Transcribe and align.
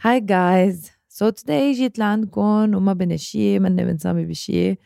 Hi 0.00 0.20
guys. 0.20 0.90
So 1.08 1.30
today 1.30 1.74
جيت 1.74 1.98
لعندكم 1.98 2.74
وما 2.74 2.92
بني 2.92 3.18
شي 3.18 3.58
مني 3.58 3.84
بنسامي 3.84 4.24
بشي. 4.24 4.78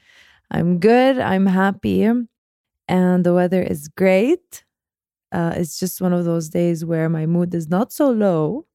I'm 0.54 0.78
good, 0.78 1.18
I'm 1.18 1.46
happy, 1.46 2.04
and 2.88 3.24
the 3.24 3.34
weather 3.34 3.62
is 3.62 3.88
great. 3.88 4.64
Uh, 5.32 5.52
it's 5.56 5.78
just 5.78 6.00
one 6.00 6.12
of 6.12 6.24
those 6.24 6.48
days 6.48 6.84
where 6.84 7.08
my 7.08 7.26
mood 7.26 7.54
is 7.54 7.68
not 7.68 7.92
so 7.92 8.10
low. 8.10 8.66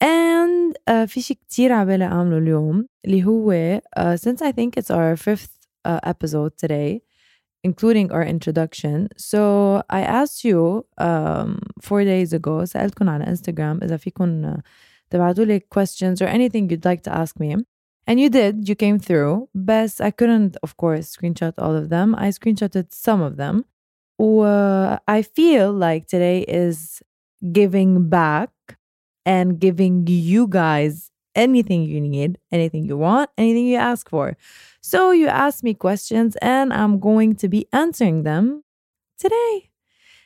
And 0.00 0.76
uh, 0.86 1.06
في 1.06 1.20
شي 1.20 1.34
كتير 1.34 1.72
عبالي 1.72 2.04
أعمله 2.04 2.38
اليوم 2.38 2.86
اللي 3.04 3.24
هو 3.24 3.80
uh, 3.98 4.16
since 4.16 4.42
I 4.42 4.52
think 4.52 4.76
it's 4.76 4.90
our 4.90 5.16
fifth 5.16 5.66
uh, 5.84 6.00
episode 6.02 6.58
today 6.58 7.02
including 7.64 8.12
our 8.12 8.24
introduction. 8.24 9.08
So 9.16 9.82
I 9.90 10.02
asked 10.02 10.44
you 10.44 10.86
um, 10.98 11.58
four 11.80 12.04
days 12.04 12.32
ago 12.32 12.64
سألتكم 12.64 13.08
على 13.08 13.24
Instagram 13.24 13.82
إذا 13.82 13.96
فيكم 13.96 14.56
تبعتوا 15.10 15.44
لي 15.44 15.60
questions 15.74 16.20
or 16.20 16.26
anything 16.26 16.70
you'd 16.70 16.84
like 16.84 17.02
to 17.02 17.12
ask 17.12 17.38
me. 17.38 17.56
And 18.06 18.20
you 18.20 18.28
did, 18.30 18.68
you 18.68 18.76
came 18.76 18.98
through, 18.98 19.48
but 19.54 20.00
I 20.00 20.10
couldn't, 20.12 20.56
of 20.62 20.76
course, 20.76 21.16
screenshot 21.16 21.54
all 21.58 21.74
of 21.74 21.88
them. 21.88 22.14
I 22.14 22.28
screenshotted 22.28 22.86
some 22.92 23.20
of 23.20 23.36
them. 23.36 23.64
Uh, 24.18 24.98
I 25.08 25.22
feel 25.22 25.72
like 25.72 26.06
today 26.06 26.40
is 26.64 27.02
giving 27.52 28.08
back 28.08 28.50
and 29.24 29.58
giving 29.58 30.06
you 30.06 30.46
guys 30.46 31.10
anything 31.34 31.82
you 31.82 32.00
need, 32.00 32.38
anything 32.50 32.84
you 32.84 32.96
want, 32.96 33.28
anything 33.36 33.66
you 33.66 33.76
ask 33.76 34.08
for. 34.08 34.36
So 34.80 35.10
you 35.10 35.26
asked 35.26 35.62
me 35.64 35.74
questions 35.74 36.36
and 36.36 36.72
I'm 36.72 36.98
going 36.98 37.34
to 37.36 37.48
be 37.48 37.66
answering 37.72 38.22
them 38.22 38.62
today. 39.18 39.70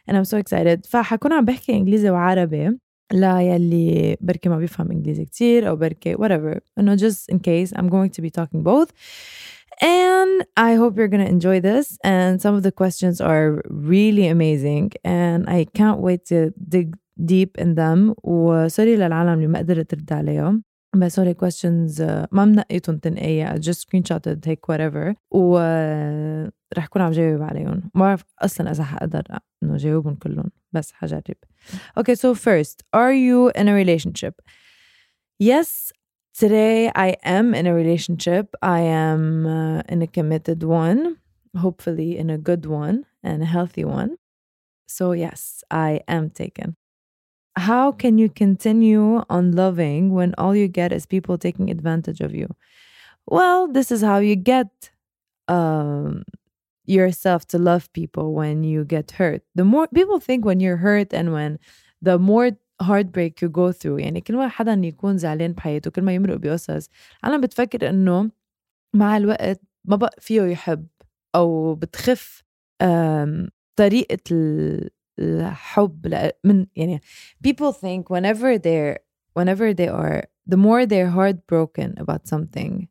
And 0.07 0.17
I'm 0.17 0.25
so 0.25 0.37
excited. 0.37 0.87
فحكون 0.87 1.33
عم 1.33 1.45
بحكي 1.45 1.73
إنجليزي 1.73 2.11
وعربي 2.11 2.79
لا 3.13 3.41
يلي 3.41 4.17
بركي 4.21 4.49
ما 4.49 4.59
بيفهم 4.59 4.91
إنجليزي 4.91 5.25
كتير 5.25 5.69
أو 5.69 5.77
بركي 5.77 6.17
whatever. 6.17 6.59
إنه 6.79 6.97
just 6.97 7.35
in 7.35 7.39
case 7.39 7.73
I'm 7.77 7.89
going 7.89 8.11
to 8.11 8.23
be 8.23 8.31
talking 8.31 8.63
both. 8.63 8.91
And 9.83 10.45
I 10.57 10.75
hope 10.75 10.97
you're 10.99 11.09
going 11.09 11.25
to 11.25 11.33
enjoy 11.39 11.61
this. 11.61 11.99
And 12.05 12.41
some 12.43 12.55
of 12.55 12.63
the 12.63 12.73
questions 12.73 13.21
are 13.21 13.63
really 13.71 14.27
amazing. 14.29 14.93
And 15.05 15.49
I 15.49 15.65
can't 15.79 16.01
wait 16.01 16.27
to 16.27 16.53
dig 16.69 16.97
deep 17.25 17.59
in 17.59 17.75
them. 17.75 18.15
وسوري 18.25 18.97
للعالم 18.97 19.33
اللي 19.33 19.47
ما 19.47 19.59
قدرت 19.59 19.91
ترد 19.91 20.13
عليهم. 20.13 20.65
بس 20.97 21.19
هول 21.21 21.35
questions 21.35 21.99
uh, 21.99 22.29
ما 22.33 22.45
منقيتهم 22.45 22.99
تنقية 22.99 23.55
I 23.55 23.59
just 23.59 23.87
screenshotted 23.87 24.39
هيك 24.49 24.67
whatever 24.73 25.15
ورح 25.31 26.87
كون 26.87 27.03
عم 27.03 27.11
جاوب 27.11 27.43
عليهم 27.43 27.91
ما 27.95 28.01
بعرف 28.01 28.25
أصلا 28.39 28.71
إذا 28.71 28.85
حقدر 28.85 29.23
إنه 29.63 29.77
جاوبهم 29.77 30.15
كلهم 30.15 30.51
بس 30.73 30.93
حجرب 30.93 31.37
Okay 31.99 32.15
so 32.15 32.35
first 32.35 32.83
are 32.93 33.13
you 33.13 33.51
in 33.61 33.69
a 33.69 33.75
relationship 33.75 34.35
Yes 35.39 35.93
today 36.41 36.91
I 36.95 37.17
am 37.25 37.55
in 37.55 37.67
a 37.67 37.75
relationship 37.75 38.47
I 38.63 38.81
am 38.81 39.47
uh, 39.47 39.83
in 39.93 40.03
a 40.03 40.07
committed 40.07 40.63
one 40.63 41.01
hopefully 41.57 42.19
in 42.19 42.31
a 42.31 42.39
good 42.39 42.65
one 42.67 42.97
and 43.23 43.43
a 43.43 43.47
healthy 43.57 43.85
one 43.85 44.13
so 44.97 45.13
yes 45.13 45.41
I 45.71 46.01
am 46.17 46.31
taken 46.31 46.77
how 47.57 47.93
can 47.93 48.17
you 48.19 48.29
continue 48.29 49.23
on 49.29 49.53
loving 49.53 50.13
when 50.13 50.35
all 50.39 50.55
you 50.55 50.69
get 50.69 50.93
is 50.93 51.05
people 51.07 51.37
taking 51.39 51.71
advantage 51.71 52.21
of 52.21 52.35
you? 52.35 52.49
Well, 53.27 53.69
this 53.69 53.91
is 53.93 54.03
how 54.03 54.19
you 54.19 54.37
get 54.37 54.91
um, 55.49 56.25
yourself 56.87 57.47
to 57.49 57.59
love 57.59 57.93
people 57.93 58.35
when 58.35 58.65
you 58.65 58.85
get 58.85 59.11
hurt. 59.13 59.43
The 59.55 59.65
more 59.65 59.87
people 59.89 60.21
think 60.21 60.45
when 60.45 60.61
you're 60.61 60.79
hurt 60.79 61.13
and 61.13 61.33
when 61.33 61.59
the 62.03 62.19
more 62.19 62.53
heartbreak 62.83 63.43
you 63.43 63.49
go 63.49 63.73
through 63.73 63.99
يعني 63.99 64.21
كل 64.21 64.37
ما 64.37 64.49
حدا 64.49 64.73
يكون 64.85 65.19
زعلان 65.19 65.53
بحياته 65.53 65.91
كل 65.91 66.03
ما 66.03 66.15
يمرق 66.15 66.37
بقصص 66.37 66.89
أنا 67.25 67.39
بتفكر 67.39 67.89
إنه 67.91 68.31
مع 68.95 69.17
الوقت 69.17 69.61
ما 69.85 69.97
بقى 69.97 70.17
فيه 70.19 70.43
يحب 70.43 70.87
أو 71.35 71.75
بتخف 71.75 72.43
طريقة 73.77 74.19
الحب 75.19 76.31
من 76.45 76.67
يعني 76.77 77.01
people 77.47 77.73
think 77.73 78.11
whenever 78.11 78.59
they're 78.59 78.99
whenever 79.35 79.75
they 79.75 79.89
are 79.89 80.23
the 80.47 80.57
more 80.57 80.87
they're 80.87 81.11
heartbroken 81.11 81.95
about 81.99 82.27
something 82.27 82.89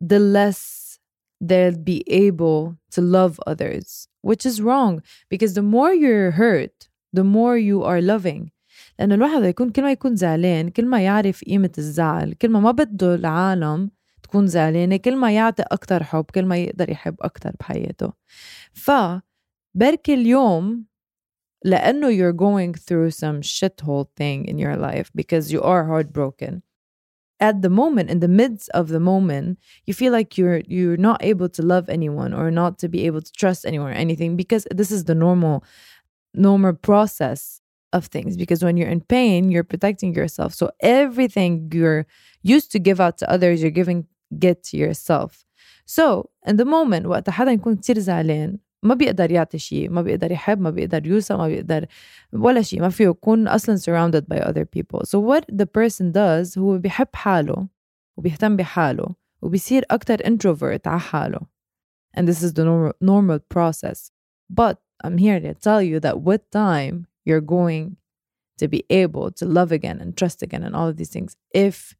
the 0.00 0.18
less 0.18 0.98
they'll 1.40 1.82
be 1.92 2.02
able 2.26 2.76
to 2.90 3.00
love 3.00 3.40
others 3.46 4.08
which 4.22 4.44
is 4.44 4.60
wrong 4.60 5.02
because 5.30 5.54
the 5.54 5.62
more 5.62 5.92
you're 5.92 6.32
hurt 6.32 6.88
the 7.12 7.24
more 7.24 7.56
you 7.56 7.82
are 7.82 8.02
loving 8.02 8.50
لأنه 8.98 9.14
الواحد 9.14 9.42
يكون 9.42 9.70
كل 9.70 9.82
ما 9.82 9.92
يكون 9.92 10.16
زعلان 10.16 10.70
كل 10.70 10.86
ما 10.86 11.04
يعرف 11.04 11.44
قيمة 11.44 11.72
الزعل 11.78 12.32
كل 12.32 12.48
ما 12.48 12.60
ما 12.60 12.70
بده 12.70 13.14
العالم 13.14 13.90
تكون 14.22 14.46
زعلانة 14.46 14.96
كل 14.96 15.16
ما 15.16 15.32
يعطي 15.32 15.62
أكتر 15.62 16.04
حب 16.04 16.24
كل 16.24 16.44
ما 16.44 16.56
يقدر 16.56 16.90
يحب 16.90 17.16
أكتر 17.20 17.52
بحياته 17.60 18.12
فبركي 18.72 20.14
اليوم 20.14 20.84
لأنه 21.64 22.16
you're 22.16 22.32
going 22.32 22.72
through 22.74 23.10
some 23.10 23.40
shithole 23.40 24.08
thing 24.16 24.44
in 24.44 24.58
your 24.58 24.76
life 24.76 25.10
because 25.14 25.52
you 25.52 25.60
are 25.62 25.84
heartbroken 25.86 26.62
at 27.40 27.62
the 27.62 27.70
moment 27.70 28.10
in 28.10 28.20
the 28.20 28.28
midst 28.28 28.68
of 28.70 28.88
the 28.88 29.00
moment 29.00 29.58
you 29.86 29.94
feel 29.94 30.12
like 30.12 30.36
you're 30.38 30.60
you're 30.66 30.96
not 30.96 31.22
able 31.22 31.48
to 31.48 31.62
love 31.62 31.88
anyone 31.88 32.32
or 32.32 32.50
not 32.50 32.78
to 32.78 32.88
be 32.88 33.06
able 33.06 33.20
to 33.20 33.32
trust 33.32 33.64
anyone 33.64 33.90
or 33.90 33.94
anything 33.94 34.36
because 34.36 34.66
this 34.70 34.90
is 34.90 35.04
the 35.04 35.14
normal 35.14 35.64
normal 36.34 36.72
process 36.72 37.60
of 37.92 38.06
things 38.06 38.36
because 38.36 38.62
when 38.62 38.76
you're 38.76 38.88
in 38.88 39.00
pain 39.00 39.50
you're 39.50 39.64
protecting 39.64 40.14
yourself 40.14 40.52
so 40.52 40.70
everything 40.80 41.70
you're 41.72 42.06
used 42.42 42.70
to 42.70 42.78
give 42.78 43.00
out 43.00 43.16
to 43.18 43.30
others 43.30 43.62
you're 43.62 43.70
giving 43.70 44.06
get 44.38 44.62
to 44.62 44.76
yourself 44.76 45.44
so 45.86 46.28
in 46.46 46.56
the 46.56 46.64
moment 46.64 47.06
وقت 47.06 47.30
حدا 47.30 47.52
يكون 47.52 47.76
كتير 47.76 47.98
زعلان 47.98 48.58
ما 48.82 48.94
بيقدر 48.94 49.30
يعطي 49.30 49.58
شيء 49.58 49.90
ما 49.90 50.02
بيقدر 50.02 50.32
يحب 50.32 50.60
ما 50.60 50.70
بيقدر 50.70 51.06
يوصل 51.06 51.38
ما 51.38 51.48
بيقدر 51.48 51.86
ولا 52.32 52.62
شيء 52.62 52.80
ما 52.80 52.88
فيه 52.88 53.04
يكون 53.04 53.48
أصلا 53.48 53.76
surrounded 53.76 54.24
by 54.28 54.38
other 54.38 54.64
people 54.64 55.00
so 55.04 55.18
what 55.18 55.44
the 55.58 55.66
person 55.66 56.12
does 56.12 56.58
هو 56.58 56.78
بيحب 56.78 57.08
حاله 57.14 57.68
وبيهتم 58.16 58.56
بحاله 58.56 59.14
وبيصير 59.42 59.84
أكتر 59.90 60.18
introvert 60.18 60.86
على 60.86 61.00
حاله 61.00 61.40
and 62.16 62.26
this 62.28 62.42
is 62.42 62.52
the 62.54 62.64
normal, 62.64 62.92
normal 63.00 63.38
process 63.38 64.10
but 64.50 64.78
I'm 65.04 65.18
here 65.18 65.40
to 65.40 65.54
tell 65.54 65.82
you 65.82 66.00
that 66.00 66.22
with 66.22 66.50
time 66.50 67.06
you're 67.24 67.40
going 67.40 67.96
to 68.58 68.68
be 68.68 68.84
able 68.90 69.30
to 69.32 69.44
love 69.44 69.70
again 69.72 70.00
and 70.00 70.16
trust 70.16 70.42
again 70.42 70.62
and 70.62 70.74
all 70.74 70.88
of 70.88 70.96
these 70.96 71.10
things 71.10 71.36
if 71.52 71.94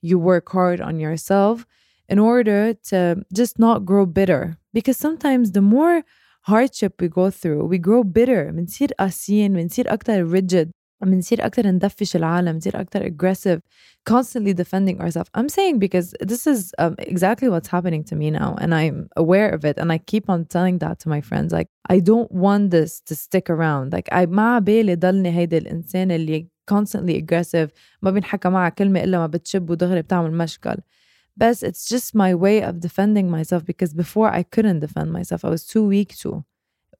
you 0.00 0.18
work 0.18 0.48
hard 0.50 0.80
on 0.80 1.00
yourself 1.00 1.66
in 2.08 2.18
order 2.18 2.74
to 2.90 3.24
just 3.32 3.58
not 3.58 3.84
grow 3.84 4.06
bitter 4.06 4.56
because 4.72 4.96
sometimes 4.96 5.52
the 5.52 5.60
more 5.60 6.02
hardship 6.42 6.92
we 7.02 7.08
go 7.08 7.30
through 7.30 7.62
we 7.72 7.78
grow 7.78 8.02
bitter 8.02 8.50
بنصير 8.50 8.92
قاسيين 8.92 9.52
بنصير 9.52 9.92
أكتر 9.92 10.40
rigid 10.40 10.68
بنصير 11.02 11.46
أكتر 11.46 11.66
ندفش 11.66 12.16
العالم 12.16 12.52
بنصير 12.52 12.80
أكتر 12.80 13.08
aggressive 13.10 13.60
constantly 14.10 14.54
defending 14.54 15.00
ourselves 15.00 15.30
I'm 15.34 15.48
saying 15.48 15.78
because 15.78 16.14
this 16.20 16.46
is 16.46 16.72
um, 16.78 16.94
exactly 16.98 17.48
what's 17.48 17.68
happening 17.68 18.02
to 18.04 18.14
me 18.16 18.30
now 18.30 18.56
and 18.60 18.74
I'm 18.74 19.08
aware 19.16 19.50
of 19.56 19.64
it 19.64 19.76
and 19.78 19.92
I 19.92 19.98
keep 19.98 20.28
on 20.30 20.46
telling 20.46 20.78
that 20.78 20.98
to 21.00 21.08
my 21.08 21.20
friends 21.20 21.52
like 21.52 21.68
I 21.88 22.00
don't 22.00 22.30
want 22.44 22.70
this 22.70 23.00
to 23.08 23.14
stick 23.14 23.46
around 23.50 23.92
like 23.92 24.08
I 24.12 24.26
ما 24.26 24.58
بالي 24.58 24.94
ضلني 24.94 25.30
هيدا 25.30 25.58
الإنسان 25.58 26.10
اللي 26.10 26.48
constantly 26.70 27.16
aggressive 27.22 27.68
ما 28.02 28.10
بينحكى 28.10 28.48
معها 28.48 28.68
كلمة 28.68 29.04
إلا 29.04 29.18
ما 29.18 29.26
بتشب 29.26 29.70
ودغري 29.70 30.02
بتعمل 30.02 30.32
مشكل 30.32 30.76
but 31.35 31.63
it's 31.63 31.87
just 31.87 32.13
my 32.15 32.35
way 32.35 32.61
of 32.61 32.79
defending 32.79 33.29
myself 33.29 33.65
because 33.65 33.93
before 33.93 34.29
I 34.31 34.43
couldn't 34.43 34.79
defend 34.79 35.11
myself. 35.11 35.43
I 35.43 35.49
was 35.49 35.65
too 35.65 35.85
weak 35.85 36.15
to. 36.17 36.45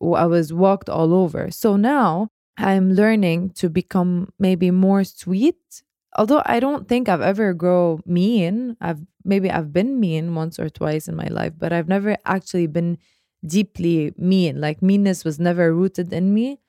I 0.02 0.26
was 0.26 0.52
walked 0.52 0.90
all 0.90 1.14
over. 1.14 1.50
So 1.52 1.76
now 1.78 2.30
I'm 2.58 2.94
learning 2.94 3.52
to 3.52 3.70
become 3.70 4.34
maybe 4.40 4.70
more 4.72 5.04
sweet. 5.04 5.84
Although 6.18 6.44
I 6.46 6.60
don't 6.60 6.88
think 6.88 7.10
I've 7.10 7.22
ever 7.22 7.54
grown 7.54 8.04
mean. 8.06 8.78
I've 8.82 9.06
maybe 9.24 9.50
I've 9.50 9.72
been 9.74 10.00
mean 10.00 10.36
once 10.36 10.60
or 10.60 10.70
twice 10.70 11.08
in 11.08 11.16
my 11.16 11.28
life, 11.28 11.54
but 11.58 11.72
I've 11.74 11.88
never 11.88 12.18
actually 12.26 12.68
been 12.68 12.98
deeply 13.46 14.14
mean. 14.18 14.60
Like 14.62 14.82
meanness 14.82 15.24
was 15.24 15.40
never 15.40 15.74
rooted 15.74 16.12
in 16.14 16.34
me. 16.34 16.60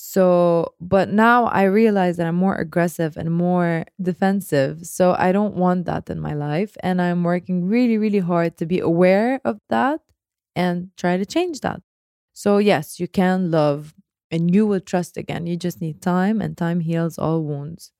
So, 0.00 0.74
but 0.80 1.08
now 1.10 1.46
I 1.46 1.64
realize 1.64 2.16
that 2.18 2.26
I'm 2.26 2.34
more 2.36 2.56
aggressive 2.56 3.16
and 3.16 3.30
more 3.30 3.84
defensive. 4.00 4.86
So, 4.86 5.14
I 5.18 5.32
don't 5.32 5.54
want 5.54 5.86
that 5.86 6.10
in 6.10 6.20
my 6.20 6.34
life. 6.34 6.76
And 6.80 7.00
I'm 7.00 7.24
working 7.24 7.64
really, 7.66 7.96
really 7.96 8.18
hard 8.18 8.56
to 8.58 8.66
be 8.66 8.78
aware 8.80 9.40
of 9.44 9.60
that 9.70 10.00
and 10.54 10.90
try 10.96 11.16
to 11.16 11.24
change 11.24 11.60
that. 11.60 11.80
So, 12.34 12.58
yes, 12.58 13.00
you 13.00 13.08
can 13.08 13.50
love 13.50 13.94
and 14.30 14.54
you 14.54 14.66
will 14.66 14.80
trust 14.80 15.16
again. 15.16 15.46
You 15.46 15.56
just 15.56 15.80
need 15.80 16.02
time, 16.02 16.40
and 16.42 16.56
time 16.56 16.80
heals 16.80 17.16
all 17.18 17.42
wounds. 17.42 17.92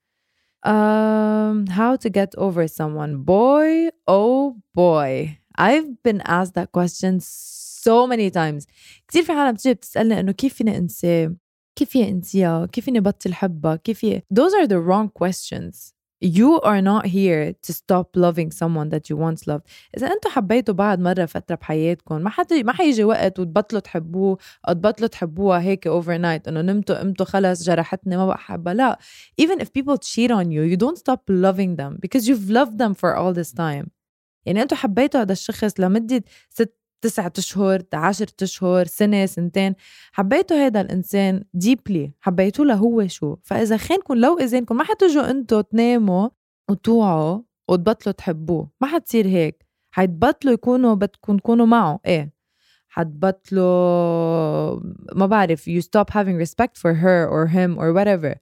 Um, 0.63 1.67
how 1.69 1.97
to 1.97 2.11
get 2.11 2.35
over 2.37 2.67
someone? 2.67 3.23
Boy, 3.23 3.91
oh 4.07 4.57
boy. 4.75 5.39
I've 5.57 6.03
been 6.03 6.21
asked 6.23 6.55
that 6.55 6.73
question 6.73 7.21
so 7.21 8.07
many 8.07 8.31
times. 8.31 8.67
كتير 9.09 9.23
في 9.23 9.33
حالة 9.33 9.51
بتجي 9.51 9.75
بتسألني 9.75 10.21
إنه 10.21 10.33
كيف 10.33 10.55
فيني 10.55 10.77
أنساه؟ 10.77 11.37
كيف 11.82 11.98
انسيها 11.98 12.66
كيف 12.66 12.90
اني 12.90 13.00
بطل 13.00 13.34
حبها 13.34 13.76
كيف 13.76 14.06
those 14.34 14.54
are 14.62 14.68
the 14.68 14.80
wrong 14.88 15.10
questions 15.24 15.94
you 16.24 16.60
are 16.62 16.82
not 16.82 17.06
here 17.08 17.54
to 17.66 17.74
stop 17.74 18.08
loving 18.16 18.52
someone 18.52 18.90
that 18.90 19.10
you 19.10 19.18
once 19.18 19.48
loved 19.48 19.66
اذا 19.98 20.08
أنتم 20.08 20.30
حبيتوا 20.30 20.74
بعض 20.74 21.00
مره 21.00 21.26
فتره 21.26 21.56
بحياتكم 21.56 22.22
ما 22.22 22.30
حد 22.30 22.54
ما 22.54 22.74
حيجي 22.74 23.04
وقت 23.04 23.40
وتبطلوا 23.40 23.82
تحبوه 23.82 24.38
أو 24.68 24.74
تبطلوا 24.74 25.08
تحبوها 25.08 25.62
هيك 25.62 25.90
overnight 25.90 26.48
انه 26.48 26.62
نمتوا 26.62 27.00
قمتوا 27.00 27.26
خلص 27.26 27.64
جرحتني 27.64 28.18
ما 28.18 28.26
بقى 28.26 28.38
حبها 28.38 28.74
لا 28.74 29.00
even 29.42 29.58
if 29.60 29.66
people 29.66 29.98
cheat 29.98 30.32
on 30.32 30.46
you 30.46 30.64
you 30.74 30.78
don't 30.78 30.98
stop 30.98 31.22
loving 31.30 31.76
them 31.76 31.98
because 32.06 32.28
you've 32.28 32.50
loved 32.50 32.78
them 32.78 32.94
for 32.94 33.16
all 33.16 33.34
this 33.34 33.54
time 33.54 33.88
يعني 34.46 34.62
أنتم 34.62 34.76
حبيتوا 34.76 35.22
هذا 35.22 35.32
الشخص 35.32 35.80
لمده 35.80 36.24
ست 36.50 36.81
تسعة 37.02 37.34
أشهر 37.38 37.84
عشرة 37.94 38.34
أشهر 38.42 38.86
سنة 38.86 39.26
سنتين. 39.26 39.76
حبيتوا 40.12 40.58
هذا 40.58 40.82
الإنسان 40.82 41.44
ديبلي 41.54 42.12
حبيتوه 42.20 42.66
لهو 42.66 43.08
شو. 43.08 43.36
فإذا 43.44 43.78
خانكم 43.78 44.14
لو 44.14 44.40
إذانكم 44.40 44.78
ما 44.78 44.84
حتجوا 44.84 45.30
أنتوا 45.30 45.62
تناموا 45.62 46.30
وتوعوا 46.70 47.42
وتبطلوا 47.70 48.14
تحبوه 48.14 48.70
ما 48.82 48.88
حتصير 48.88 49.28
هيك. 49.28 49.66
حتبطلوا 49.92 50.54
يكونوا 50.54 50.94
بدكم 50.96 51.38
تكونوا 51.38 51.66
معه. 51.66 52.00
إيه. 52.06 52.34
حتبطلوا 52.88 54.80
ما 55.16 55.26
بعرف 55.26 55.70
you 55.70 55.82
stop 55.82 56.10
having 56.10 56.38
respect 56.38 56.78
for 56.78 56.94
her 56.94 57.28
or 57.30 57.48
him 57.48 57.78
or 57.78 57.94
whatever. 57.94 58.36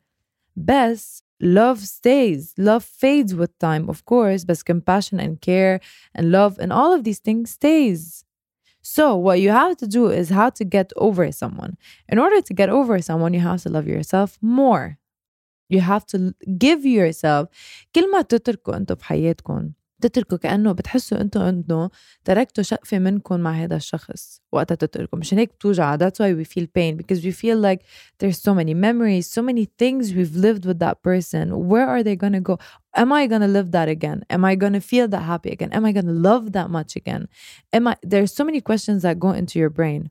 بس 0.56 1.24
love 1.44 1.80
stays. 1.80 2.54
Love 2.58 2.84
fades 2.84 3.34
with 3.34 3.58
time 3.60 3.90
of 3.90 4.06
course. 4.06 4.44
but 4.44 4.66
compassion 4.66 5.20
and 5.20 5.40
care 5.42 5.80
and 6.16 6.32
love 6.32 6.54
and 6.60 6.74
all 6.74 6.92
of 6.94 7.04
these 7.04 7.20
things 7.20 7.52
stays. 7.52 8.26
so, 8.89 9.17
what 9.17 9.41
you 9.41 9.51
have 9.51 9.79
to 9.79 9.87
do 9.87 10.11
is 10.11 10.29
how 10.29 10.51
to 10.51 10.65
get 10.65 10.93
over 10.97 11.33
someone. 11.33 11.79
In 12.09 12.19
order 12.19 12.43
to 12.43 12.53
get 12.53 12.69
over 12.69 13.01
someone, 13.01 13.33
you 13.33 13.41
have 13.41 13.63
to 13.63 13.71
love 13.71 13.89
yourself 13.89 14.39
more. 14.43 14.99
You 15.71 15.81
have 15.81 16.05
to 16.09 16.35
give 16.59 16.85
yourself 16.85 17.49
كل 17.95 18.11
ما 18.13 18.23
تتركوا 18.23 18.77
انتم 18.77 18.95
بحياتكم 18.95 19.71
تتركوا 20.01 20.39
كانه 20.39 20.73
بتحسوا 20.73 21.21
انتم 21.21 21.41
انه 21.41 21.91
تركتوا 22.25 22.65
شقفه 22.65 22.99
منكم 22.99 23.41
مع 23.41 23.53
هذا 23.53 23.77
الشخص 23.77 24.41
وقتها 24.53 24.75
تتركوا 24.75 25.19
مشان 25.19 25.39
هيك 25.39 25.51
بتوجع 25.53 25.97
that's 25.97 26.19
why 26.19 26.35
we 26.35 26.45
feel 26.45 26.67
pain 26.79 26.97
because 26.97 27.21
we 27.25 27.33
feel 27.33 27.59
like 27.59 27.81
there's 28.19 28.39
so 28.39 28.55
many 28.55 28.75
memories 28.75 29.27
so 29.39 29.43
many 29.43 29.65
things 29.83 30.13
we've 30.13 30.37
lived 30.37 30.65
with 30.67 30.79
that 30.79 30.97
person 31.03 31.69
where 31.71 31.89
are 31.89 32.03
they 32.03 32.17
gonna 32.17 32.41
go 32.41 32.59
am 33.03 33.13
I 33.13 33.27
gonna 33.33 33.53
live 33.59 33.71
that 33.77 33.89
again 33.97 34.19
am 34.35 34.45
I 34.45 34.55
gonna 34.63 34.85
feel 34.93 35.07
that 35.15 35.25
happy 35.33 35.51
again 35.57 35.71
am 35.79 35.85
I 35.89 35.93
gonna 35.99 36.19
love 36.31 36.45
that 36.57 36.69
much 36.77 36.93
again 37.01 37.23
am 37.77 37.85
I 37.91 37.95
there's 38.13 38.33
so 38.39 38.45
many 38.49 38.61
questions 38.71 38.99
that 39.05 39.19
go 39.27 39.31
into 39.41 39.55
your 39.63 39.73
brain 39.79 40.03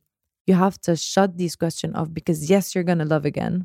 you 0.47 0.55
have 0.65 0.75
to 0.87 0.91
shut 0.95 1.29
these 1.41 1.55
questions 1.63 1.93
off 1.99 2.09
because 2.19 2.39
yes 2.53 2.63
you're 2.73 2.89
gonna 2.91 3.09
love 3.15 3.25
again 3.33 3.55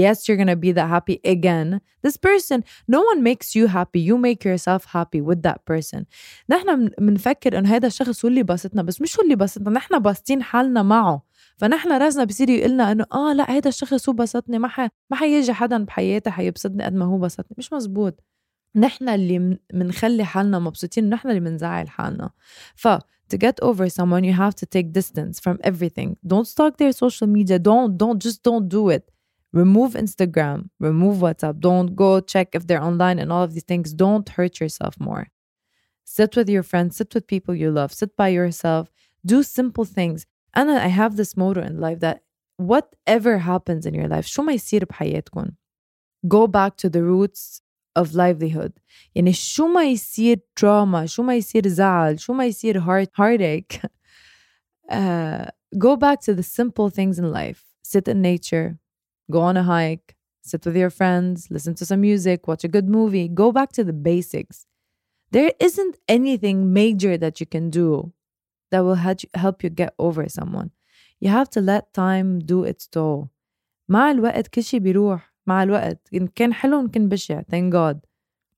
Yes, 0.00 0.26
you're 0.26 0.40
gonna 0.42 0.56
be 0.56 0.72
that 0.78 0.88
happy 0.96 1.16
again. 1.36 1.68
This 2.04 2.16
person, 2.16 2.58
no 2.88 3.00
one 3.10 3.20
makes 3.22 3.48
you 3.54 3.64
happy. 3.78 4.00
You 4.08 4.16
make 4.16 4.42
yourself 4.42 4.82
happy 4.86 5.20
with 5.20 5.42
that 5.42 5.66
person. 5.66 6.06
نحن 6.50 6.88
بنفكر 6.98 7.58
إنه 7.58 7.68
هذا 7.68 7.86
الشخص 7.86 8.24
هو 8.24 8.28
اللي 8.28 8.42
بسطنا 8.42 8.82
بس 8.82 9.00
مش 9.00 9.18
هو 9.18 9.22
اللي 9.22 9.36
بسطنا. 9.36 9.70
نحن 9.70 9.98
باسطين 9.98 10.42
حالنا 10.42 10.82
معه. 10.82 11.22
فنحن 11.56 11.92
راسنا 11.92 12.24
بصير 12.24 12.50
يقلنا 12.50 12.92
إنه 12.92 13.04
آه 13.12 13.32
لا 13.32 13.50
هذا 13.50 13.68
الشخص 13.68 14.08
هو 14.08 14.14
بسطني. 14.14 14.58
ما 14.58 14.68
ح... 14.68 14.80
ما 14.80 15.16
حيجي 15.16 15.52
حدا 15.52 15.84
بحياتي 15.84 16.30
حيبسطني 16.30 16.84
قد 16.84 16.94
ما 16.94 17.04
هو 17.04 17.18
بسطني. 17.18 17.56
مش 17.58 17.72
مزبوط. 17.72 18.24
نحن 18.76 19.08
اللي 19.08 19.58
بنخلي 19.74 20.24
حالنا 20.24 20.58
مبسوطين 20.58 21.08
نحن 21.08 21.28
اللي 21.28 21.40
بنزعل 21.40 21.88
حالنا. 21.88 22.30
ف 22.74 22.88
to 23.34 23.38
get 23.38 23.56
over 23.62 23.88
someone 23.88 24.24
you 24.24 24.34
have 24.34 24.54
to 24.54 24.66
take 24.66 24.92
distance 24.92 25.40
from 25.40 25.56
everything. 25.70 26.16
Don't 26.26 26.46
stalk 26.46 26.76
their 26.76 26.92
social 26.92 27.28
media. 27.36 27.58
Don't 27.58 27.96
don't 27.96 28.18
just 28.26 28.38
don't 28.48 28.68
do 28.68 28.88
it. 28.96 29.11
remove 29.53 29.93
Instagram, 29.93 30.69
remove 30.79 31.17
WhatsApp. 31.17 31.59
Don't 31.59 31.95
go 31.95 32.19
check 32.19 32.49
if 32.53 32.67
they're 32.67 32.83
online 32.83 33.19
and 33.19 33.31
all 33.31 33.43
of 33.43 33.53
these 33.53 33.63
things. 33.63 33.93
Don't 33.93 34.27
hurt 34.29 34.59
yourself 34.59 34.99
more. 34.99 35.27
Sit 36.03 36.35
with 36.35 36.49
your 36.49 36.63
friends, 36.63 36.97
sit 36.97 37.13
with 37.13 37.27
people 37.27 37.53
you 37.53 37.71
love, 37.71 37.93
sit 37.93 38.15
by 38.15 38.29
yourself, 38.29 38.89
do 39.25 39.43
simple 39.43 39.85
things. 39.85 40.25
And 40.53 40.71
I 40.71 40.87
have 40.87 41.17
this 41.17 41.35
motto 41.35 41.61
in 41.61 41.79
life 41.79 41.99
that 41.99 42.21
whatever 42.57 43.37
happens 43.39 43.85
in 43.85 43.93
your 43.93 44.07
life, 44.07 44.25
شو 44.25 44.43
ما 44.43 44.53
يصير 44.53 44.85
بحياتكم, 44.85 45.51
go 46.27 46.47
back 46.47 46.77
to 46.77 46.89
the 46.89 47.03
roots 47.03 47.61
of 47.95 48.13
livelihood. 48.13 48.73
يعني 49.15 49.33
شو 49.33 49.67
ما 49.67 49.83
يصير 49.83 50.37
trauma, 50.55 51.05
شو 51.05 51.23
ما 51.23 51.35
يصير 51.35 51.67
زعل, 51.67 52.19
شو 52.19 52.33
ما 52.33 52.45
يصير 52.45 52.81
heart, 52.81 53.09
heartache, 53.15 53.81
uh, 54.89 55.45
go 55.77 55.95
back 55.95 56.21
to 56.21 56.33
the 56.33 56.43
simple 56.43 56.89
things 56.89 57.19
in 57.19 57.31
life. 57.31 57.63
Sit 57.83 58.07
in 58.07 58.21
nature, 58.21 58.79
go 59.31 59.41
on 59.41 59.57
a 59.57 59.63
hike, 59.63 60.15
sit 60.41 60.65
with 60.65 60.75
your 60.75 60.89
friends, 60.89 61.47
listen 61.49 61.75
to 61.75 61.85
some 61.85 62.01
music, 62.01 62.47
watch 62.47 62.63
a 62.63 62.67
good 62.67 62.87
movie, 62.87 63.27
go 63.27 63.51
back 63.51 63.71
to 63.73 63.83
the 63.83 63.93
basics. 63.93 64.65
There 65.31 65.51
isn't 65.59 65.97
anything 66.07 66.73
major 66.73 67.17
that 67.17 67.39
you 67.39 67.45
can 67.45 67.69
do 67.69 68.13
that 68.71 68.81
will 68.81 68.95
help 68.95 69.63
you 69.63 69.69
get 69.69 69.93
over 69.99 70.27
someone. 70.29 70.71
You 71.19 71.29
have 71.29 71.49
to 71.51 71.61
let 71.61 71.93
time 71.93 72.39
do 72.39 72.63
its 72.63 72.87
toll. 72.87 73.29
مع 73.89 74.11
الوقت 74.11 74.47
كل 74.47 74.63
شيء 74.63 74.79
بيروح 74.79 75.33
مع 75.47 75.63
الوقت 75.63 76.07
إن 76.13 76.27
كان 76.27 76.53
حلو 76.53 76.79
إن 76.79 76.87
كان 76.87 77.09
بشع 77.09 77.41
thank 77.41 77.71
God. 77.73 77.99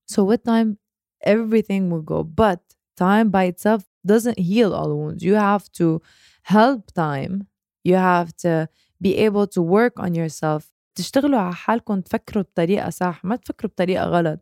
So 0.06 0.24
with 0.24 0.44
time 0.44 0.78
everything 1.24 1.90
will 1.90 2.02
go 2.02 2.24
but 2.24 2.60
time 2.98 3.30
by 3.30 3.44
itself 3.44 3.84
doesn't 4.06 4.40
heal 4.40 4.74
all 4.74 4.96
wounds. 4.98 5.24
You 5.24 5.36
have 5.36 5.72
to 5.74 6.02
help 6.44 6.92
time. 6.94 7.48
You 7.84 7.96
have 7.96 8.36
to 8.38 8.70
be 9.04 9.16
able 9.28 9.48
to 9.48 9.62
work 9.62 10.04
on 10.06 10.14
yourself 10.14 10.72
تشتغلوا 10.96 11.40
على 11.40 11.56
حالكم 11.56 12.02
تفكروا 12.02 12.44
بطريقة 12.44 12.90
صح 12.90 13.26
ما 13.26 13.36
تفكروا 13.36 13.72
بطريقة 13.72 14.04
غلط 14.06 14.40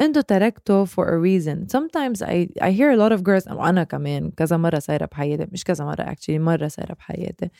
انتوا 0.00 0.22
تركتوا 0.22 0.86
for 0.86 1.04
a 1.04 1.18
reason 1.18 1.68
sometimes 1.68 2.22
I, 2.22 2.48
I 2.60 2.70
hear 2.70 2.90
a 2.90 2.96
lot 2.96 3.12
of 3.12 3.22
girls 3.22 3.52
وانا 3.52 3.84
كمان 3.84 4.30
كذا 4.30 4.56
مرة 4.56 4.78
صايرة 4.78 5.06
بحياتي 5.06 5.46
مش 5.52 5.64
كذا 5.64 5.84
مرة 5.84 6.02
actually 6.02 6.38
مرة 6.38 6.68
صايرة 6.68 6.94
بحياتي 6.94 7.50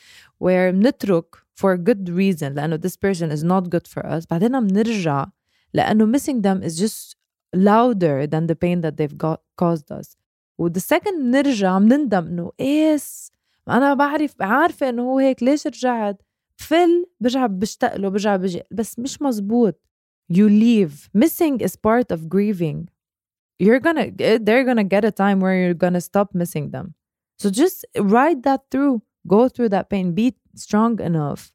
where 0.45 0.73
بنترك 0.73 1.37
for 1.37 1.75
a 1.75 1.79
good 1.79 2.09
reason 2.09 2.55
لأنه 2.55 2.77
this 2.77 2.97
person 2.97 3.31
is 3.31 3.43
not 3.43 3.71
good 3.71 3.89
for 3.89 4.07
us 4.07 4.27
بعدين 4.31 4.67
بنرجع 4.67 5.27
لأنه 5.75 6.19
missing 6.19 6.43
them 6.43 6.63
is 6.63 6.79
just 6.79 7.17
louder 7.57 8.27
than 8.27 8.47
the 8.47 8.55
pain 8.55 8.81
that 8.81 8.97
they've 8.97 9.19
got 9.19 9.41
caused 9.57 9.91
us 9.91 10.17
و 10.59 10.69
the 10.69 10.81
second 10.81 11.19
بنرجع 11.23 11.79
بنندم 11.79 12.27
انه 12.27 12.53
ايس 12.61 13.32
انا 13.69 13.95
بعرف 13.95 14.43
عارفه 14.43 14.89
انه 14.89 15.03
هو 15.03 15.19
هيك 15.19 15.43
ليش 15.43 15.67
رجعت 15.67 16.23
فل 16.57 17.07
برجع 17.21 17.47
بشتاق 17.47 17.97
له 17.97 18.09
برجع 18.09 18.37
بجي 18.37 18.63
بس 18.71 18.99
مش 18.99 19.23
مزبوط 19.23 19.81
you 20.33 20.49
leave 20.49 21.09
missing 21.25 21.61
is 21.67 21.77
part 21.77 22.13
of 22.17 22.21
grieving 22.29 22.89
you're 23.63 23.81
gonna 23.81 24.07
they're 24.47 24.65
gonna 24.65 24.89
get 24.95 25.05
a 25.05 25.11
time 25.11 25.41
where 25.41 25.57
you're 25.63 25.81
gonna 25.85 26.01
stop 26.01 26.29
missing 26.35 26.71
them 26.71 26.95
so 27.43 27.51
just 27.51 27.85
ride 27.99 28.43
that 28.43 28.61
through 28.71 28.97
go 29.27 29.49
through 29.49 29.71
that 29.75 29.87
pain 29.91 30.07
be 30.15 30.35
strong 30.55 31.01
enough 31.01 31.53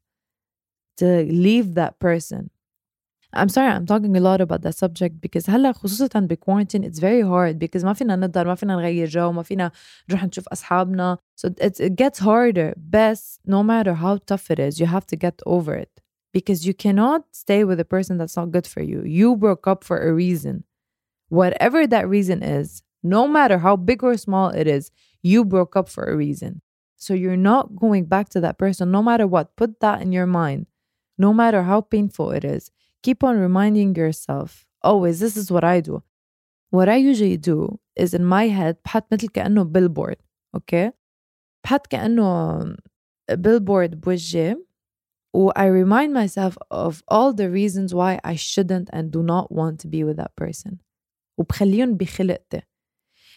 to 1.00 1.06
leave 1.44 1.74
that 1.74 1.98
person 1.98 2.50
I'm 3.36 3.48
sorry 3.48 3.68
I'm 3.72 3.86
talking 3.86 4.16
a 4.16 4.20
lot 4.20 4.40
about 4.40 4.62
that 4.62 4.74
subject 4.74 5.20
because 5.20 5.50
هلا 5.50 5.72
خصوصا 5.72 6.20
بكوارنتين 6.20 6.84
it's 6.84 6.98
very 6.98 7.22
hard 7.22 7.58
because 7.58 7.84
ما 7.84 7.92
فينا 7.92 8.16
نقدر 8.16 8.46
ما 8.46 8.54
فينا 8.54 8.76
نغير 8.76 9.08
جو 9.08 9.32
ما 9.32 9.42
فينا 9.42 9.70
نروح 10.08 10.24
نشوف 10.24 10.48
أصحابنا 10.48 11.18
so 11.36 11.48
it, 11.48 11.80
it 11.80 11.96
gets 11.96 12.18
harder 12.18 12.74
بس 12.76 13.40
no 13.46 13.62
matter 13.62 13.94
how 13.94 14.16
tough 14.16 14.50
it 14.50 14.58
is 14.58 14.80
you 14.80 14.86
have 14.86 15.06
to 15.06 15.16
get 15.16 15.42
over 15.46 15.74
it 15.74 16.00
because 16.32 16.66
you 16.66 16.74
cannot 16.74 17.24
stay 17.32 17.64
with 17.64 17.80
a 17.80 17.84
person 17.84 18.18
that's 18.18 18.36
not 18.36 18.50
good 18.50 18.66
for 18.66 18.82
you 18.82 19.02
you 19.04 19.36
broke 19.36 19.66
up 19.66 19.82
for 19.84 19.98
a 20.08 20.12
reason 20.12 20.64
whatever 21.28 21.86
that 21.86 22.08
reason 22.08 22.42
is 22.42 22.82
no 23.02 23.26
matter 23.26 23.58
how 23.58 23.74
big 23.76 24.02
or 24.04 24.16
small 24.16 24.48
it 24.50 24.66
is 24.66 24.90
you 25.22 25.44
broke 25.44 25.74
up 25.80 25.88
for 25.88 26.04
a 26.04 26.16
reason 26.16 26.62
so 26.96 27.12
you're 27.12 27.44
not 27.52 27.64
going 27.84 28.04
back 28.04 28.28
to 28.28 28.40
that 28.40 28.58
person 28.58 28.90
no 28.90 29.02
matter 29.02 29.26
what 29.26 29.56
put 29.56 29.80
that 29.80 30.00
in 30.04 30.12
your 30.12 30.26
mind 30.42 30.66
no 31.18 31.30
matter 31.40 31.60
how 31.70 31.80
painful 31.80 32.30
it 32.30 32.44
is 32.44 32.70
keep 33.02 33.22
on 33.22 33.38
reminding 33.38 33.94
yourself 33.94 34.66
always 34.82 35.20
this 35.20 35.36
is 35.36 35.50
what 35.50 35.64
I 35.64 35.80
do 35.80 36.02
what 36.70 36.88
I 36.88 36.96
usually 36.96 37.36
do 37.36 37.78
is 37.96 38.14
in 38.14 38.24
my 38.24 38.48
head 38.48 38.76
بحط 38.84 39.12
مثل 39.12 39.28
كأنه 39.28 39.64
billboard 39.64 40.16
okay 40.56 40.92
بحط 41.64 41.86
كأنه 41.86 42.76
billboard 43.30 43.94
بوجهي 43.94 44.56
و 45.34 45.50
I 45.50 45.66
remind 45.66 46.12
myself 46.12 46.56
of 46.70 47.02
all 47.08 47.32
the 47.32 47.50
reasons 47.50 47.94
why 47.94 48.20
I 48.24 48.36
shouldn't 48.36 48.88
and 48.92 49.10
do 49.10 49.22
not 49.22 49.50
want 49.50 49.80
to 49.80 49.88
be 49.88 50.04
with 50.04 50.16
that 50.16 50.36
person 50.36 50.78
وبخليهم 51.38 51.96
بخلقتي 51.96 52.62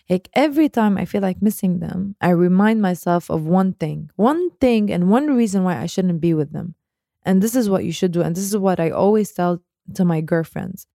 Like 0.09 0.29
every 0.33 0.69
time 0.69 0.97
I 0.97 1.03
feel 1.03 1.21
like 1.21 1.41
missing 1.41 1.79
them, 1.79 2.15
I 2.21 2.29
remind 2.29 2.81
myself 2.81 3.29
of 3.29 3.45
one 3.45 3.73
thing, 3.73 4.09
one 4.15 4.51
thing 4.61 4.89
and 4.89 5.09
one 5.09 5.35
reason 5.35 5.65
why 5.65 5.75
I 5.77 5.85
shouldn't 5.85 6.21
be 6.21 6.33
with 6.33 6.53
them. 6.53 6.75
And 7.25 7.41
this 7.41 7.55
is 7.55 7.69
what 7.69 7.83
you 7.83 7.91
should 7.91 8.11
do. 8.11 8.21
And 8.21 8.35
this 8.35 8.45
is 8.45 8.57
what 8.57 8.79
I 8.79 8.89
always 8.89 9.31
tell 9.31 9.61
to 9.95 10.05
my 10.05 10.21
girlfriends. 10.21 10.87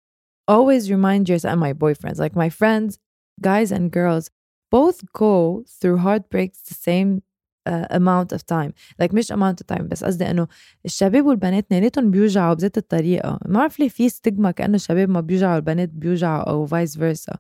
Always 0.47 0.91
remind 0.91 1.29
yourself 1.29 1.53
and 1.53 1.61
my 1.61 1.73
boyfriends, 1.73 2.19
like 2.19 2.37
my 2.37 2.49
friends, 2.49 2.99
guys 3.41 3.73
and 3.73 3.91
girls, 3.91 4.31
both 4.71 5.13
go 5.13 5.65
through 5.67 5.99
heartbreaks 5.99 6.61
the 6.63 6.75
same 6.75 7.23
uh, 7.67 7.87
amount 7.91 8.33
of 8.33 8.47
time 8.47 8.73
like 8.99 9.15
مش 9.15 9.33
amount 9.33 9.61
of 9.61 9.77
time 9.77 9.83
بس 9.83 10.05
قصدي 10.05 10.31
انه 10.31 10.49
الشباب 10.85 11.27
والبنات 11.27 11.65
اثنيناتهم 11.65 12.11
بيوجعوا 12.11 12.55
بذات 12.55 12.79
الطريقه 12.79 13.39
ما 13.47 13.59
بعرف 13.59 13.81
ليه 13.81 13.89
في 13.89 14.09
ستيغما 14.09 14.51
كانه 14.51 14.75
الشباب 14.75 15.09
ما 15.09 15.21
بيوجعوا 15.21 15.57
البنات 15.57 15.89
بيوجعوا 15.89 16.51
او 16.51 16.67
فايس 16.67 16.99
فيرسا 16.99 17.39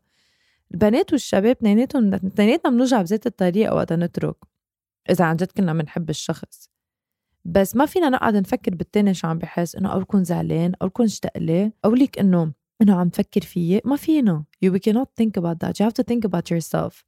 البنات 0.73 1.12
والشباب 1.12 1.47
اثنيناتهم 1.57 2.14
اثنيناتنا 2.14 2.71
بنوجع 2.71 3.02
بذات 3.02 3.26
الطريقه 3.26 3.75
وقت 3.75 3.93
نترك 3.93 4.37
اذا 5.11 5.25
عن 5.25 5.37
جد 5.37 5.52
كنا 5.52 5.73
بنحب 5.73 6.11
الشخص 6.11 6.71
بس 7.45 7.76
ما 7.76 7.87
فينا 7.87 8.09
نقعد 8.09 8.37
نفكر 8.37 8.75
بالتاني 8.75 9.14
شو 9.14 9.26
عم 9.29 9.38
بحس 9.38 9.76
انه 9.76 9.93
او 9.93 10.00
بكون 10.00 10.25
زعلان 10.25 10.73
او 10.83 10.88
بكون 10.88 11.07
اشتاق 11.07 11.38
ليه 11.38 11.73
او 11.85 11.95
ليك 11.95 12.19
انه 12.19 12.52
انه 12.83 12.95
عم 12.95 13.09
تفكر 13.09 13.40
فيي 13.40 13.81
ما 13.85 13.97
فينا 13.97 14.45
you 14.64 14.69
we 14.69 14.79
cannot 14.79 15.09
think 15.23 15.43
about 15.43 15.59
that 15.61 15.73
you 15.79 15.85
have 15.87 15.95
to 15.95 16.05
think 16.05 16.25
about 16.25 16.50
yourself 16.50 17.05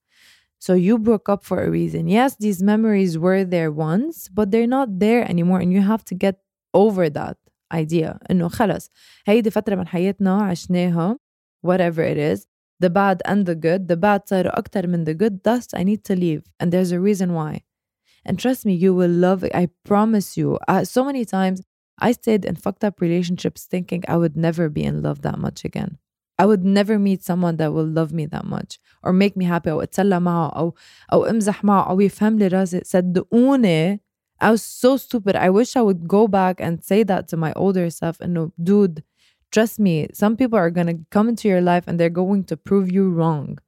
so 0.67 0.75
you 0.75 0.99
broke 0.99 1.29
up 1.35 1.43
for 1.45 1.59
a 1.63 1.71
reason 1.71 2.07
yes 2.09 2.37
these 2.37 2.63
memories 2.63 3.19
were 3.19 3.45
there 3.45 3.71
once 3.71 4.29
but 4.37 4.47
they're 4.51 4.75
not 4.79 4.89
there 5.05 5.23
anymore 5.33 5.61
and 5.61 5.73
you 5.73 5.83
have 5.93 6.05
to 6.11 6.15
get 6.15 6.37
over 6.75 7.11
that 7.11 7.37
idea 7.75 8.19
انه 8.31 8.49
خلص 8.49 8.91
هيدي 9.27 9.51
فترة 9.51 9.75
من 9.75 9.87
حياتنا 9.87 10.43
عشناها 10.43 11.19
whatever 11.67 12.03
it 12.03 12.19
is 12.19 12.47
the 12.85 12.91
bad 12.91 13.19
and 13.25 13.47
the 13.47 13.55
good 13.55 13.89
the 13.89 13.97
bad 13.97 14.21
صاروا 14.25 14.59
أكتر 14.59 14.87
من 14.87 15.05
the 15.05 15.15
good 15.15 15.43
thus 15.45 15.67
I 15.75 15.83
need 15.83 16.05
to 16.05 16.17
leave 16.17 16.43
and 16.61 16.73
there's 16.73 16.93
a 16.93 17.01
reason 17.01 17.35
why 17.35 17.61
and 18.27 18.39
trust 18.39 18.65
me 18.67 18.73
you 18.75 18.95
will 18.95 19.11
love 19.11 19.45
it 19.45 19.53
I 19.55 19.69
promise 19.85 20.37
you 20.37 20.59
uh, 20.69 20.85
so 20.85 21.05
many 21.05 21.25
times 21.25 21.63
I 21.99 22.13
stayed 22.13 22.45
in 22.45 22.57
fucked 22.57 22.85
up 22.85 23.01
relationships 23.01 23.65
thinking 23.65 24.03
I 24.09 24.17
would 24.17 24.37
never 24.37 24.69
be 24.69 24.83
in 24.83 25.03
love 25.03 25.23
that 25.23 25.39
much 25.39 25.65
again. 25.65 25.99
I 26.39 26.47
would 26.47 26.65
never 26.65 26.99
meet 26.99 27.23
someone 27.23 27.57
that 27.59 27.73
will 27.73 27.87
love 27.87 28.13
me 28.13 28.27
that 28.27 28.45
much 28.45 28.81
or 29.05 29.13
make 29.13 29.37
me 29.37 29.45
happy 29.45 29.71
أو 29.71 29.83
أتسلى 29.83 30.21
معه 30.21 30.49
أو 30.49 30.75
أو 31.13 31.25
امزح 31.25 31.65
معه 31.65 31.91
أو 31.91 32.01
يفهم 32.01 32.39
لي 32.39 32.47
راسي 32.49 32.81
صدقوني 32.85 34.01
I 34.41 34.51
was 34.51 34.63
so 34.63 34.97
stupid. 34.97 35.37
I 35.37 35.51
wish 35.51 35.77
I 35.77 35.83
would 35.83 36.09
go 36.09 36.27
back 36.27 36.57
and 36.59 36.83
say 36.83 37.05
that 37.05 37.29
to 37.29 37.37
my 37.37 37.53
older 37.53 37.89
self 37.91 38.19
إنه 38.23 38.51
dude 38.61 39.03
trust 39.53 39.79
me 39.79 40.09
some 40.13 40.37
people 40.37 40.59
are 40.59 40.71
gonna 40.71 40.95
come 41.11 41.29
into 41.29 41.47
your 41.49 41.61
life 41.61 41.85
and 41.87 42.01
they're 42.01 42.19
going 42.23 42.43
to 42.45 42.57
prove 42.57 42.91
you 42.91 43.09
wrong. 43.11 43.59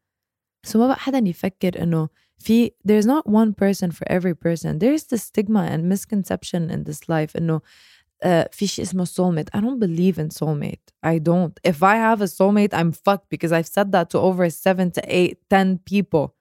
So 0.65 0.79
ما 0.79 0.87
بقى 0.87 0.97
حدا 0.99 1.29
يفكر 1.29 1.83
إنه 1.83 2.09
في 2.39 2.71
there's 2.85 3.07
not 3.07 3.27
one 3.27 3.53
person 3.55 3.91
for 3.91 4.07
every 4.11 4.35
person. 4.35 4.79
There's 4.79 5.05
the 5.05 5.19
stigma 5.19 5.63
and 5.63 5.89
misconception 5.89 6.71
in 6.71 6.85
this 6.85 7.09
life 7.09 7.33
إنه 7.35 7.61
uh, 8.25 8.49
في 8.53 8.67
شيء 8.67 8.85
اسمه 8.85 9.05
soulmate. 9.05 9.49
I 9.53 9.61
don't 9.61 9.79
believe 9.79 10.19
in 10.19 10.29
soulmate. 10.29 10.93
I 11.03 11.19
don't. 11.19 11.59
If 11.63 11.83
I 11.83 11.97
have 11.97 12.21
a 12.21 12.25
soulmate, 12.27 12.73
I'm 12.73 12.93
fucked 12.93 13.29
because 13.29 13.53
I've 13.53 13.67
said 13.67 13.93
that 13.93 14.11
to 14.11 14.19
over 14.19 14.49
seven 14.51 14.91
to 14.93 15.03
eight, 15.07 15.39
ten 15.51 15.79
people. 15.79 16.35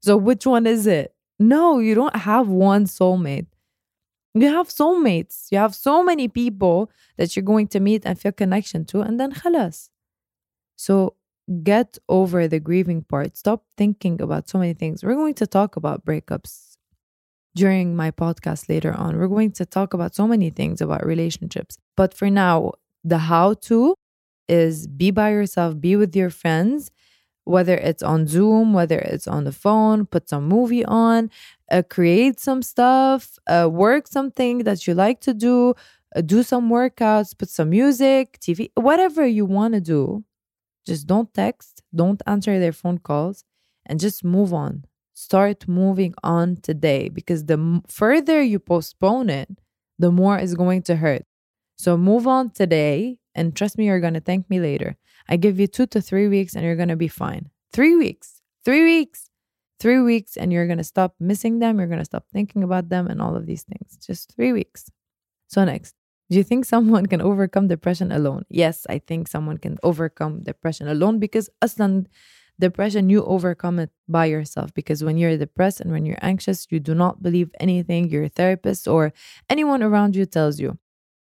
So 0.00 0.16
which 0.16 0.46
one 0.46 0.66
is 0.66 0.86
it? 0.86 1.14
No, 1.38 1.78
you 1.78 1.94
don't 1.94 2.16
have 2.16 2.48
one 2.48 2.84
soulmate. 2.86 3.46
You 4.34 4.48
have 4.48 4.68
soulmates. 4.68 5.50
You 5.50 5.58
have 5.58 5.74
so 5.74 6.02
many 6.02 6.28
people 6.28 6.90
that 7.16 7.34
you're 7.34 7.44
going 7.44 7.68
to 7.68 7.80
meet 7.80 8.02
and 8.04 8.18
feel 8.18 8.32
connection 8.32 8.84
to, 8.86 9.00
and 9.00 9.18
then 9.18 9.32
خلاص. 9.32 9.88
So 10.76 11.14
get 11.63 11.97
over 12.07 12.47
the 12.47 12.59
grieving 12.59 13.03
part. 13.03 13.37
Stop 13.37 13.63
thinking 13.77 14.21
about 14.21 14.49
so 14.49 14.59
many 14.59 14.73
things. 14.73 15.03
We're 15.03 15.15
going 15.15 15.33
to 15.35 15.47
talk 15.47 15.75
about 15.75 16.05
breakups 16.05 16.77
during 17.55 17.95
my 17.95 18.11
podcast 18.11 18.69
later 18.69 18.93
on. 18.93 19.17
We're 19.17 19.27
going 19.27 19.51
to 19.53 19.65
talk 19.65 19.93
about 19.93 20.15
so 20.15 20.27
many 20.27 20.49
things 20.49 20.81
about 20.81 21.05
relationships. 21.05 21.77
But 21.95 22.13
for 22.13 22.29
now, 22.29 22.73
the 23.03 23.17
how 23.19 23.55
to 23.55 23.95
is 24.47 24.87
be 24.87 25.11
by 25.11 25.31
yourself, 25.31 25.79
be 25.79 25.95
with 25.95 26.15
your 26.15 26.29
friends, 26.29 26.91
whether 27.45 27.75
it's 27.75 28.01
on 28.01 28.27
Zoom, 28.27 28.73
whether 28.73 28.99
it's 28.99 29.27
on 29.27 29.43
the 29.43 29.51
phone, 29.51 30.05
put 30.05 30.29
some 30.29 30.47
movie 30.47 30.85
on, 30.85 31.29
uh, 31.71 31.83
create 31.89 32.39
some 32.39 32.61
stuff, 32.61 33.37
uh, 33.47 33.69
work 33.71 34.07
something 34.07 34.59
that 34.59 34.87
you 34.87 34.93
like 34.93 35.19
to 35.21 35.33
do, 35.33 35.73
uh, 36.15 36.21
do 36.21 36.43
some 36.43 36.69
workouts, 36.69 37.37
put 37.37 37.49
some 37.49 37.69
music, 37.69 38.39
TV, 38.39 38.71
whatever 38.75 39.25
you 39.25 39.45
want 39.45 39.73
to 39.73 39.81
do. 39.81 40.23
Just 40.85 41.07
don't 41.07 41.33
text, 41.33 41.81
don't 41.93 42.21
answer 42.27 42.59
their 42.59 42.73
phone 42.73 42.97
calls, 42.97 43.43
and 43.85 43.99
just 43.99 44.23
move 44.23 44.53
on 44.53 44.85
start 45.13 45.67
moving 45.67 46.13
on 46.23 46.57
today 46.57 47.09
because 47.09 47.45
the 47.45 47.81
further 47.87 48.41
you 48.41 48.59
postpone 48.59 49.29
it, 49.29 49.49
the 49.99 50.11
more 50.11 50.37
it's 50.37 50.55
going 50.55 50.81
to 50.83 50.95
hurt. 50.95 51.23
So 51.77 51.97
move 51.97 52.27
on 52.27 52.51
today 52.51 53.19
and 53.35 53.55
trust 53.55 53.77
me, 53.77 53.85
you're 53.85 53.99
going 53.99 54.13
to 54.15 54.19
thank 54.19 54.49
me 54.49 54.59
later. 54.59 54.97
I 55.29 55.37
give 55.37 55.59
you 55.59 55.67
two 55.67 55.87
to 55.87 56.01
three 56.01 56.27
weeks 56.27 56.55
and 56.55 56.63
you're 56.63 56.75
going 56.75 56.89
to 56.89 56.95
be 56.95 57.07
fine. 57.07 57.49
Three 57.71 57.95
weeks, 57.95 58.41
three 58.65 58.83
weeks, 58.83 59.29
three 59.79 60.01
weeks, 60.01 60.37
and 60.37 60.51
you're 60.51 60.67
going 60.67 60.77
to 60.77 60.83
stop 60.83 61.15
missing 61.19 61.59
them. 61.59 61.79
You're 61.79 61.87
going 61.87 61.99
to 61.99 62.05
stop 62.05 62.25
thinking 62.31 62.63
about 62.63 62.89
them 62.89 63.07
and 63.07 63.21
all 63.21 63.35
of 63.35 63.45
these 63.45 63.63
things. 63.63 63.97
Just 64.05 64.33
three 64.35 64.51
weeks. 64.51 64.89
So, 65.47 65.63
next, 65.63 65.95
do 66.32 66.36
you 66.36 66.44
think 66.44 66.64
someone 66.64 67.06
can 67.06 67.22
overcome 67.22 67.68
depression 67.68 68.12
alone? 68.12 68.44
Yes, 68.50 68.86
I 68.88 68.98
think 68.98 69.28
someone 69.28 69.58
can 69.58 69.78
overcome 69.82 70.42
depression 70.42 70.86
alone 70.86 71.18
because 71.18 71.48
aslan 71.62 72.06
depression, 72.60 73.08
you 73.08 73.24
overcome 73.24 73.78
it 73.78 73.90
by 74.08 74.26
yourself 74.26 74.74
because 74.74 75.02
when 75.04 75.16
you're 75.16 75.36
depressed 75.38 75.80
and 75.80 75.90
when 75.90 76.04
you're 76.04 76.18
anxious, 76.22 76.66
you 76.70 76.80
do 76.80 76.94
not 76.94 77.22
believe 77.22 77.50
anything 77.60 78.08
your 78.08 78.28
therapist 78.28 78.86
or 78.88 79.12
anyone 79.48 79.82
around 79.82 80.16
you 80.16 80.26
tells 80.26 80.60
you. 80.60 80.76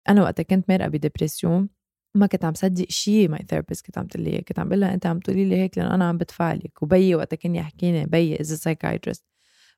أنا 0.09 0.23
وقتها 0.23 0.43
كنت 0.43 0.71
مرقة 0.71 0.89
بدبرسيون 0.89 1.69
ما 2.15 2.27
كنت 2.27 2.45
عم 2.45 2.55
صدق 2.55 2.91
شيء 2.91 3.29
ماي 3.29 3.45
ثيرابيست 3.49 3.87
كنت 3.87 3.99
عم 3.99 4.07
تقول 4.07 4.25
لي 4.25 4.43
كنت 4.43 4.59
عم 4.59 4.69
بقول 4.69 4.81
لها 4.81 4.95
انت 4.95 5.07
عم 5.07 5.19
تقولي 5.19 5.45
لي 5.45 5.57
هيك 5.57 5.79
لانه 5.79 5.95
انا 5.95 6.09
عم 6.09 6.19
بدفع 6.19 6.53
لك 6.53 6.83
وبيي 6.83 7.15
وقتها 7.15 7.37
كان 7.37 7.55
يحكيني 7.55 8.07
بيي 8.07 8.41
از 8.41 8.53
سايكايترست 8.53 9.25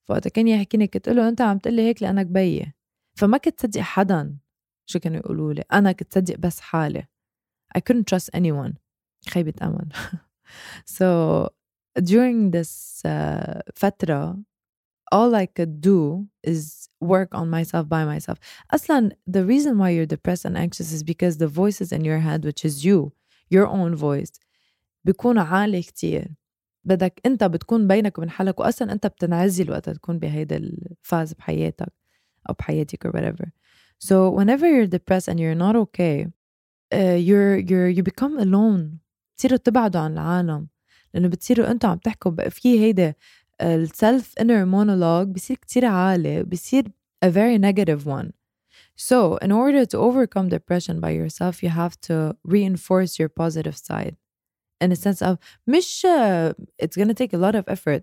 فوقتها 0.05 0.31
كان 0.31 0.49
يحكيني 0.49 0.87
كنت 0.87 1.09
له 1.09 1.29
انت 1.29 1.41
عم 1.41 1.59
تقول 1.59 1.75
لي 1.75 1.83
هيك 1.83 2.03
لانك 2.03 2.27
بيي 2.27 2.73
فما 3.17 3.39
كنت 3.39 3.61
صدق 3.61 3.81
حدا 3.81 4.37
شو 4.86 5.00
كانوا 5.00 5.18
يقولوا 5.20 5.54
لي 5.54 5.64
أنا 5.74 5.92
كنت 5.92 6.14
صدق 6.14 6.36
بس 6.38 6.60
حالي 6.60 7.08
I 7.78 7.82
couldn't 7.82 8.06
trust 8.16 8.40
anyone 8.40 8.74
خيبة 9.30 9.54
امل 9.62 9.90
so 10.86 11.50
during 12.02 12.52
this 12.52 13.02
uh, 13.06 13.62
fatra, 13.76 14.44
all 15.12 15.36
I 15.36 15.46
could 15.46 15.80
do 15.82 16.28
is 16.44 16.90
work 17.00 17.30
on 17.36 17.50
myself 17.50 17.88
by 17.88 18.04
myself. 18.04 18.40
Aslan, 18.72 19.14
the 19.28 19.46
reason 19.46 19.78
why 19.78 19.90
you're 19.92 20.08
depressed 20.08 20.46
and 20.46 20.58
anxious 20.58 20.92
is 20.92 21.04
because 21.04 21.38
the 21.38 21.48
voices 21.48 21.92
in 21.92 22.04
your 22.04 22.20
head, 22.20 22.44
which 22.46 22.66
is 22.66 22.84
you, 22.86 23.14
your 23.50 23.68
own 23.68 23.96
voice, 23.96 24.32
بيكون 25.06 25.38
عالي 25.38 25.82
كتير 25.82 26.28
بدك 26.86 27.22
انت 27.26 27.44
بتكون 27.44 27.88
بينك 27.88 28.18
وبين 28.18 28.30
حالك 28.30 28.60
واصلا 28.60 28.92
انت 28.92 29.08
بتنعزل 29.08 29.72
وقت 29.72 29.90
تكون 29.90 30.20
بهيدا 30.20 30.58
الفاز 30.58 31.34
بحياتك 31.34 31.94
أو 32.50 32.54
بحياتك 32.60 33.08
or 33.08 33.12
whatever. 33.12 33.46
So 34.03 34.31
whenever 34.31 34.67
you're 34.69 34.87
depressed 34.87 35.29
and 35.29 35.41
you're 35.41 35.61
not 35.67 35.77
okay, 35.85 36.27
uh, 36.93 37.19
you're 37.29 37.59
you're 37.59 37.89
you 37.89 38.03
become 38.03 38.39
alone 38.39 38.99
بتصيروا 39.39 39.59
تبعدوا 39.59 40.01
عن 40.01 40.13
العالم 40.13 40.69
لانه 41.15 41.29
بتصيروا 41.29 41.71
انتم 41.71 41.89
عم 41.89 41.99
تحكوا 41.99 42.49
في 42.49 42.81
هيدا 42.81 43.15
السلف 43.61 44.35
inner 44.41 44.65
monologue 44.67 45.29
بصير 45.29 45.57
كتير 45.57 45.85
عالي 45.85 46.43
بصير 46.43 46.85
a 47.25 47.29
very 47.29 47.59
negative 47.59 48.07
one 48.07 48.33
so 48.97 49.37
in 49.37 49.53
order 49.53 49.85
to 49.85 49.99
overcome 49.99 50.49
depression 50.49 51.01
by 51.01 51.11
yourself 51.11 51.63
you 51.63 51.69
have 51.69 51.95
to 52.01 52.37
reinforce 52.45 53.19
your 53.19 53.29
positive 53.29 53.77
side 53.77 54.17
in 54.85 54.93
a 54.93 54.97
sense 54.97 55.23
of 55.23 55.37
مش 55.67 56.07
uh, 56.07 56.53
it's 56.83 56.97
gonna 56.97 57.15
take 57.15 57.33
a 57.33 57.39
lot 57.39 57.55
of 57.55 57.65
effort 57.69 58.03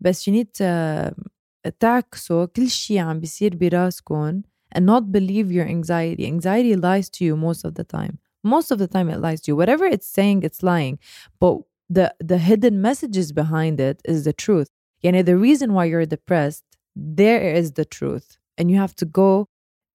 بس 0.00 0.30
you 0.30 0.32
need 0.32 0.48
to 0.58 1.14
تعكسوا 1.80 2.44
كل 2.44 2.68
شيء 2.68 2.98
عم 2.98 3.20
بيصير 3.20 3.56
براسكم 3.56 4.42
and 4.72 4.86
not 4.86 5.12
believe 5.12 5.52
your 5.52 5.66
anxiety 5.66 6.26
anxiety 6.26 6.74
lies 6.76 7.08
to 7.10 7.24
you 7.24 7.36
most 7.36 7.64
of 7.64 7.74
the 7.74 7.84
time 7.84 8.18
most 8.42 8.70
of 8.70 8.78
the 8.78 8.88
time 8.88 9.08
it 9.08 9.20
lies 9.20 9.40
to 9.40 9.50
you 9.50 9.56
whatever 9.56 9.84
it's 9.84 10.06
saying 10.06 10.42
it's 10.42 10.62
lying 10.62 10.98
but 11.40 11.58
the 11.88 12.14
the 12.18 12.38
hidden 12.38 12.80
messages 12.80 13.32
behind 13.32 13.78
it 13.80 14.00
is 14.04 14.24
the 14.24 14.32
truth 14.32 14.68
yani 15.04 15.24
the 15.24 15.36
reason 15.36 15.74
why 15.74 15.84
you're 15.84 16.06
depressed 16.06 16.64
there 16.96 17.42
is 17.54 17.72
the 17.72 17.84
truth 17.84 18.38
and 18.58 18.70
you 18.70 18.76
have 18.76 18.94
to 18.94 19.04
go 19.04 19.48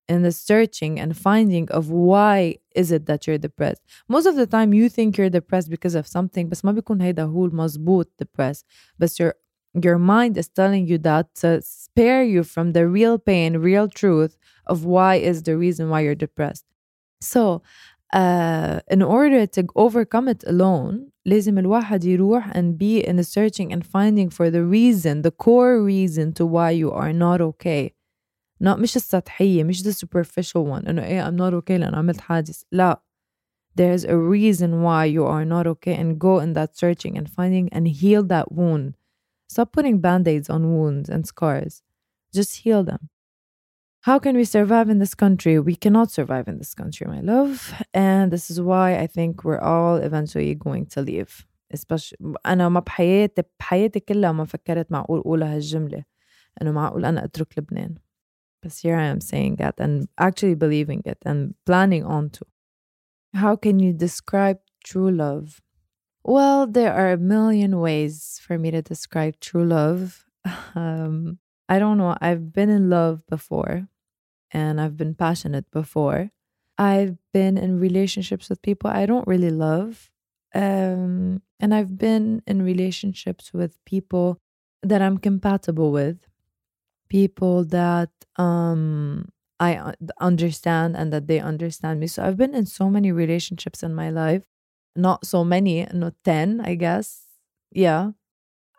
in 0.08 0.22
the 0.22 0.32
searching 0.32 0.98
and 0.98 1.16
finding 1.16 1.70
of 1.70 1.90
why 1.90 2.56
is 2.74 2.90
it 2.90 3.06
that 3.06 3.26
you're 3.26 3.38
depressed 3.38 3.82
most 4.08 4.26
of 4.26 4.36
the 4.36 4.46
time 4.46 4.72
you 4.72 4.88
think 4.88 5.16
you're 5.16 5.30
depressed 5.30 5.70
because 5.70 5.94
of 5.94 6.06
something 6.06 6.48
بس 6.48 6.64
ما 6.64 6.72
بيكون 6.72 7.00
هيدا 7.00 7.22
هو 7.22 7.46
المزبوط 7.46 8.10
depressed 8.22 8.64
بس 8.98 9.22
your 9.22 9.32
your 9.76 9.98
mind 9.98 10.36
is 10.38 10.48
telling 10.48 10.86
you 10.86 10.98
that 10.98 11.26
to 11.34 11.60
spare 11.62 12.24
you 12.24 12.42
from 12.42 12.72
the 12.72 12.86
real 12.86 13.18
pain 13.18 13.56
real 13.56 13.88
truth 13.88 14.38
of 14.66 14.84
why 14.84 15.14
is 15.16 15.42
the 15.42 15.56
reason 15.56 15.88
why 15.90 16.00
you're 16.00 16.14
depressed 16.26 16.64
so 17.20 17.62
uh, 18.14 18.80
in 18.90 19.02
order 19.02 19.46
to 19.46 19.66
overcome 19.76 20.28
it 20.28 20.42
alone 20.46 21.10
لازم 21.26 21.58
الواحد 21.58 22.04
يروح 22.04 22.52
and 22.56 22.78
be 22.78 23.00
in 23.06 23.16
the 23.16 23.24
searching 23.24 23.72
and 23.72 23.84
finding 23.84 24.30
for 24.30 24.50
the 24.50 24.64
reason 24.64 25.22
the 25.22 25.30
core 25.30 25.82
reason 25.82 26.32
to 26.32 26.46
why 26.46 26.70
you 26.70 26.90
are 26.90 27.12
not 27.12 27.40
okay 27.40 27.92
not 28.60 28.78
مش 28.78 28.96
السطحية 28.96 29.64
مش 29.64 29.82
the 29.82 29.92
superficial 29.92 30.64
one 30.66 30.88
إنه 30.88 31.04
إيه 31.04 31.30
I'm 31.30 31.36
not 31.36 31.54
okay 31.54 31.76
لأن 31.78 31.94
عملت 31.94 32.20
حادث 32.20 32.62
لا 32.72 33.02
there's 33.76 34.04
a 34.04 34.16
reason 34.16 34.82
why 34.82 35.04
you 35.04 35.24
are 35.24 35.44
not 35.44 35.66
okay 35.66 35.94
and 35.94 36.18
go 36.18 36.38
in 36.40 36.52
that 36.54 36.76
searching 36.76 37.16
and 37.18 37.28
finding 37.28 37.68
and 37.72 37.86
heal 37.88 38.22
that 38.22 38.50
wound 38.52 38.94
stop 39.48 39.72
putting 39.72 39.98
band-aids 40.00 40.48
on 40.50 40.62
wounds 40.74 41.08
and 41.08 41.26
scars 41.26 41.82
just 42.34 42.56
heal 42.62 42.82
them 42.82 43.08
how 44.02 44.18
can 44.18 44.36
we 44.36 44.44
survive 44.44 44.88
in 44.88 44.98
this 44.98 45.14
country 45.14 45.58
we 45.58 45.74
cannot 45.74 46.10
survive 46.10 46.46
in 46.48 46.58
this 46.58 46.74
country 46.74 47.06
my 47.06 47.20
love 47.20 47.74
and 47.92 48.32
this 48.32 48.50
is 48.50 48.60
why 48.60 48.96
i 48.96 49.06
think 49.06 49.44
we're 49.44 49.60
all 49.60 49.96
eventually 49.96 50.54
going 50.54 50.86
to 50.86 51.00
leave 51.00 51.46
especially 51.70 52.34
انا 52.46 52.68
ما 52.68 52.80
بحياتي 52.80 53.42
بحياتي 53.60 54.00
كلها 54.00 54.32
ما 54.32 54.44
فكرت 54.44 54.92
معقول 54.92 55.18
اقولها 55.20 55.56
هالجمله 55.56 56.04
انه 56.62 56.72
معقول 56.72 57.04
انا 57.04 57.24
اترك 57.24 57.58
لبنان 57.58 57.94
but 58.62 58.72
here 58.74 58.96
I 58.96 59.04
am 59.04 59.20
saying 59.20 59.56
that 59.56 59.74
and 59.78 60.08
actually 60.18 60.54
believing 60.54 61.02
it 61.04 61.18
and 61.24 61.54
planning 61.64 62.04
on 62.04 62.30
to. 62.30 62.46
How 63.34 63.56
can 63.56 63.78
you 63.78 63.92
describe 63.92 64.58
true 64.84 65.10
love? 65.10 65.60
Well, 66.24 66.66
there 66.66 66.92
are 66.92 67.12
a 67.12 67.16
million 67.16 67.78
ways 67.78 68.40
for 68.42 68.58
me 68.58 68.70
to 68.70 68.82
describe 68.82 69.38
true 69.40 69.64
love. 69.64 70.24
Um, 70.74 71.38
I 71.68 71.78
don't 71.78 71.98
know. 71.98 72.16
I've 72.20 72.52
been 72.52 72.70
in 72.70 72.88
love 72.88 73.26
before 73.26 73.88
and 74.53 74.79
I've 74.79 74.95
been 74.95 75.15
passionate 75.15 75.69
before. 75.71 76.31
I've 76.77 77.17
been 77.33 77.57
in 77.57 77.79
relationships 77.79 78.49
with 78.49 78.61
people 78.61 78.89
I 78.89 79.05
don't 79.05 79.27
really 79.27 79.51
love. 79.51 80.09
Um, 80.55 81.41
and 81.59 81.73
I've 81.73 81.97
been 81.97 82.43
in 82.45 82.61
relationships 82.61 83.53
with 83.53 83.83
people 83.85 84.39
that 84.83 85.01
I'm 85.01 85.17
compatible 85.17 85.91
with, 85.91 86.27
people 87.09 87.63
that 87.65 88.09
um, 88.37 89.29
I 89.59 89.93
understand 90.19 90.95
and 90.95 91.11
that 91.13 91.27
they 91.27 91.39
understand 91.39 91.99
me. 91.99 92.07
So 92.07 92.23
I've 92.23 92.37
been 92.37 92.53
in 92.53 92.65
so 92.65 92.89
many 92.89 93.11
relationships 93.11 93.83
in 93.83 93.95
my 93.95 94.09
life. 94.09 94.43
Not 94.95 95.25
so 95.25 95.43
many, 95.43 95.87
not 95.91 96.13
10, 96.23 96.61
I 96.61 96.75
guess. 96.75 97.23
Yeah. 97.71 98.11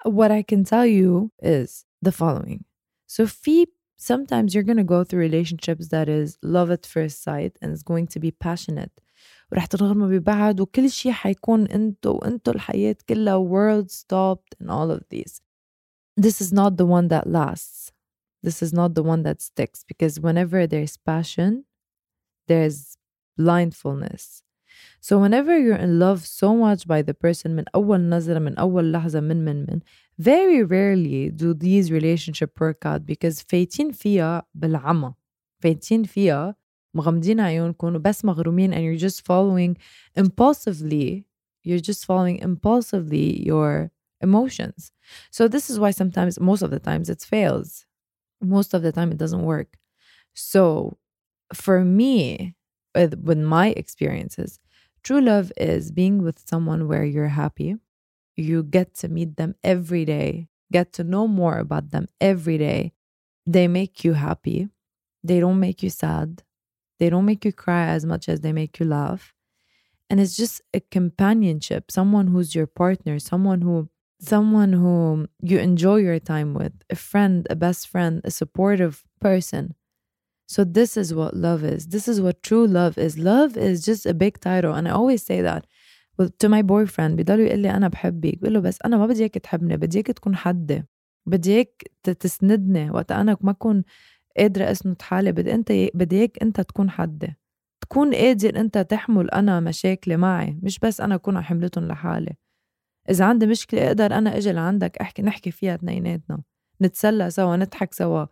What 0.04 0.30
I 0.30 0.42
can 0.42 0.64
tell 0.64 0.86
you 0.86 1.32
is 1.42 1.84
the 2.02 2.12
following. 2.12 2.64
So, 3.06 3.26
fee, 3.26 3.68
sometimes 3.97 4.53
you're 4.53 4.63
going 4.63 4.77
to 4.77 4.83
go 4.83 5.03
through 5.03 5.19
relationships 5.19 5.89
that 5.89 6.07
is 6.09 6.37
love 6.41 6.71
at 6.71 6.85
first 6.85 7.23
sight 7.23 7.57
and 7.61 7.71
it's 7.71 7.83
going 7.83 8.07
to 8.07 8.19
be 8.19 8.31
passionate. 8.31 8.91
ورح 9.51 9.65
تنغمروا 9.65 10.19
ببعض 10.19 10.59
وكل 10.59 10.89
شيء 10.89 11.11
حيكون 11.11 11.67
انتو 11.67 12.11
وانتو 12.11 12.51
الحياة 12.51 12.95
كلها 13.09 13.37
world 13.37 13.91
stopped 13.91 14.55
and 14.59 14.69
all 14.69 14.91
of 14.91 15.03
these. 15.09 15.41
This 16.15 16.41
is 16.41 16.53
not 16.53 16.77
the 16.77 16.85
one 16.85 17.07
that 17.07 17.27
lasts. 17.27 17.91
This 18.43 18.61
is 18.61 18.71
not 18.73 18.95
the 18.95 19.03
one 19.03 19.23
that 19.23 19.41
sticks 19.41 19.83
because 19.87 20.19
whenever 20.19 20.67
there's 20.67 20.97
passion, 20.97 21.65
there's 22.47 22.97
blindfulness. 23.37 24.42
So 25.03 25.19
whenever 25.19 25.57
you're 25.57 25.75
in 25.75 25.99
love 25.99 26.25
so 26.25 26.55
much 26.55 26.87
by 26.87 27.01
the 27.01 27.13
person 27.13 27.55
من 27.55 27.65
أول 27.75 28.09
نظرة 28.09 28.39
من 28.39 28.55
أول 28.57 28.91
لحظة 28.91 29.19
من 29.19 29.45
من 29.45 29.65
من 29.69 29.81
very 30.17 30.63
rarely 30.63 31.29
do 31.29 31.53
these 31.53 31.91
relationship 31.91 32.59
work 32.59 32.85
out 32.85 33.05
because 33.05 33.43
فايتين 33.43 33.91
فيها 33.91 34.43
بالعمى 34.55 35.13
فايتين 35.59 36.03
فيها 36.03 36.55
مغمضين 36.93 37.39
عيونكم 37.39 37.95
وبس 37.95 38.25
مغرومين 38.25 38.73
and 38.73 38.83
you're 38.83 39.09
just 39.09 39.25
following 39.25 39.77
impulsively 40.15 41.25
you're 41.63 41.79
just 41.79 42.05
following 42.05 42.39
impulsively 42.39 43.45
your 43.45 43.91
emotions 44.21 44.91
so 45.31 45.47
this 45.47 45.69
is 45.69 45.79
why 45.79 45.91
sometimes 45.91 46.39
most 46.39 46.61
of 46.61 46.71
the 46.71 46.79
times 46.79 47.09
it 47.09 47.21
fails 47.21 47.85
most 48.41 48.73
of 48.73 48.81
the 48.81 48.91
time 48.91 49.11
it 49.11 49.17
doesn't 49.17 49.43
work. 49.43 49.77
So 50.33 50.97
for 51.53 51.83
me, 51.83 52.55
with, 52.95 53.19
with 53.23 53.37
my 53.37 53.69
experiences, 53.69 54.59
true 55.04 55.20
love 55.20 55.52
is 55.56 55.92
being 55.92 56.22
with 56.22 56.42
someone 56.48 56.88
where 56.88 57.04
you're 57.04 57.28
happy. 57.28 57.76
You 58.36 58.62
get 58.64 58.94
to 58.96 59.08
meet 59.08 59.36
them 59.36 59.54
every 59.62 60.04
day, 60.04 60.48
get 60.72 60.92
to 60.94 61.04
know 61.04 61.28
more 61.28 61.58
about 61.58 61.90
them 61.90 62.08
every 62.20 62.58
day. 62.58 62.92
They 63.46 63.68
make 63.68 64.02
you 64.02 64.14
happy. 64.14 64.68
They 65.22 65.38
don't 65.40 65.60
make 65.60 65.82
you 65.82 65.90
sad. 65.90 66.42
They 66.98 67.10
don't 67.10 67.26
make 67.26 67.44
you 67.44 67.52
cry 67.52 67.86
as 67.86 68.04
much 68.06 68.28
as 68.28 68.40
they 68.40 68.52
make 68.52 68.80
you 68.80 68.86
laugh. 68.86 69.34
And 70.10 70.20
it's 70.20 70.36
just 70.36 70.62
a 70.72 70.80
companionship, 70.80 71.90
someone 71.90 72.28
who's 72.28 72.54
your 72.54 72.66
partner, 72.66 73.18
someone 73.18 73.62
who 73.62 73.88
someone 74.20 74.72
who 74.72 75.28
you 75.42 75.58
enjoy 75.58 75.96
your 75.96 76.18
time 76.18 76.54
with, 76.54 76.72
a 76.88 76.96
friend, 76.96 77.46
a 77.50 77.56
best 77.56 77.88
friend, 77.88 78.20
a 78.24 78.30
supportive 78.30 79.04
person. 79.20 79.74
So, 80.46 80.64
this 80.64 80.96
is 80.96 81.14
what 81.14 81.34
love 81.34 81.64
is. 81.64 81.86
This 81.86 82.06
is 82.08 82.20
what 82.20 82.42
true 82.42 82.66
love 82.66 82.98
is. 82.98 83.18
Love 83.18 83.56
is 83.56 83.84
just 83.84 84.06
a 84.06 84.14
big 84.14 84.40
title. 84.40 84.74
And 84.74 84.86
I 84.88 84.90
always 84.90 85.22
say 85.24 85.40
that. 85.42 85.66
To 86.38 86.48
my 86.48 86.62
boyfriend 86.62 87.16
بضل 87.16 87.40
يقول 87.40 87.58
لي 87.58 87.70
أنا 87.70 87.88
بحبك. 87.88 88.38
بقول 88.38 88.54
له 88.54 88.60
بس 88.60 88.78
أنا 88.84 88.96
ما 88.96 89.06
بدي 89.06 89.20
إياك 89.20 89.34
تحبني 89.34 89.76
بدي 89.76 89.96
إياك 89.96 90.06
تكون 90.06 90.36
حدي 90.36 90.84
بدي 91.26 91.54
إياك 91.54 91.82
تسندني 92.02 92.90
وقت 92.90 93.12
أنا 93.12 93.36
ما 93.40 93.50
أكون 93.50 93.84
قادرة 94.38 94.70
أسند 94.70 95.02
حالي. 95.02 95.32
بدي 95.32 95.54
أنت 95.54 95.72
بدي 95.94 96.18
إياك 96.18 96.38
أنت 96.42 96.60
تكون 96.60 96.90
حدي 96.90 97.36
تكون 97.80 98.14
قادر 98.14 98.60
أنت 98.60 98.78
تحمل 98.78 99.30
أنا 99.30 99.60
مشاكلي 99.60 100.16
معي 100.16 100.58
مش 100.62 100.78
بس 100.78 101.00
أنا 101.00 101.14
أكون 101.14 101.40
حملتهم 101.42 101.88
لحالي. 101.88 102.34
إذا 103.10 103.24
عندي 103.24 103.46
مشكلة 103.46 103.86
أقدر 103.86 104.18
أنا 104.18 104.36
أجي 104.36 104.52
لعندك 104.52 104.98
أحكي 104.98 105.22
نحكي 105.22 105.50
فيها 105.50 105.74
اثنيناتنا. 105.74 106.42
نتسلى 106.82 107.30
سوا 107.30 107.56
نضحك 107.56 107.94
سوا. 107.94 108.26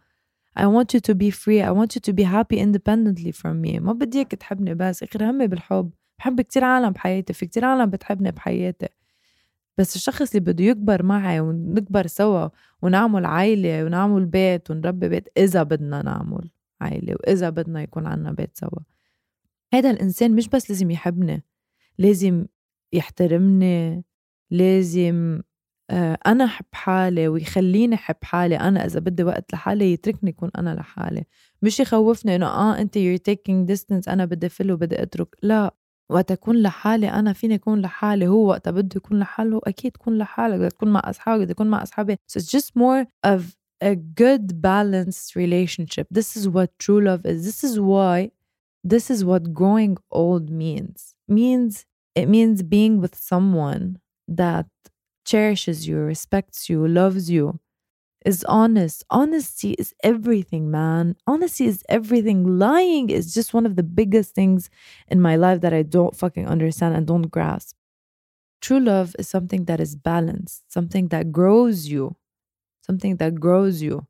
I 0.58 0.66
want 0.66 0.94
you 0.94 1.00
to 1.00 1.14
be 1.14 1.30
free. 1.30 1.60
I 1.62 1.70
want 1.70 1.94
you 1.96 2.00
to 2.00 2.12
be 2.12 2.24
happy 2.24 2.58
independently 2.58 3.32
from 3.32 3.62
me. 3.62 3.80
ما 3.80 3.92
بدي 3.92 4.18
إياك 4.18 4.30
تحبني 4.30 4.74
بس. 4.74 5.02
اخر 5.02 5.30
همي 5.30 5.46
بالحب. 5.46 5.90
بحب 6.18 6.40
كتير 6.40 6.64
عالم 6.64 6.90
بحياتي. 6.90 7.32
في 7.32 7.46
كتير 7.46 7.64
عالم 7.64 7.90
بتحبني 7.90 8.30
بحياتي. 8.30 8.88
بس 9.78 9.96
الشخص 9.96 10.34
اللي 10.34 10.52
بده 10.52 10.64
يكبر 10.64 11.02
معي 11.02 11.40
ونكبر 11.40 12.06
سوا 12.06 12.48
ونعمل 12.82 13.24
عائلة 13.26 13.84
ونعمل 13.84 14.26
بيت 14.26 14.70
ونربي 14.70 15.08
بيت 15.08 15.28
إذا 15.36 15.62
بدنا 15.62 16.02
نعمل 16.02 16.50
عائلة 16.80 17.14
وإذا 17.14 17.50
بدنا 17.50 17.82
يكون 17.82 18.06
عنا 18.06 18.32
بيت 18.32 18.56
سوا. 18.56 18.78
هذا 19.74 19.90
الإنسان 19.90 20.34
مش 20.34 20.48
بس 20.48 20.70
لازم 20.70 20.90
يحبني 20.90 21.44
لازم 21.98 22.46
يحترمني 22.92 24.04
لازم 24.50 25.40
آه، 25.90 26.18
أنا 26.26 26.44
أحب 26.44 26.64
حالي 26.72 27.28
ويخليني 27.28 27.94
أحب 27.94 28.16
حالي. 28.22 28.56
أنا 28.56 28.86
إذا 28.86 29.00
بدي 29.00 29.24
وقت 29.24 29.52
لحالي 29.52 29.92
يتركني 29.92 30.30
يكون 30.30 30.50
أنا 30.58 30.74
لحالي. 30.74 31.24
مش 31.62 31.80
يخوفني 31.80 32.36
إنه 32.36 32.46
آه 32.46 32.78
أنت 32.80 32.98
you're 32.98 33.32
taking 33.32 33.66
distance 33.74 34.08
أنا 34.08 34.24
بدي 34.24 34.48
فل 34.48 34.72
وبدي 34.72 35.02
أترك. 35.02 35.36
لا 35.42 35.74
وقت 36.10 36.30
أكون 36.32 36.62
لحالي 36.62 37.08
أنا 37.08 37.32
فيني 37.32 37.54
أكون 37.54 37.80
لحالي. 37.80 38.28
هو 38.28 38.48
وقت 38.48 38.68
بده 38.68 38.96
يكون 38.96 39.18
لحاله 39.18 39.60
أكيد 39.64 39.92
تكون 39.92 40.18
لحالك 40.18 40.58
بدك 40.60 40.72
تكون 40.72 40.92
مع 40.92 41.02
أصحابك 41.04 41.40
بدك 41.42 41.54
تكون 41.54 41.66
مع 41.66 41.82
أصحابي. 41.82 42.16
So 42.32 42.40
it's 42.40 42.50
just 42.50 42.76
more 42.76 43.06
of 43.26 43.56
a 43.84 43.94
good 43.96 44.60
balanced 44.62 45.36
relationship. 45.36 46.06
This 46.10 46.36
is 46.36 46.48
what 46.48 46.70
true 46.78 47.00
love 47.00 47.26
is. 47.26 47.44
This 47.44 47.64
is 47.64 47.80
why 47.80 48.30
this 48.84 49.10
is 49.10 49.24
what 49.24 49.52
growing 49.52 49.96
old 50.10 50.50
means. 50.50 51.14
Means 51.28 51.84
it 52.14 52.28
means 52.28 52.62
being 52.62 53.00
with 53.00 53.14
someone 53.32 53.98
that 54.28 54.68
cherishes 55.25 55.87
you, 55.87 55.97
respects 55.99 56.69
you, 56.69 56.87
loves 56.87 57.29
you, 57.29 57.59
is 58.25 58.43
honest. 58.45 59.03
Honesty 59.09 59.71
is 59.73 59.93
everything, 60.03 60.69
man. 60.71 61.15
Honesty 61.25 61.65
is 61.67 61.83
everything. 61.89 62.59
Lying 62.59 63.09
is 63.09 63.33
just 63.33 63.53
one 63.53 63.65
of 63.65 63.75
the 63.75 63.83
biggest 63.83 64.33
things 64.35 64.69
in 65.07 65.21
my 65.21 65.35
life 65.35 65.61
that 65.61 65.73
I 65.73 65.83
don't 65.83 66.15
fucking 66.15 66.47
understand 66.47 66.95
and 66.95 67.05
don't 67.07 67.31
grasp. 67.31 67.75
True 68.61 68.79
love 68.79 69.15
is 69.19 69.27
something 69.29 69.65
that 69.65 69.79
is 69.79 69.95
balanced, 69.95 70.71
something 70.71 71.09
that 71.09 71.31
grows 71.31 71.87
you, 71.87 72.15
something 72.81 73.17
that 73.17 73.39
grows 73.39 73.81
you. 73.81 74.07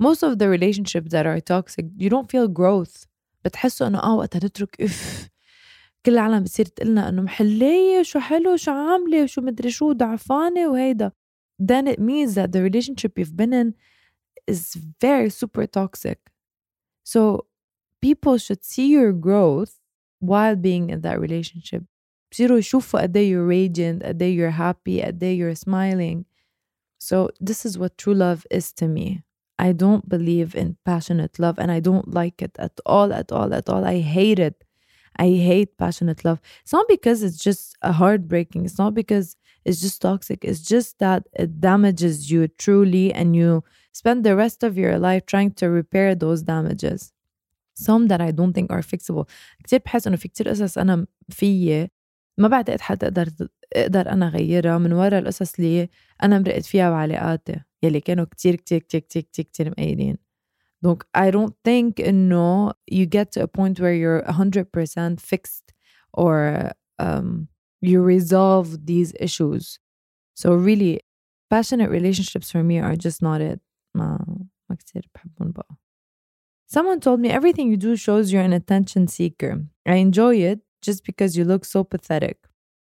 Most 0.00 0.22
of 0.22 0.38
the 0.38 0.48
relationships 0.48 1.10
that 1.10 1.26
are 1.26 1.40
toxic, 1.40 1.86
you 1.96 2.08
don't 2.08 2.30
feel 2.30 2.48
growth. 2.48 3.06
بتحسوا 3.44 3.86
انه 3.86 3.98
اه 3.98 4.14
وقتها 4.14 4.38
نترك 4.44 4.80
اف 4.80 5.28
كل 6.06 6.12
العالم 6.12 6.42
بتصير 6.42 6.66
تقلنا 6.66 7.08
انه 7.08 7.22
محلية 7.22 8.02
شو 8.02 8.18
حلو 8.18 8.56
شو 8.56 8.70
عاملة 8.70 9.26
شو 9.26 9.40
مدري 9.40 9.70
شو 9.70 9.92
ضعفانة 9.92 10.68
وهيدا 10.68 11.12
then 11.58 11.86
it 11.86 11.98
means 11.98 12.34
that 12.34 12.52
the 12.52 12.62
relationship 12.62 13.18
you've 13.18 13.36
been 13.36 13.52
in 13.52 13.74
is 14.46 14.74
very 15.00 15.30
super 15.30 15.66
toxic 15.66 16.18
so 17.04 17.46
people 18.00 18.38
should 18.38 18.64
see 18.64 18.88
your 18.96 19.12
growth 19.12 19.74
while 20.20 20.56
being 20.56 20.90
in 20.90 21.00
that 21.00 21.20
relationship 21.20 21.82
بصيروا 22.32 22.58
يشوفوا 22.58 23.00
قد 23.00 23.16
you're 23.16 23.46
radiant 23.46 24.04
قد 24.04 24.22
you're 24.22 24.50
happy 24.50 25.02
قد 25.02 25.22
you're 25.22 25.54
smiling 25.54 26.24
so 26.98 27.28
this 27.40 27.66
is 27.66 27.78
what 27.78 27.98
true 27.98 28.14
love 28.14 28.46
is 28.50 28.72
to 28.72 28.86
me 28.86 29.22
I 29.58 29.72
don't 29.72 30.08
believe 30.08 30.54
in 30.54 30.76
passionate 30.84 31.38
love 31.38 31.58
and 31.58 31.70
I 31.72 31.80
don't 31.80 32.14
like 32.14 32.42
it 32.42 32.54
at 32.58 32.78
all 32.86 33.12
at 33.12 33.32
all 33.32 33.52
at 33.52 33.68
all 33.68 33.84
I 33.84 33.98
hate 34.00 34.38
it 34.38 34.61
I 35.18 35.28
hate 35.48 35.76
passionate 35.78 36.24
love. 36.24 36.40
It's 36.62 36.72
not 36.72 36.86
because 36.88 37.22
it's 37.22 37.42
just 37.42 37.76
a 37.82 37.92
heartbreaking. 37.92 38.64
It's 38.64 38.78
not 38.78 38.94
because 38.94 39.36
it's 39.64 39.80
just 39.80 40.00
toxic. 40.00 40.44
It's 40.44 40.62
just 40.62 40.98
that 41.00 41.22
it 41.32 41.60
damages 41.60 42.30
you 42.30 42.48
truly 42.48 43.12
and 43.12 43.34
you 43.34 43.64
spend 43.92 44.24
the 44.24 44.36
rest 44.36 44.62
of 44.62 44.78
your 44.78 44.98
life 44.98 45.26
trying 45.26 45.52
to 45.60 45.68
repair 45.68 46.14
those 46.14 46.42
damages. 46.42 47.12
Some 47.74 48.08
that 48.08 48.20
I 48.20 48.30
don't 48.30 48.52
think 48.52 48.70
are 48.70 48.82
fixable. 48.82 49.26
كتير 49.64 49.80
بحس 49.84 50.06
انه 50.06 50.16
في 50.16 50.28
كتير 50.28 50.48
قصص 50.48 50.78
انا 50.78 51.06
فيي 51.28 51.88
ما 52.38 52.48
بعتقد 52.48 52.80
حتقدر 52.80 53.28
اقدر 53.72 54.10
انا 54.12 54.28
اغيرها 54.28 54.78
من 54.78 54.92
ورا 54.92 55.18
القصص 55.18 55.54
اللي 55.54 55.88
انا 56.22 56.38
مرقت 56.38 56.64
فيها 56.64 56.90
بعلاقاتي 56.90 57.60
يلي 57.82 58.00
كانوا 58.00 58.24
كتير 58.24 58.56
كتير 58.56 58.78
كتير 58.78 59.00
كتير 59.00 59.22
كتير, 59.22 59.44
كتير 59.44 59.70
مقيدين 59.70 60.16
Donc, 60.83 61.05
I 61.13 61.31
don't 61.31 61.55
think 61.63 61.99
no, 61.99 62.73
you 62.87 63.05
get 63.05 63.31
to 63.33 63.43
a 63.43 63.47
point 63.47 63.79
where 63.79 63.93
you're 63.93 64.21
100% 64.23 65.21
fixed 65.21 65.73
or 66.13 66.71
um, 66.99 67.47
you 67.81 68.01
resolve 68.01 68.85
these 68.85 69.13
issues. 69.19 69.79
So, 70.35 70.53
really, 70.53 70.99
passionate 71.49 71.89
relationships 71.89 72.51
for 72.51 72.63
me 72.63 72.79
are 72.79 72.95
just 72.95 73.21
not 73.21 73.39
it. 73.39 73.61
Someone 76.65 76.99
told 76.99 77.19
me 77.19 77.29
everything 77.29 77.69
you 77.69 77.77
do 77.77 77.95
shows 77.95 78.33
you're 78.33 78.41
an 78.41 78.53
attention 78.53 79.07
seeker. 79.07 79.63
I 79.85 79.95
enjoy 79.95 80.37
it 80.37 80.61
just 80.81 81.05
because 81.05 81.37
you 81.37 81.45
look 81.45 81.65
so 81.65 81.83
pathetic. 81.83 82.37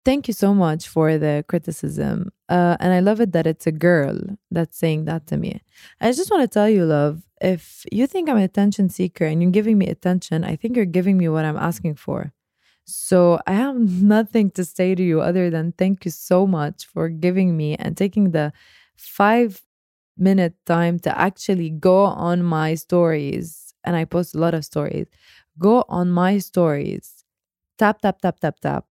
Thank 0.04 0.28
you 0.28 0.34
so 0.34 0.54
much 0.54 0.88
for 0.88 1.18
the 1.18 1.46
criticism. 1.48 2.32
Uh, 2.50 2.78
and 2.80 2.94
I 2.94 3.02
love 3.02 3.22
it 3.22 3.34
that 3.34 3.46
it's 3.46 3.68
a 3.68 3.72
girl 3.72 4.20
that's 4.50 4.78
saying 4.78 5.06
that 5.06 5.28
to 5.28 5.38
me. 5.38 5.62
I 6.02 6.12
just 6.12 6.32
want 6.32 6.42
to 6.42 6.48
tell 6.48 6.70
you, 6.70 6.86
love, 6.86 7.22
if 7.42 7.86
you 7.92 8.08
think 8.08 8.30
I'm 8.30 8.38
an 8.38 8.44
attention 8.44 8.90
seeker 8.90 9.26
and 9.26 9.42
you're 9.42 9.52
giving 9.52 9.78
me 9.78 9.88
attention, 9.88 10.44
I 10.44 10.56
think 10.56 10.76
you're 10.76 10.86
giving 10.86 11.18
me 11.18 11.30
what 11.30 11.46
I'm 11.46 11.58
asking 11.58 11.96
for. 11.96 12.34
So 12.86 13.40
I 13.46 13.54
have 13.54 13.76
nothing 14.02 14.52
to 14.52 14.66
say 14.66 14.96
to 14.96 15.04
you 15.04 15.22
other 15.22 15.50
than 15.50 15.74
thank 15.74 16.06
you 16.06 16.12
so 16.12 16.48
much 16.48 16.86
for 16.86 17.10
giving 17.10 17.56
me 17.56 17.76
and 17.76 17.96
taking 17.96 18.32
the 18.32 18.54
five 18.96 19.62
minute 20.18 20.56
time 20.66 20.98
to 21.00 21.20
actually 21.20 21.70
go 21.70 22.06
on 22.06 22.44
my 22.44 22.76
stories. 22.76 23.74
And 23.84 23.96
I 23.96 24.06
post 24.06 24.36
a 24.36 24.40
lot 24.40 24.54
of 24.54 24.66
stories. 24.66 25.08
Go 25.60 25.86
on 25.88 26.10
my 26.10 26.40
stories. 26.40 27.24
Tap, 27.78 28.02
tap, 28.02 28.22
tap, 28.22 28.40
tap, 28.40 28.60
tap. 28.60 28.86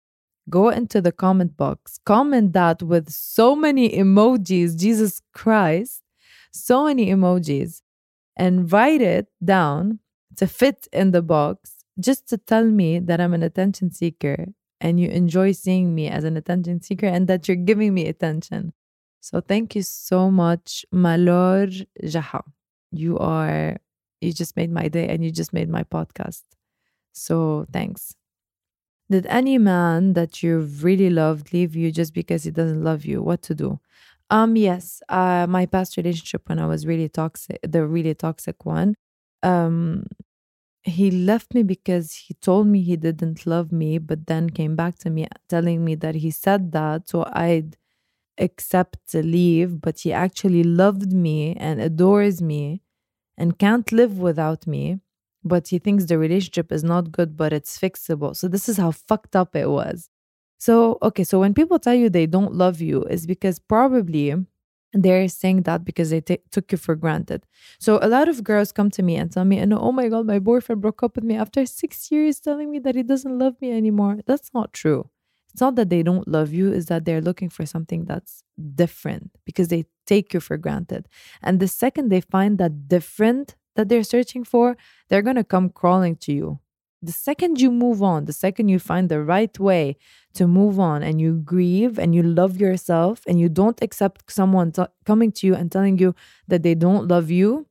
Go 0.50 0.70
into 0.70 1.02
the 1.02 1.12
comment 1.12 1.56
box. 1.56 2.00
Comment 2.06 2.52
that 2.52 2.84
with 2.84 3.10
so 3.10 3.56
many 3.56 3.90
emojis. 3.90 4.78
Jesus 4.78 5.22
Christ. 5.34 6.02
So 6.52 6.86
many 6.86 7.08
emojis. 7.08 7.83
And 8.36 8.72
write 8.72 9.02
it 9.02 9.28
down 9.44 10.00
to 10.38 10.48
fit 10.48 10.88
in 10.92 11.12
the 11.12 11.22
box 11.22 11.84
just 12.00 12.28
to 12.30 12.38
tell 12.38 12.66
me 12.66 13.00
that 13.00 13.22
I'm 13.22 13.34
an 13.34 13.44
attention 13.44 13.92
seeker 13.92 14.48
and 14.82 15.00
you 15.00 15.10
enjoy 15.10 15.52
seeing 15.52 15.94
me 15.94 16.10
as 16.10 16.24
an 16.24 16.36
attention 16.36 16.82
seeker 16.82 17.06
and 17.06 17.28
that 17.28 17.48
you're 17.48 17.58
giving 17.58 17.94
me 17.94 18.08
attention. 18.08 18.74
So 19.22 19.40
thank 19.40 19.76
you 19.76 19.84
so 19.84 20.30
much, 20.30 20.86
Malor 20.94 21.86
Jaha. 22.04 22.42
You 22.92 23.18
are, 23.20 23.78
you 24.20 24.34
just 24.34 24.58
made 24.58 24.72
my 24.72 24.88
day 24.88 25.08
and 25.08 25.24
you 25.24 25.32
just 25.32 25.54
made 25.54 25.70
my 25.70 25.84
podcast. 25.84 26.42
So 27.14 27.66
thanks. 27.72 28.16
Did 29.10 29.26
any 29.28 29.58
man 29.58 30.14
that 30.14 30.42
you've 30.42 30.84
really 30.84 31.10
loved 31.10 31.54
leave 31.54 31.76
you 31.76 31.92
just 31.92 32.14
because 32.14 32.44
he 32.44 32.52
doesn't 32.52 32.84
love 32.84 33.06
you? 33.06 33.22
What 33.22 33.42
to 33.44 33.56
do? 33.56 33.80
Um, 34.30 34.56
yes. 34.56 35.02
Uh, 35.10 35.46
my 35.50 35.66
past 35.66 35.98
relationship 35.98 36.50
when 36.50 36.60
I 36.60 36.66
was 36.66 36.86
really 36.88 37.10
toxic, 37.10 37.60
the 37.68 37.86
really 37.86 38.16
toxic 38.16 38.66
one, 38.66 38.96
um, 39.44 40.06
he 40.84 41.12
left 41.12 41.54
me 41.54 41.64
because 41.64 42.14
he 42.14 42.36
told 42.36 42.68
me 42.68 42.82
he 42.82 42.98
didn't 42.98 43.46
love 43.48 43.72
me, 43.72 44.00
but 44.00 44.28
then 44.28 44.50
came 44.50 44.76
back 44.76 44.98
to 45.00 45.10
me 45.10 45.28
telling 45.50 45.86
me 45.86 45.96
that 45.96 46.16
he 46.16 46.32
said 46.32 46.72
that 46.74 47.10
so 47.10 47.26
I'd 47.34 47.78
accept 48.40 48.98
to 49.10 49.24
leave, 49.24 49.82
but 49.82 50.02
he 50.02 50.14
actually 50.14 50.64
loved 50.64 51.14
me 51.14 51.56
and 51.58 51.82
adores 51.82 52.42
me 52.42 52.82
and 53.38 53.60
can't 53.60 53.92
live 53.92 54.20
without 54.20 54.68
me. 54.68 55.00
But 55.44 55.70
he 55.70 55.80
thinks 55.80 56.06
the 56.06 56.18
relationship 56.20 56.72
is 56.72 56.84
not 56.84 57.12
good, 57.12 57.38
but 57.38 57.54
it's 57.54 57.80
fixable. 57.80 58.36
So 58.36 58.48
this 58.50 58.70
is 58.70 58.78
how 58.78 58.92
fucked 58.92 59.36
up 59.36 59.56
it 59.56 59.70
was. 59.70 60.10
So, 60.58 60.98
okay, 61.02 61.24
so 61.24 61.40
when 61.40 61.54
people 61.54 61.80
tell 61.80 61.94
you 61.94 62.10
they 62.10 62.26
don't 62.26 62.54
love 62.54 62.82
you, 62.82 63.04
is 63.04 63.26
because 63.28 63.60
probably 63.60 64.36
they're 64.94 65.28
saying 65.28 65.64
that 65.64 65.84
because 65.84 66.12
they 66.12 66.22
ta- 66.22 66.36
took 66.52 66.72
you 66.72 66.78
for 66.78 66.96
granted. 66.96 67.46
So 67.80 68.00
a 68.02 68.08
lot 68.08 68.30
of 68.30 68.44
girls 68.44 68.72
come 68.72 68.90
to 68.92 69.04
me 69.04 69.16
and 69.16 69.32
tell 69.32 69.44
me, 69.46 69.58
and 69.58 69.74
oh 69.74 69.92
my 69.92 70.08
God, 70.08 70.26
my 70.28 70.40
boyfriend 70.40 70.82
broke 70.82 71.04
up 71.04 71.16
with 71.16 71.24
me 71.26 71.36
after 71.36 71.66
six 71.66 72.12
years 72.12 72.40
telling 72.40 72.72
me 72.72 72.80
that 72.80 72.96
he 72.96 73.04
doesn't 73.04 73.38
love 73.38 73.56
me 73.60 73.72
anymore. 73.72 74.20
That's 74.26 74.54
not 74.54 74.72
true. 74.72 75.10
It's 75.52 75.62
not 75.62 75.76
that 75.76 75.90
they 75.90 76.02
don't 76.02 76.28
love 76.28 76.52
you, 76.54 76.72
is 76.72 76.88
that 76.88 77.06
they're 77.06 77.22
looking 77.22 77.50
for 77.50 77.66
something 77.66 78.06
that's 78.06 78.44
different 78.76 79.32
because 79.46 79.68
they 79.68 79.86
take 80.08 80.34
you 80.34 80.40
for 80.40 80.58
granted. 80.58 81.08
And 81.42 81.60
the 81.60 81.68
second 81.68 82.10
they 82.10 82.22
find 82.22 82.58
that 82.58 82.88
different 82.88 83.56
that 83.76 83.90
they're 83.90 84.04
searching 84.04 84.44
for, 84.44 84.78
they're 85.10 85.22
going 85.22 85.36
to 85.36 85.44
come 85.44 85.70
crawling 85.70 86.16
to 86.18 86.32
you. 86.34 86.60
The 87.04 87.12
second 87.12 87.60
you 87.62 87.70
move 87.70 88.02
on, 88.02 88.26
the 88.26 88.34
second 88.34 88.70
you 88.70 88.80
find 88.80 89.10
the 89.10 89.22
right 89.22 89.60
way 89.60 89.98
to 90.36 90.48
move 90.48 90.80
on 90.80 91.04
and 91.04 91.20
you 91.20 91.34
grieve 91.36 92.00
and 92.00 92.16
you 92.16 92.24
love 92.24 92.62
yourself 92.62 93.22
and 93.28 93.40
you 93.42 93.50
don't 93.50 93.82
accept 93.82 94.32
someone 94.32 94.72
t- 94.72 94.86
coming 95.06 95.32
to 95.34 95.48
you 95.48 95.54
and 95.54 95.72
telling 95.72 96.00
you 96.00 96.16
that 96.48 96.64
they 96.64 96.76
don't 96.76 97.10
love 97.10 97.30
you, 97.30 97.68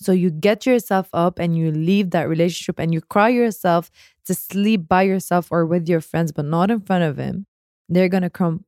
so 0.00 0.12
you 0.12 0.30
get 0.30 0.64
yourself 0.64 1.08
up 1.12 1.40
and 1.40 1.58
you 1.58 1.72
leave 1.72 2.10
that 2.10 2.28
relationship 2.28 2.78
and 2.78 2.94
you 2.94 3.00
cry 3.00 3.28
yourself 3.30 3.90
to 4.26 4.34
sleep 4.34 4.88
by 4.88 5.02
yourself 5.02 5.48
or 5.50 5.66
with 5.66 5.88
your 5.88 6.00
friends, 6.00 6.30
but 6.32 6.44
not 6.44 6.70
in 6.70 6.80
front 6.80 7.04
of 7.04 7.16
him. 7.18 7.46
They're 7.88 8.08
gonna 8.08 8.30
come 8.30 8.64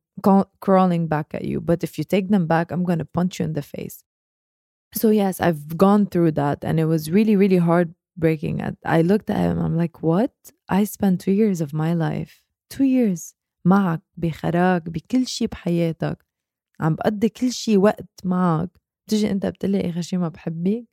crawling 0.59 1.07
back 1.07 1.33
at 1.33 1.45
you. 1.45 1.61
But 1.61 1.83
if 1.85 1.97
you 1.97 2.03
take 2.03 2.29
them 2.29 2.47
back, 2.47 2.71
I'm 2.71 2.83
gonna 2.83 3.05
punch 3.05 3.39
you 3.39 3.45
in 3.45 3.53
the 3.53 3.61
face. 3.61 4.03
So 4.93 5.09
yes, 5.09 5.39
I've 5.39 5.77
gone 5.77 6.05
through 6.07 6.31
that, 6.33 6.63
and 6.63 6.79
it 6.79 6.85
was 6.85 7.09
really, 7.11 7.35
really 7.37 7.57
heartbreaking. 8.11 8.75
I 8.85 9.01
looked 9.01 9.29
at 9.29 9.37
him. 9.37 9.59
I'm 9.59 9.77
like, 9.77 10.01
what? 10.01 10.31
I 10.69 10.83
spent 10.83 11.21
two 11.21 11.31
years 11.31 11.61
of 11.61 11.73
my 11.73 11.93
life, 11.93 12.43
two 12.69 12.85
years 12.85 13.35
معك 13.65 14.01
بخراك 14.17 14.89
بكل 14.89 15.27
شيء 15.27 15.47
بحياتك 15.47 16.25
عم 16.79 16.95
بقضي 16.95 17.29
كل 17.29 17.51
شيء 17.51 17.77
وقت 17.77 18.09
معك 18.23 18.69
بتجي 19.07 19.31
أنت 19.31 19.45
بتقلي 19.45 19.89
اخر 19.89 20.01
شيء 20.01 20.19
ما 20.19 20.27
بحبك 20.29 20.85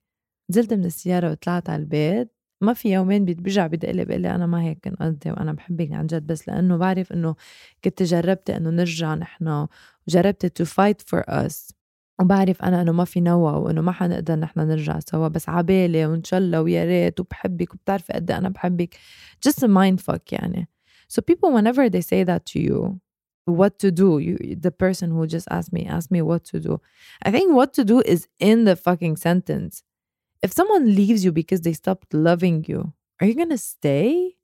نزلت 0.51 0.75
من 0.75 0.85
السيارة 0.85 1.31
وطلعت 1.31 1.71
على 1.71 1.83
البيت 1.83 2.33
ما 2.61 2.73
في 2.73 2.93
يومين 2.93 3.25
برجع 3.25 3.67
بدق 3.67 3.91
لي 3.91 4.05
بقول 4.05 4.21
لي 4.21 4.35
أنا 4.35 4.47
ما 4.47 4.63
هيك 4.63 4.79
كنت 4.85 5.03
قصدي 5.03 5.31
وأنا 5.31 5.53
بحبك 5.53 5.93
عن 5.93 6.07
جد 6.07 6.27
بس 6.27 6.49
لأنه 6.49 6.77
بعرف 6.77 7.13
إنه 7.13 7.35
كنت 7.85 8.03
جربت 8.03 8.51
إنه 8.51 8.71
نرجع 8.71 9.15
نحن 9.15 9.67
وجربت 10.09 10.47
تو 10.47 10.65
فايت 10.65 11.03
فور 11.03 11.23
اس 11.29 11.75
وبعرف 12.22 12.62
انا 12.62 12.82
انه 12.82 12.92
ما 12.92 13.06
في 13.06 13.22
نوى 13.22 13.54
وانه 13.54 13.82
ما 13.82 13.92
حنقدر 13.92 14.36
نحن 14.36 14.60
نرجع 14.60 15.00
سوا 15.00 15.28
بس 15.28 15.50
عبالي 15.50 16.06
وان 16.06 16.24
شاء 16.24 16.40
الله 16.40 16.62
ويا 16.62 16.86
ريت 16.86 17.20
وبحبك 17.20 17.74
وبتعرفي 17.74 18.14
قد 18.14 18.32
انا 18.32 18.50
بحبك 18.50 18.96
just 19.48 19.60
a 19.64 19.68
mind 19.68 20.04
fuck 20.06 20.34
يعني 20.34 20.68
so 21.14 21.22
people 21.22 21.52
whenever 21.52 21.90
they 21.90 22.02
say 22.02 22.24
that 22.24 22.46
to 22.46 22.60
you 22.60 23.00
what 23.46 23.80
to 23.80 23.92
do 23.92 24.20
you 24.20 24.38
the 24.68 24.72
person 24.72 25.12
who 25.12 25.28
just 25.28 25.48
asked 25.52 25.74
me 25.74 25.86
asked 25.86 26.12
me 26.12 26.22
what 26.22 26.44
to 26.46 26.60
do 26.60 26.80
i 27.26 27.30
think 27.32 27.54
what 27.60 27.74
to 27.74 27.84
do 27.84 27.98
is 28.14 28.28
in 28.40 28.64
the 28.64 28.76
fucking 28.76 29.16
sentence 29.28 29.84
if 30.46 30.52
someone 30.60 30.86
leaves 31.00 31.22
you 31.26 31.32
because 31.32 31.62
they 31.62 31.74
stopped 31.74 32.10
loving 32.14 32.64
you 32.72 32.94
are 33.20 33.28
you 33.28 33.36
gonna 33.42 33.64
stay 33.76 34.36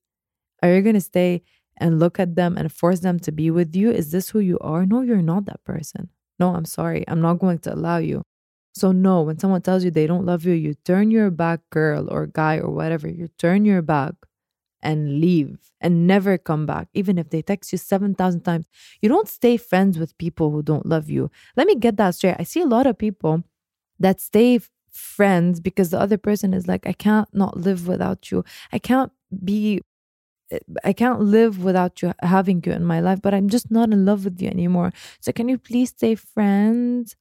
are 0.62 0.72
you 0.76 0.82
gonna 0.82 1.08
stay 1.14 1.42
and 1.82 2.00
look 2.04 2.20
at 2.20 2.36
them 2.36 2.58
and 2.58 2.68
force 2.82 3.00
them 3.08 3.18
to 3.26 3.32
be 3.32 3.48
with 3.50 3.72
you 3.82 3.90
is 3.90 4.12
this 4.12 4.30
who 4.32 4.40
you 4.40 4.58
are 4.60 4.86
no 4.86 5.02
you're 5.02 5.30
not 5.34 5.46
that 5.46 5.64
person 5.64 6.10
no 6.39 6.55
i'm 6.55 6.65
sorry 6.65 7.05
i'm 7.09 7.21
not 7.21 7.39
going 7.39 7.59
to 7.59 7.73
allow 7.75 7.99
you. 7.99 8.23
So 8.77 8.91
no 8.91 9.23
when 9.23 9.39
someone 9.39 9.63
tells 9.63 9.85
you 9.85 9.91
they 9.91 10.07
don't 10.07 10.27
love 10.27 10.45
you 10.45 10.53
you 10.53 10.75
turn 10.85 11.11
your 11.11 11.31
back 11.31 11.61
girl 11.71 12.09
or 12.11 12.27
guy 12.27 12.59
or 12.59 12.71
whatever 12.71 13.09
you 13.09 13.29
turn 13.39 13.65
your 13.65 13.83
back 13.83 14.15
and 14.83 15.21
leave 15.21 15.59
and 15.81 16.07
never 16.07 16.39
come 16.39 16.67
back 16.67 16.89
even 16.95 17.19
if 17.19 17.31
they 17.31 17.43
text 17.43 17.73
you 17.73 17.79
7000 17.79 18.43
times. 18.43 18.67
You 19.01 19.09
don't 19.09 19.29
stay 19.29 19.57
friends 19.57 19.99
with 19.99 20.17
people 20.19 20.51
who 20.51 20.63
don't 20.63 20.87
love 20.87 21.09
you. 21.11 21.31
Let 21.57 21.67
me 21.67 21.75
get 21.75 21.97
that 21.97 22.15
straight. 22.15 22.37
I 22.39 22.45
see 22.45 22.61
a 22.61 22.67
lot 22.67 22.87
of 22.87 22.99
people 22.99 23.43
that 23.99 24.21
stay 24.21 24.61
friends 24.91 25.61
because 25.61 25.91
the 25.91 25.99
other 25.99 26.17
person 26.17 26.55
is 26.55 26.69
like 26.69 26.87
i 26.87 26.93
can't 26.93 27.29
not 27.35 27.57
live 27.57 27.89
without 27.89 28.31
you. 28.31 28.45
I 28.73 28.79
can't 28.79 29.11
be 29.43 29.81
i 30.85 30.93
can't 30.93 31.21
live 31.21 31.63
without 31.65 32.03
you 32.03 32.13
having 32.23 32.63
you 32.65 32.73
in 32.73 32.85
my 32.85 33.01
life 33.01 33.21
but 33.23 33.35
i'm 33.35 33.49
just 33.49 33.71
not 33.71 33.91
in 33.91 34.05
love 34.05 34.25
with 34.25 34.41
you 34.41 34.49
anymore. 34.49 34.93
So 35.21 35.33
can 35.33 35.49
you 35.49 35.59
please 35.59 35.91
stay 35.91 36.15
friends 36.15 37.17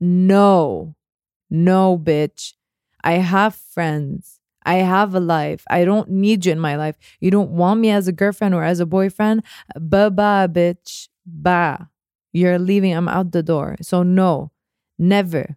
no. 0.00 0.94
No 1.50 1.98
bitch. 1.98 2.54
I 3.02 3.14
have 3.14 3.54
friends. 3.54 4.40
I 4.64 4.76
have 4.76 5.14
a 5.14 5.20
life. 5.20 5.62
I 5.70 5.84
don't 5.84 6.10
need 6.10 6.44
you 6.44 6.52
in 6.52 6.58
my 6.58 6.76
life. 6.76 6.96
You 7.20 7.30
don't 7.30 7.50
want 7.50 7.80
me 7.80 7.90
as 7.90 8.08
a 8.08 8.12
girlfriend 8.12 8.54
or 8.54 8.64
as 8.64 8.80
a 8.80 8.86
boyfriend? 8.86 9.44
Bye 9.78 10.08
bye 10.08 10.48
bitch. 10.48 11.08
Bye. 11.24 11.86
You're 12.32 12.58
leaving. 12.58 12.92
I'm 12.92 13.08
out 13.08 13.32
the 13.32 13.42
door. 13.42 13.76
So 13.80 14.02
no. 14.02 14.50
Never. 14.98 15.56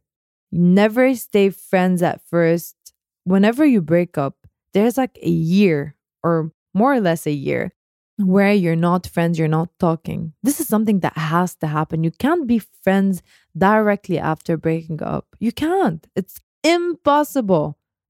Never 0.52 1.16
stay 1.16 1.50
friends 1.50 2.02
at 2.02 2.22
first. 2.28 2.76
Whenever 3.24 3.66
you 3.66 3.82
break 3.82 4.18
up, 4.18 4.38
there's 4.74 4.98
like 4.98 5.18
a 5.22 5.30
year 5.30 5.96
or 6.24 6.52
more 6.75 6.93
or 6.95 7.01
less 7.01 7.27
a 7.27 7.33
year 7.33 7.73
where 8.19 8.53
you're 8.53 8.77
not 8.77 9.07
friends, 9.07 9.39
you're 9.39 9.49
not 9.49 9.71
talking. 9.81 10.21
This 10.43 10.61
is 10.61 10.69
something 10.69 11.01
that 11.01 11.17
has 11.17 11.57
to 11.57 11.67
happen. 11.67 12.05
You 12.05 12.13
can't 12.25 12.47
be 12.47 12.61
friends 12.85 13.23
directly 13.57 14.19
after 14.19 14.57
breaking 14.57 15.03
up. 15.03 15.27
You 15.41 15.53
can't. 15.53 16.07
It's 16.15 16.41
impossible. 16.63 17.67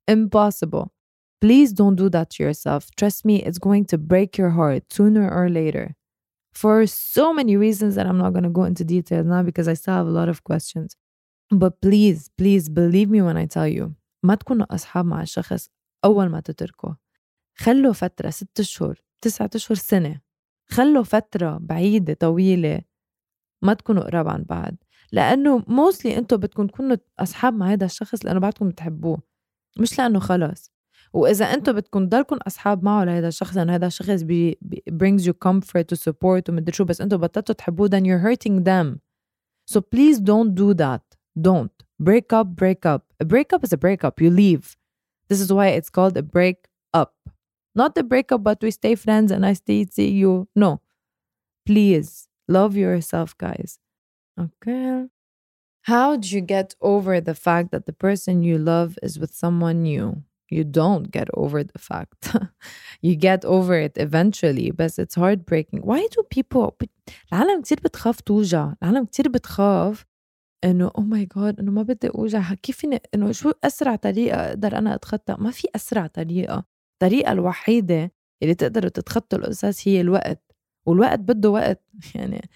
Impossible. 0.06 0.92
Please 1.40 1.72
don't 1.72 1.96
do 1.96 2.08
that 2.10 2.30
to 2.32 2.42
yourself. 2.42 2.82
Trust 2.96 3.24
me, 3.24 3.42
it's 3.42 3.58
going 3.58 3.84
to 3.86 3.98
break 3.98 4.36
your 4.38 4.50
heart 4.50 4.82
sooner 4.92 5.26
or 5.30 5.48
later. 5.48 5.86
for 6.54 6.86
so 6.86 7.32
many 7.34 7.56
reasons 7.56 7.92
that 7.96 8.06
I'm 8.06 8.18
not 8.24 8.32
going 8.32 8.44
to 8.44 8.48
go 8.60 8.64
into 8.64 8.84
detail 8.84 9.24
now 9.24 9.42
because 9.42 9.66
I 9.68 9.74
still 9.74 9.94
have 9.94 10.06
a 10.06 10.10
lot 10.20 10.28
of 10.28 10.44
questions. 10.44 10.96
But 11.50 11.80
please, 11.80 12.30
please 12.38 12.68
believe 12.68 13.10
me 13.10 13.20
when 13.22 13.36
I 13.36 13.46
tell 13.46 13.68
you 13.68 13.94
ما 14.22 14.34
تكونوا 14.34 14.74
أصحاب 14.74 15.04
مع 15.04 15.22
الشخص 15.22 15.68
أول 16.04 16.28
ما 16.28 16.40
تتركوا 16.40 16.94
خلوا 17.59 17.93
فترة 17.93 18.29
ست 18.29 18.61
شهور 18.61 19.01
تسعة 19.21 19.49
أشهر 19.55 19.77
سنة 19.77 20.21
خلوا 20.69 21.03
فترة 21.03 21.57
بعيدة 21.61 22.13
طويلة 22.13 22.81
ما 23.61 23.73
تكونوا 23.73 24.03
قراب 24.03 24.27
عن 24.27 24.43
بعض. 24.43 24.75
لأنه 25.11 25.63
موستلي 25.67 26.17
أنتوا 26.17 26.37
بدكم 26.37 26.67
تكونوا 26.67 26.97
أصحاب 27.19 27.53
مع 27.53 27.71
هذا 27.71 27.85
الشخص 27.85 28.25
لأنه 28.25 28.39
بعدكم 28.39 28.69
بتحبوه 28.69 29.21
مش 29.79 29.99
لأنه 29.99 30.19
خلص. 30.19 30.71
وإذا 31.13 31.45
أنتم 31.45 31.73
بدكم 31.73 32.05
تضلكم 32.05 32.37
أصحاب 32.47 32.83
معه 32.83 33.03
لهذا 33.03 33.27
الشخص 33.27 33.57
لأنه 33.57 33.75
هذا 33.75 33.87
الشخص 33.87 34.21
بي, 34.21 34.57
بي 34.61 34.83
brings 34.91 35.23
you 35.23 35.33
comfort 35.47 35.85
to 35.93 35.97
support 35.97 36.49
ومدري 36.49 36.71
شو 36.71 36.83
بس 36.83 37.01
أنتم 37.01 37.17
بطلتوا 37.17 37.55
تحبوه 37.55 37.89
then 37.89 38.03
you're 38.05 38.23
hurting 38.23 38.63
them. 38.63 38.99
So 39.73 39.81
please 39.81 40.19
don't 40.19 40.55
do 40.55 40.73
that. 40.73 41.03
Don't. 41.39 41.85
Break 42.03 42.33
up 42.33 42.47
break 42.55 42.85
up. 42.85 43.01
A 43.23 43.25
break 43.25 43.53
up 43.53 43.63
is 43.63 43.73
a 43.73 43.77
break 43.77 44.03
up 44.03 44.21
you 44.21 44.29
leave. 44.29 44.75
This 45.29 45.41
is 45.41 45.53
why 45.53 45.67
it's 45.67 45.89
called 45.89 46.17
a 46.17 46.23
break 46.23 46.68
not 47.74 47.94
the 47.94 48.02
break 48.02 48.32
up 48.32 48.42
but 48.42 48.62
we 48.62 48.70
stay 48.70 48.94
friends 48.94 49.30
and 49.30 49.44
I 49.44 49.54
stay 49.54 49.86
see 49.86 50.10
you 50.10 50.48
no 50.54 50.80
please 51.66 52.28
love 52.48 52.76
yourself 52.76 53.36
guys 53.38 53.78
okay 54.38 55.06
how 55.82 56.16
do 56.16 56.28
you 56.34 56.40
get 56.40 56.74
over 56.80 57.20
the 57.20 57.34
fact 57.34 57.70
that 57.72 57.86
the 57.86 57.92
person 57.92 58.42
you 58.42 58.58
love 58.58 58.98
is 59.02 59.18
with 59.18 59.34
someone 59.34 59.82
new 59.82 60.22
you 60.56 60.64
don't 60.64 61.10
get 61.10 61.28
over 61.34 61.62
the 61.64 61.78
fact. 61.78 62.36
you 63.06 63.14
get 63.16 63.44
over 63.44 63.74
it 63.86 63.94
eventually 63.96 64.70
but 64.70 64.98
it's 64.98 65.14
heartbreaking. 65.14 65.80
Why 65.82 66.06
do 66.14 66.22
people 66.22 66.76
العالم 67.32 67.62
كتير 67.62 67.80
بتخاف 67.84 68.20
توجع، 68.20 68.74
العالم 68.82 69.04
كتير 69.04 69.28
بتخاف 69.28 70.04
انه 70.64 70.90
او 70.98 71.02
ماي 71.02 71.28
جاد 71.36 71.60
انه 71.60 71.70
ما 71.70 71.82
بدي 71.82 72.08
اوجع 72.08 72.54
كيف 72.54 72.76
فيني 72.76 73.00
انه 73.14 73.32
شو 73.32 73.52
اسرع 73.64 73.96
طريقه 73.96 74.48
اقدر 74.48 74.78
انا 74.78 74.94
اتخطى 74.94 75.36
ما 75.38 75.50
في 75.50 75.68
اسرع 75.76 76.06
طريقه 76.06 76.64
الطريقة 77.01 77.31
الوحيده 77.31 78.11
اللي 78.43 78.53
تقدروا 78.53 78.89
تتخطوا 78.89 79.39
القصص 79.39 79.87
هي 79.87 80.01
الوقت 80.01 80.55
والوقت 80.85 81.19
بده 81.19 81.49
وقت 81.49 81.83
يعني 82.15 82.49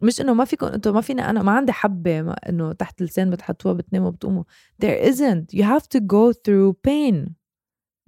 مش 0.00 0.20
انه 0.20 0.34
ما 0.34 0.44
فيكم 0.44 0.66
أنتم 0.66 0.94
ما 0.94 1.00
فينا 1.00 1.30
أنا 1.30 1.42
ما 1.42 1.52
عندي 1.52 1.72
حبه 1.72 2.32
انه 2.32 2.72
تحت 2.72 3.00
اللسان 3.00 3.30
بتحطوها 3.30 3.74
بتناموا 3.74 4.10
بتقوموا 4.10 4.44
there 4.84 5.12
isn't 5.12 5.58
you 5.58 5.62
have 5.62 5.84
to 5.96 6.00
go 6.00 6.32
through 6.32 6.74
pain 6.88 7.30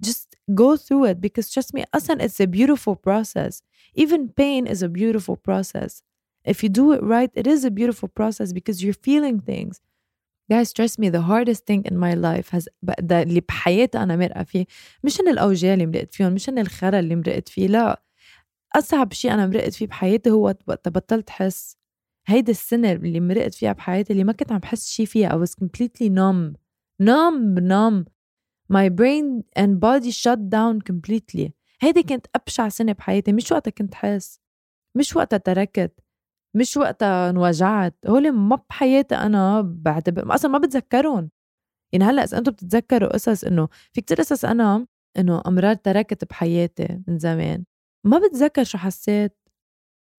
just 0.05 0.27
go 0.53 0.77
through 0.77 1.05
it 1.11 1.17
because 1.21 1.49
trust 1.53 1.79
me 1.79 1.83
أصلا 1.95 2.27
it's 2.27 2.41
a 2.41 2.47
beautiful 2.47 2.95
process 2.95 3.61
even 4.01 4.27
pain 4.41 4.67
is 4.67 4.83
a 4.83 4.89
beautiful 4.89 5.35
process 5.35 6.03
if 6.47 6.63
you 6.63 6.69
do 6.69 6.91
it 6.93 7.01
right 7.01 7.31
it 7.35 7.47
is 7.47 7.63
a 7.65 7.71
beautiful 7.71 8.09
process 8.19 8.53
because 8.53 8.83
you're 8.83 9.01
feeling 9.07 9.39
things 9.39 9.79
guys 10.51 10.73
trust 10.73 10.95
me 10.99 11.09
the 11.09 11.21
hardest 11.21 11.61
thing 11.69 11.81
in 11.91 11.95
my 11.95 12.13
life 12.15 12.49
has 12.49 12.67
اللي 13.11 13.41
بحياتي 13.41 13.97
أنا 13.97 14.15
مرقه 14.15 14.43
فيه 14.43 14.65
مش 15.03 15.19
إن 15.19 15.27
الأوجاع 15.27 15.73
اللي 15.73 15.85
مرقت 15.85 16.13
فيهم 16.15 16.33
مش 16.33 16.49
إن 16.49 16.59
الخرا 16.59 16.99
اللي 16.99 17.15
مرقت 17.15 17.49
فيه 17.49 17.67
لا. 17.67 18.03
أصعب 18.75 19.13
شيء 19.13 19.33
أنا 19.33 19.47
مرقت 19.47 19.73
فيه 19.73 19.87
بحياتي 19.87 20.29
هو 20.29 20.55
وقت 20.67 20.89
بطلت 20.89 21.29
حس. 21.29 21.77
هيدي 22.27 22.51
السنة 22.51 22.91
اللي 22.91 23.19
مرقت 23.19 23.53
فيها 23.53 23.71
بحياتي 23.73 24.13
اللي 24.13 24.23
ما 24.23 24.33
كنت 24.33 24.51
عم 24.51 24.57
بحس 24.59 24.87
شي 24.89 25.05
فيها 25.05 25.29
I 25.29 25.45
was 25.47 25.51
completely 25.51 26.09
numb. 26.09 26.55
Numb 27.03 27.59
numb. 27.59 28.05
My 28.73 28.89
brain 28.89 29.43
and 29.59 29.79
body 29.79 30.11
shut 30.11 30.39
down 30.49 30.81
completely. 30.91 31.49
هيدي 31.81 32.03
كانت 32.03 32.25
أبشع 32.35 32.69
سنة 32.69 32.91
بحياتي 32.91 33.33
مش 33.33 33.51
وقتها 33.51 33.71
كنت 33.71 33.95
حس. 33.95 34.39
مش 34.95 35.15
وقتها 35.15 35.37
تركت. 35.37 35.99
مش 36.55 36.77
وقتها 36.77 37.29
انوجعت. 37.29 37.95
هول 38.07 38.31
ما 38.31 38.59
بحياتي 38.69 39.15
أنا 39.15 39.61
بعتبر 39.61 40.35
أصلا 40.35 40.51
ما 40.51 40.57
بتذكرهم. 40.57 41.29
يعني 41.93 42.05
هلأ 42.05 42.23
إذا 42.23 42.37
أنتم 42.37 42.51
بتتذكروا 42.51 43.13
قصص 43.13 43.43
إنه 43.43 43.67
في 43.93 44.01
كتير 44.01 44.17
قصص 44.17 44.45
أنا 44.45 44.87
إنه 45.17 45.41
أمرار 45.47 45.75
تركت 45.75 46.25
بحياتي 46.25 47.01
من 47.07 47.19
زمان. 47.19 47.63
ما 48.05 48.19
بتذكر 48.19 48.63
شو 48.63 48.77
حسيت. 48.77 49.37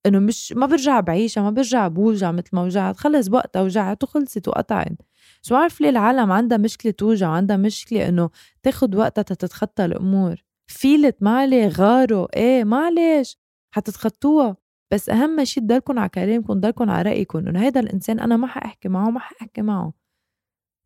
إنه 0.07 0.19
مش 0.19 0.53
ما 0.53 0.67
برجع 0.67 1.01
بعيشها 1.01 1.43
ما 1.43 1.51
برجع 1.51 1.89
بوجع 1.89 2.33
مثل 2.33 2.49
ما 2.53 2.63
وجعت. 2.63 2.97
خلص 2.97 3.31
وقتها 3.31 3.63
وجعت 3.63 4.03
وخلصت 4.05 4.49
وقطعت. 4.49 5.03
شو 5.43 5.55
بعرف 5.55 5.81
ليه 5.81 5.89
العالم 5.91 6.33
عندها 6.33 6.59
مشكلة 6.59 6.93
توجع 6.93 7.29
وعندها 7.31 7.57
مشكلة 7.57 8.09
إنه 8.09 8.31
تاخد 8.63 8.95
وقتها 8.95 9.23
تتخطى 9.23 9.85
الأمور. 9.85 10.45
فيلت 10.67 11.17
ما 11.21 11.39
عليه 11.39 11.69
غاروا. 11.69 12.37
إيه 12.37 12.65
معلش 12.65 13.39
حتتخطوها. 13.75 14.57
بس 14.91 15.11
أهم 15.11 15.45
شيء 15.45 15.63
تضلكم 15.63 15.99
على 15.99 16.09
كلامكم 16.09 16.55
تضلكم 16.55 16.91
على 16.91 17.11
رأيكم 17.11 17.39
إنه 17.39 17.61
هذا 17.61 17.81
الإنسان 17.81 18.21
أنا 18.21 18.37
ما 18.37 18.47
حأحكي 18.47 18.89
معه 18.89 19.11
ما 19.11 19.21
حأحكي 19.21 19.63
معه. 19.63 19.93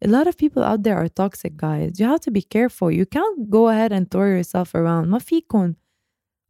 A 0.05 0.09
lot 0.09 0.27
of 0.27 0.37
people 0.37 0.62
out 0.62 0.83
there 0.83 0.99
are 1.03 1.09
toxic 1.09 1.57
guys. 1.57 1.99
You 1.99 2.07
have 2.07 2.21
to 2.21 2.31
be 2.31 2.43
careful. 2.43 2.90
You 2.90 3.07
can't 3.07 3.51
go 3.51 3.69
ahead 3.69 3.93
and 3.93 4.11
throw 4.11 4.27
yourself 4.27 4.75
around. 4.75 5.09
ما 5.09 5.19
فيكم 5.19 5.75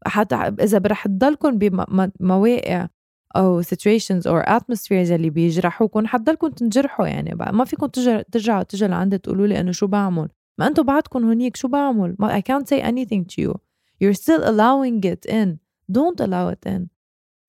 حتى 0.07 0.35
إذا 0.35 0.83
رح 0.87 1.07
تضلكم 1.07 1.59
بمواقع 1.59 2.89
أو 3.37 3.63
situations 3.63 4.27
or 4.27 4.45
atmospheres 4.49 5.11
اللي 5.11 5.31
بيجرحوكم 5.31 6.07
حتضلكم 6.07 6.49
تنجرحوا 6.49 7.07
يعني. 7.07 7.35
ما 7.35 7.65
فيكم 7.65 7.87
ترجعوا 7.87 8.63
تجوا 8.63 8.89
لعندي 8.89 9.19
تقولوا 9.19 9.47
لي 9.47 9.61
انه 9.61 9.73
شو 9.73 9.87
بعمل. 9.87 10.29
ما 10.59 10.67
أنتم 10.67 10.83
بعدكم 10.83 11.25
هونيك 11.25 11.57
شو 11.57 11.69
بعمل. 11.69 12.17
I 12.21 12.41
can't 12.41 12.69
say 12.69 12.81
anything 12.81 13.25
to 13.25 13.43
you. 13.43 13.55
You're 14.01 14.15
still 14.15 14.43
allowing 14.45 15.05
it 15.05 15.27
in. 15.27 15.59
Don't 15.93 16.21
allow 16.21 16.49
it 16.49 16.67
in. 16.67 16.89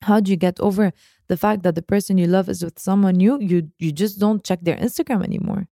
how 0.02 0.18
do 0.20 0.30
you 0.30 0.36
get 0.36 0.58
over 0.60 0.92
the 1.28 1.36
fact 1.36 1.62
that 1.62 1.74
the 1.74 1.82
person 1.82 2.18
you 2.18 2.26
love 2.26 2.48
is 2.48 2.64
with 2.64 2.78
someone 2.78 3.16
new 3.16 3.38
you 3.40 3.70
you 3.78 3.92
just 3.92 4.18
don't 4.18 4.44
check 4.44 4.60
their 4.62 4.76
Instagram 4.76 5.22
anymore 5.24 5.68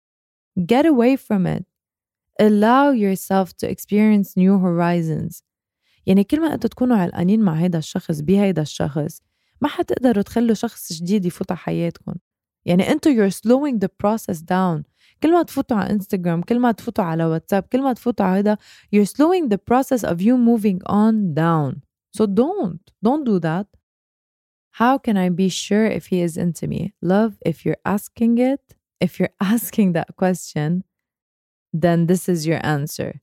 get 0.65 0.85
away 0.85 1.15
from 1.15 1.45
it 1.45 1.65
allow 2.39 2.89
yourself 2.89 3.55
to 3.57 3.69
experience 3.69 4.35
new 4.35 4.59
horizons 4.59 5.43
يعني 6.05 6.23
كل 6.23 6.41
ما 6.41 6.53
انتوا 6.53 6.69
تكونوا 6.69 6.97
علقانين 6.97 7.41
مع 7.41 7.53
هيدا 7.53 7.77
الشخص 7.77 8.19
بهيدا 8.19 8.61
الشخص 8.61 9.21
ما 9.61 9.67
حتقدروا 9.67 10.23
تخلوا 10.23 10.55
شخص 10.55 10.93
جديد 10.93 11.25
يفوت 11.25 11.51
على 11.51 11.57
حياتكم 11.57 12.13
يعني 12.65 12.91
انتوا 12.91 13.11
you're 13.11 13.33
slowing 13.33 13.79
the 13.79 13.89
process 14.03 14.37
down 14.37 14.83
كل 15.23 15.31
ما 15.31 15.43
تفوتوا 15.43 15.77
على 15.77 15.89
انستغرام 15.89 16.41
كل 16.41 16.59
ما 16.59 16.71
تفوتوا 16.71 17.03
على 17.03 17.25
واتساب 17.25 17.63
كل 17.63 17.81
ما 17.81 17.93
تفوتوا 17.93 18.25
على 18.25 18.37
هيدا 18.37 18.57
you're 18.95 19.09
slowing 19.09 19.49
the 19.49 19.57
process 19.57 20.03
of 20.03 20.21
you 20.21 20.37
moving 20.37 20.79
on 20.89 21.33
down 21.33 21.81
so 22.17 22.25
don't 22.25 22.91
don't 23.05 23.25
do 23.25 23.39
that 23.39 23.67
how 24.72 24.98
can 24.98 25.16
I 25.16 25.28
be 25.28 25.48
sure 25.48 25.86
if 25.86 26.06
he 26.06 26.20
is 26.20 26.36
into 26.36 26.66
me 26.66 26.94
love 27.02 27.38
if 27.44 27.64
you're 27.64 27.84
asking 27.84 28.38
it 28.38 28.76
if 29.00 29.18
you're 29.18 29.34
asking 29.40 29.92
that 29.92 30.16
question 30.16 30.84
then 31.72 32.06
this 32.06 32.28
is 32.28 32.46
your 32.46 32.64
answer 32.64 33.20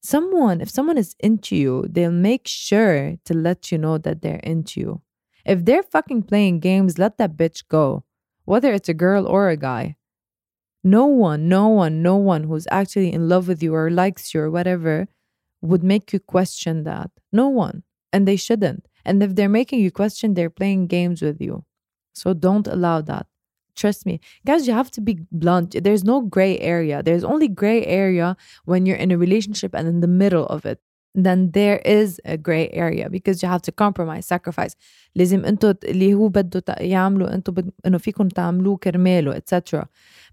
someone, 0.00 0.60
if 0.60 0.70
someone 0.70 0.98
is 0.98 1.14
into 1.20 1.56
you, 1.56 1.86
they'll 1.88 2.10
make 2.10 2.46
sure 2.46 3.16
to 3.24 3.34
let 3.34 3.70
you 3.70 3.78
know 3.78 3.98
that 3.98 4.22
they're 4.22 4.40
into 4.42 4.80
you. 4.80 5.02
If 5.44 5.64
they're 5.64 5.82
fucking 5.82 6.24
playing 6.24 6.60
games, 6.60 6.98
let 6.98 7.18
that 7.18 7.36
bitch 7.36 7.66
go, 7.68 8.04
whether 8.44 8.72
it's 8.72 8.88
a 8.88 8.94
girl 8.94 9.26
or 9.26 9.48
a 9.48 9.56
guy. 9.56 9.96
No 10.82 11.06
one, 11.06 11.48
no 11.48 11.68
one, 11.68 12.02
no 12.02 12.16
one 12.16 12.44
who's 12.44 12.66
actually 12.70 13.12
in 13.12 13.28
love 13.28 13.48
with 13.48 13.62
you 13.62 13.74
or 13.74 13.90
likes 13.90 14.32
you 14.32 14.40
or 14.40 14.50
whatever 14.50 15.08
would 15.60 15.82
make 15.82 16.12
you 16.12 16.20
question 16.20 16.84
that. 16.84 17.10
No 17.32 17.48
one. 17.48 17.82
And 18.12 18.26
they 18.26 18.36
shouldn't. 18.36 18.88
And 19.05 19.21
if 19.23 19.35
they're 19.35 19.49
making 19.49 19.79
you 19.79 19.91
question, 19.91 20.33
they're 20.33 20.49
playing 20.49 20.87
games 20.87 21.21
with 21.21 21.39
you. 21.39 21.63
So 22.13 22.33
don't 22.33 22.67
allow 22.67 23.01
that. 23.01 23.27
Trust 23.75 24.05
me. 24.05 24.21
Guys, 24.45 24.67
you 24.67 24.73
have 24.73 24.91
to 24.91 25.01
be 25.01 25.19
blunt. 25.31 25.75
There's 25.83 26.03
no 26.03 26.21
gray 26.21 26.57
area. 26.59 27.03
There's 27.03 27.25
only 27.25 27.49
gray 27.49 27.85
area 27.85 28.37
when 28.63 28.85
you're 28.85 28.95
in 28.95 29.11
a 29.11 29.17
relationship 29.17 29.71
and 29.75 29.87
in 29.87 29.99
the 29.99 30.07
middle 30.07 30.45
of 30.47 30.65
it. 30.65 30.79
Then 31.13 31.51
there 31.51 31.79
is 31.79 32.19
a 32.25 32.37
gray 32.37 32.69
area 32.71 33.09
because 33.09 33.41
you 33.41 33.47
have 33.49 33.61
to 33.63 33.71
compromise, 33.71 34.25
sacrifice. 34.25 34.75
لازم 35.15 35.45
انتو 35.45 35.73
اللي 35.83 36.13
هو 36.13 36.27
بده 36.27 36.75
يعملوا 36.79 37.33
انتو 37.33 37.51
بد... 37.51 37.71
انه 37.85 37.97
فيكم 37.97 38.27
تعملوه 38.27 38.77
كرماله 38.77 39.39
etc. 39.39 39.85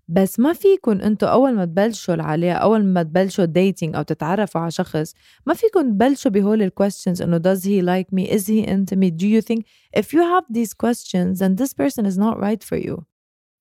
بس 0.10 0.39
ما 0.39 0.54
فيكم 0.54 0.91
انتو 0.91 1.26
اول 1.28 1.54
ما 1.56 1.65
تبلشوا 1.65 2.13
العلاقه 2.13 2.54
اول 2.58 2.86
ما 2.86 3.04
تبلشوا 3.04 3.46
dating 3.46 3.96
أو 3.96 4.02
تتعرفوا 4.02 4.62
على 4.62 4.72
شخص 4.72 5.13
ما 5.46 5.54
فيكم 5.54 5.82
تبلشوا 5.82 6.32
بهول 6.32 6.62
الكويستشنز 6.62 7.22
انه 7.22 7.38
does 7.39 7.60
he 7.62 7.82
like 7.82 8.15
me 8.17 8.30
is 8.32 8.43
he 8.48 8.67
into 8.67 8.96
me 8.96 9.12
do 9.12 9.28
you 9.28 9.41
think 9.41 9.63
if 10.00 10.13
you 10.13 10.22
have 10.22 10.46
these 10.54 10.74
questions 10.74 11.39
then 11.39 11.56
this 11.56 11.74
person 11.74 12.06
is 12.06 12.17
not 12.17 12.39
right 12.39 12.63
for 12.63 12.78
you 12.78 12.96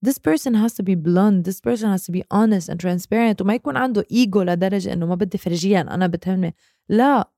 this 0.06 0.18
person 0.18 0.54
has 0.54 0.72
to 0.74 0.82
be 0.82 0.94
blunt 0.94 1.44
this 1.48 1.60
person 1.60 1.88
has 1.94 2.04
to 2.04 2.12
be 2.12 2.22
honest 2.30 2.68
and 2.68 2.78
transparent 2.80 3.40
وما 3.40 3.54
يكون 3.54 3.76
عنده 3.76 4.02
ego 4.12 4.36
لدرجة 4.36 4.92
إنه 4.92 5.06
ما 5.06 5.14
بدي 5.14 5.38
فرجيها 5.38 5.80
أنا 5.80 6.06
بتهمني 6.06 6.54
لا 6.88 7.30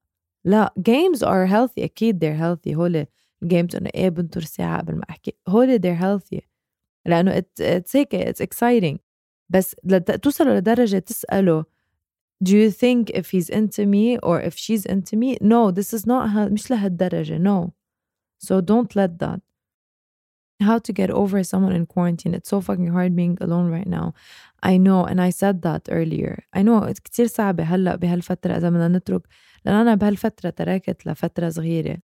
لا 0.44 0.74
games 0.88 1.18
are 1.18 1.46
healthy 1.46 1.84
أكيد 1.84 2.24
they're 2.24 2.40
healthy 2.40 2.74
هول 2.74 3.06
games 3.44 3.76
إنه 3.76 3.90
إيه 3.94 4.08
بنطر 4.08 4.40
ساعة 4.40 4.78
قبل 4.80 4.94
ما 4.94 5.02
أحكي 5.10 5.32
هول 5.48 5.78
they're 5.78 6.02
healthy 6.02 6.40
it's, 7.08 7.60
it's 7.60 7.96
هيك 7.96 8.14
it's 8.14 8.40
exciting 8.40 8.98
بس 9.50 9.76
توصلوا 10.22 10.60
لدرجة 10.60 10.98
تسأله 10.98 11.64
do 12.44 12.50
you 12.50 12.70
think 12.70 13.10
if 13.10 13.30
he's 13.30 13.48
into 13.50 13.86
me 13.86 14.18
or 14.18 14.40
if 14.40 14.54
she's 14.56 14.86
into 14.86 15.16
me 15.16 15.36
no 15.40 15.70
this 15.70 15.92
is 15.92 16.06
not 16.06 16.52
مش 16.52 16.70
لهالدرجة 16.70 17.38
no 17.38 17.72
So 18.38 18.60
don't 18.60 18.94
let 18.94 19.18
that. 19.18 19.40
How 20.60 20.78
to 20.78 20.92
get 20.92 21.10
over 21.10 21.42
someone 21.44 21.72
in 21.72 21.86
quarantine. 21.86 22.34
It's 22.34 22.48
so 22.48 22.60
fucking 22.60 22.88
hard 22.88 23.14
being 23.14 23.38
alone 23.40 23.70
right 23.70 23.86
now. 23.86 24.14
I 24.62 24.76
know 24.76 25.04
and 25.04 25.20
I 25.20 25.30
said 25.30 25.62
that 25.62 25.88
earlier. 25.90 26.44
I 26.52 26.62
know 26.62 26.80
كتير 27.04 27.26
صعبة 27.26 27.64
هلأ 27.64 27.96
بهالفترة 27.96 28.56
إذا 28.56 28.70
بدنا 28.70 28.88
نترك 28.88 29.22
لأن 29.64 29.74
أنا 29.74 29.94
بهالفترة 29.94 30.50
تركت 30.50 31.06
لفترة 31.06 31.48
صغيرة 31.48 31.98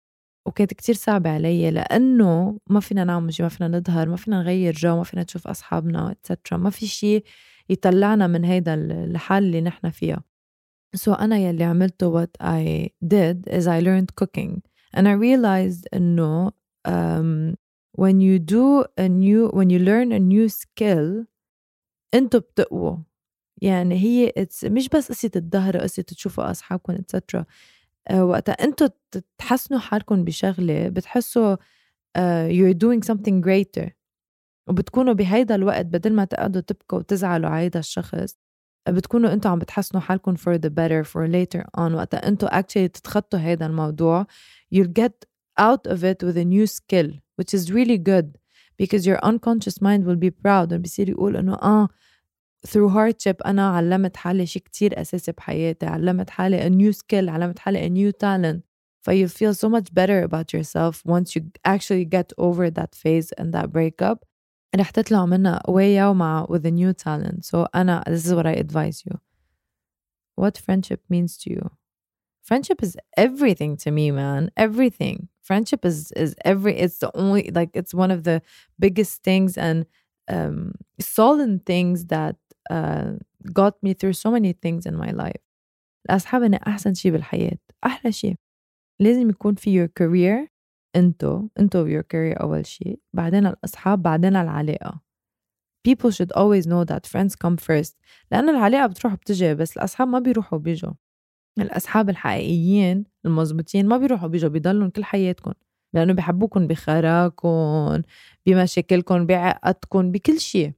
وكانت 0.45 0.73
كتير 0.73 0.95
صعبة 0.95 1.29
علي 1.29 1.71
لأنه 1.71 2.59
ما 2.67 2.79
فينا 2.79 3.03
نعمل 3.03 3.33
شي 3.33 3.43
ما 3.43 3.49
فينا 3.49 3.77
نظهر 3.77 4.09
ما 4.09 4.15
فينا 4.15 4.41
نغير 4.41 4.73
جو 4.73 4.97
ما 4.97 5.03
فينا 5.03 5.23
نشوف 5.23 5.47
أصحابنا 5.47 6.11
اتسترا 6.11 6.57
ما 6.57 6.69
في 6.69 6.87
شي 6.87 7.23
يطلعنا 7.69 8.27
من 8.27 8.45
هيدا 8.45 8.73
الحال 8.73 9.43
اللي 9.43 9.61
نحن 9.61 9.89
فيها. 9.89 10.23
So 10.97 11.09
أنا 11.09 11.37
يلي 11.37 11.63
عملته 11.63 12.23
what 12.23 12.43
I 12.43 12.89
did 13.05 13.47
is 13.49 13.67
I 13.67 13.79
learned 13.79 14.15
cooking. 14.21 14.61
And 14.97 15.07
I 15.07 15.13
realized 15.13 15.85
إنه 15.93 16.51
um, 16.87 17.55
when 17.97 18.19
you 18.21 18.39
do 18.39 18.83
a 18.97 19.07
new 19.07 19.49
when 19.53 19.69
you 19.69 19.79
learn 19.79 20.11
a 20.11 20.19
new 20.19 20.49
skill 20.49 21.25
أنتوا 22.13 22.39
بتقووا 22.39 22.97
يعني 23.61 23.95
هي 23.95 24.33
it's 24.39 24.63
مش 24.71 24.89
بس 24.89 25.11
قصة 25.11 25.31
الظهر 25.35 25.77
قصة 25.77 26.03
تشوفوا 26.03 26.51
أصحابكم 26.51 26.93
اتسترا 26.93 27.45
وقتها. 28.13 28.53
أنتوا 28.53 28.87
تحسنوا 29.37 29.79
حالكم 29.79 30.23
بشغلة 30.23 30.89
بتحسوا 30.89 31.55
uh, 32.17 32.47
you're 32.49 32.73
doing 32.73 33.01
something 33.01 33.41
greater. 33.41 33.89
وبتكونوا 34.67 35.13
بهيدا 35.13 35.55
الوقت 35.55 35.85
بدل 35.85 36.13
ما 36.13 36.25
تقعدوا 36.25 36.61
تبكوا 36.61 36.97
وتزعلوا 36.97 37.49
على 37.49 37.63
هيدا 37.63 37.79
الشخص 37.79 38.37
بتكونوا 38.89 39.33
أنتوا 39.33 39.51
عم 39.51 39.59
بتحسنوا 39.59 40.01
حالكم 40.01 40.35
for 40.35 40.57
the 40.57 40.69
better 40.69 41.03
for 41.03 41.27
later 41.27 41.63
on. 41.77 41.91
وقتها 41.91 42.27
أنتوا 42.27 42.59
actually 42.61 42.89
تتخطوا 42.93 43.39
هيدا 43.39 43.65
الموضوع. 43.65 44.25
You'll 44.75 45.01
get 45.01 45.25
out 45.59 45.91
of 45.91 46.03
it 46.03 46.23
with 46.23 46.37
a 46.37 46.45
new 46.45 46.67
skill 46.67 47.11
which 47.37 47.53
is 47.53 47.71
really 47.71 47.97
good 47.97 48.37
because 48.81 49.05
your 49.05 49.19
unconscious 49.23 49.81
mind 49.81 50.05
will 50.05 50.15
be 50.15 50.31
proud. 50.31 50.73
وبصير 50.73 51.09
يقول 51.09 51.37
إنه 51.37 51.53
آه 51.53 51.87
through 52.66 52.88
hardship 52.88 53.36
أنا 53.46 53.68
علمت 53.76 54.16
حالي 54.16 54.46
شيء 54.46 54.62
كتير 54.62 55.00
أساسي 55.00 55.32
بحياتي 55.32 55.86
علمت 55.86 56.30
حالي 56.30 56.60
a 56.68 56.70
new 56.70 56.96
skill 56.96 57.28
علمت 57.28 57.58
حالي 57.58 57.86
a 57.88 57.90
new 57.90 58.12
talent 58.12 58.62
ف 59.00 59.10
you 59.10 59.28
feel 59.28 59.54
so 59.54 59.68
much 59.68 59.94
better 59.94 60.22
about 60.22 60.52
yourself 60.52 61.02
once 61.06 61.36
you 61.36 61.42
actually 61.64 62.04
get 62.04 62.32
over 62.38 62.70
that 62.70 62.94
phase 62.94 63.32
and 63.38 63.52
that 63.52 63.72
breakup 63.72 64.24
رح 64.76 64.90
تطلعوا 64.90 65.26
منها 65.26 65.58
قوية 65.64 66.10
ومع 66.10 66.46
with 66.46 66.66
a 66.66 66.70
new 66.70 66.92
talent 66.92 67.44
so 67.44 67.66
أنا 67.74 68.02
this 68.08 68.26
is 68.26 68.34
what 68.34 68.46
I 68.46 68.52
advise 68.52 69.04
you 69.06 69.18
what 70.36 70.58
friendship 70.58 71.00
means 71.08 71.36
to 71.38 71.50
you 71.50 71.70
friendship 72.42 72.82
is 72.82 72.96
everything 73.16 73.76
to 73.76 73.90
me 73.90 74.10
man 74.10 74.50
everything 74.56 75.28
friendship 75.42 75.84
is 75.84 76.12
is 76.12 76.34
every 76.44 76.74
it's 76.84 76.98
the 76.98 77.10
only 77.16 77.50
like 77.58 77.70
it's 77.74 77.94
one 77.94 78.10
of 78.10 78.24
the 78.24 78.42
biggest 78.78 79.22
things 79.22 79.56
and 79.56 79.86
um 80.28 80.72
solid 81.00 81.64
things 81.64 82.06
that 82.06 82.36
uh, 82.71 83.11
got 83.59 83.73
me 83.83 83.93
through 83.93 84.15
so 84.23 84.29
many 84.31 84.53
things 84.53 84.85
in 84.85 84.95
my 84.95 85.11
life. 85.11 85.41
الأصحاب 86.09 86.43
هن 86.43 86.53
أحسن 86.53 86.93
شي 86.93 87.11
بالحياة. 87.11 87.57
أحلى 87.85 88.11
شي. 88.11 88.35
لازم 88.99 89.29
يكون 89.29 89.55
في 89.55 89.85
your 89.85 89.89
career 89.89 90.47
أنتو 90.95 91.47
أنتو 91.59 91.87
your 91.87 92.03
career 92.03 92.41
أول 92.41 92.65
شي. 92.65 92.99
بعدين 93.13 93.45
الأصحاب 93.47 94.01
بعدين 94.01 94.35
العلاقة. 94.35 95.01
People 95.87 96.11
should 96.11 96.31
always 96.35 96.65
know 96.67 96.83
that 96.85 97.07
friends 97.07 97.35
come 97.35 97.57
first. 97.57 97.95
لأن 98.31 98.49
العلاقة 98.49 98.87
بتروح 98.87 99.13
بتجي 99.13 99.55
بس 99.55 99.77
الأصحاب 99.77 100.07
ما 100.07 100.19
بيروحوا 100.19 100.57
بيجوا 100.59 100.93
الأصحاب 101.59 102.09
الحقيقيين 102.09 103.05
المزبوطين 103.25 103.87
ما 103.87 103.97
بيروحوا 103.97 104.27
بيجوا 104.27 104.49
بيضلوا 104.49 104.89
كل 104.89 105.03
حياتكم. 105.03 105.53
لأنه 105.93 106.13
بيحبوكم 106.13 106.67
بخراكم 106.67 108.01
بمشاكلكم 108.45 109.25
بعقدكم 109.25 110.11
بكل 110.11 110.39
شيء 110.39 110.71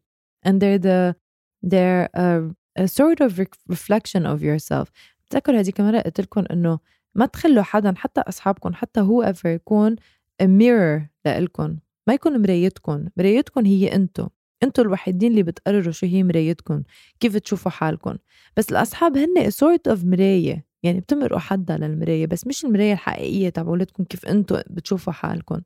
and 0.48 0.60
they're 0.60 0.80
the 0.80 1.16
they're 1.64 2.10
a, 2.16 2.54
a 2.80 2.88
sort 2.88 3.20
of 3.22 3.40
reflection 3.70 4.26
of 4.26 4.44
yourself. 4.44 4.90
بتذكر 5.26 5.60
هذيك 5.60 5.82
مرة 5.82 6.00
قلت 6.00 6.22
لكم 6.22 6.44
إنه 6.52 6.80
ما 7.16 7.26
تخلوا 7.26 7.64
حدا 7.64 7.94
حتى 7.98 8.22
أصحابكم 8.22 8.74
حتى 8.74 9.02
whoever 9.02 9.46
يكون 9.46 9.96
a 10.44 10.46
mirror 10.46 11.02
لإلكم. 11.26 11.78
ما 12.08 12.14
يكون 12.14 12.42
مرايتكم. 12.42 13.08
مرايتكم 13.18 13.66
هي 13.66 13.96
أنتو. 13.96 14.28
أنتو 14.64 14.82
الوحيدين 14.82 15.32
اللي 15.32 15.44
بتقرروا 15.44 15.92
شو 15.92 16.06
هي 16.06 16.24
مرايتكم 16.24 16.84
كيف 17.20 17.38
تشوفوا 17.38 17.72
حالكم. 17.72 18.18
بس 18.58 18.72
الأصحاب 18.72 19.18
هن 19.18 19.52
sort 19.52 19.94
of 19.94 20.06
مراية. 20.06 20.66
يعني 20.84 21.00
بتمرقوا 21.00 21.40
حدا 21.40 21.78
للمراية 21.78 22.28
بس 22.28 22.48
مش 22.48 22.66
المراية 22.66 22.94
الحقيقية 22.94 23.50
تبعولتكم 23.50 24.04
كيف 24.04 24.26
أنتو 24.26 24.60
بتشوفوا 24.70 25.14
حالكم. 25.14 25.62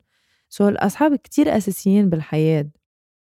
سو 0.49 0.65
so 0.65 0.67
الأصحاب 0.67 1.15
كتير 1.15 1.57
أساسيين 1.57 2.09
بالحياة. 2.09 2.69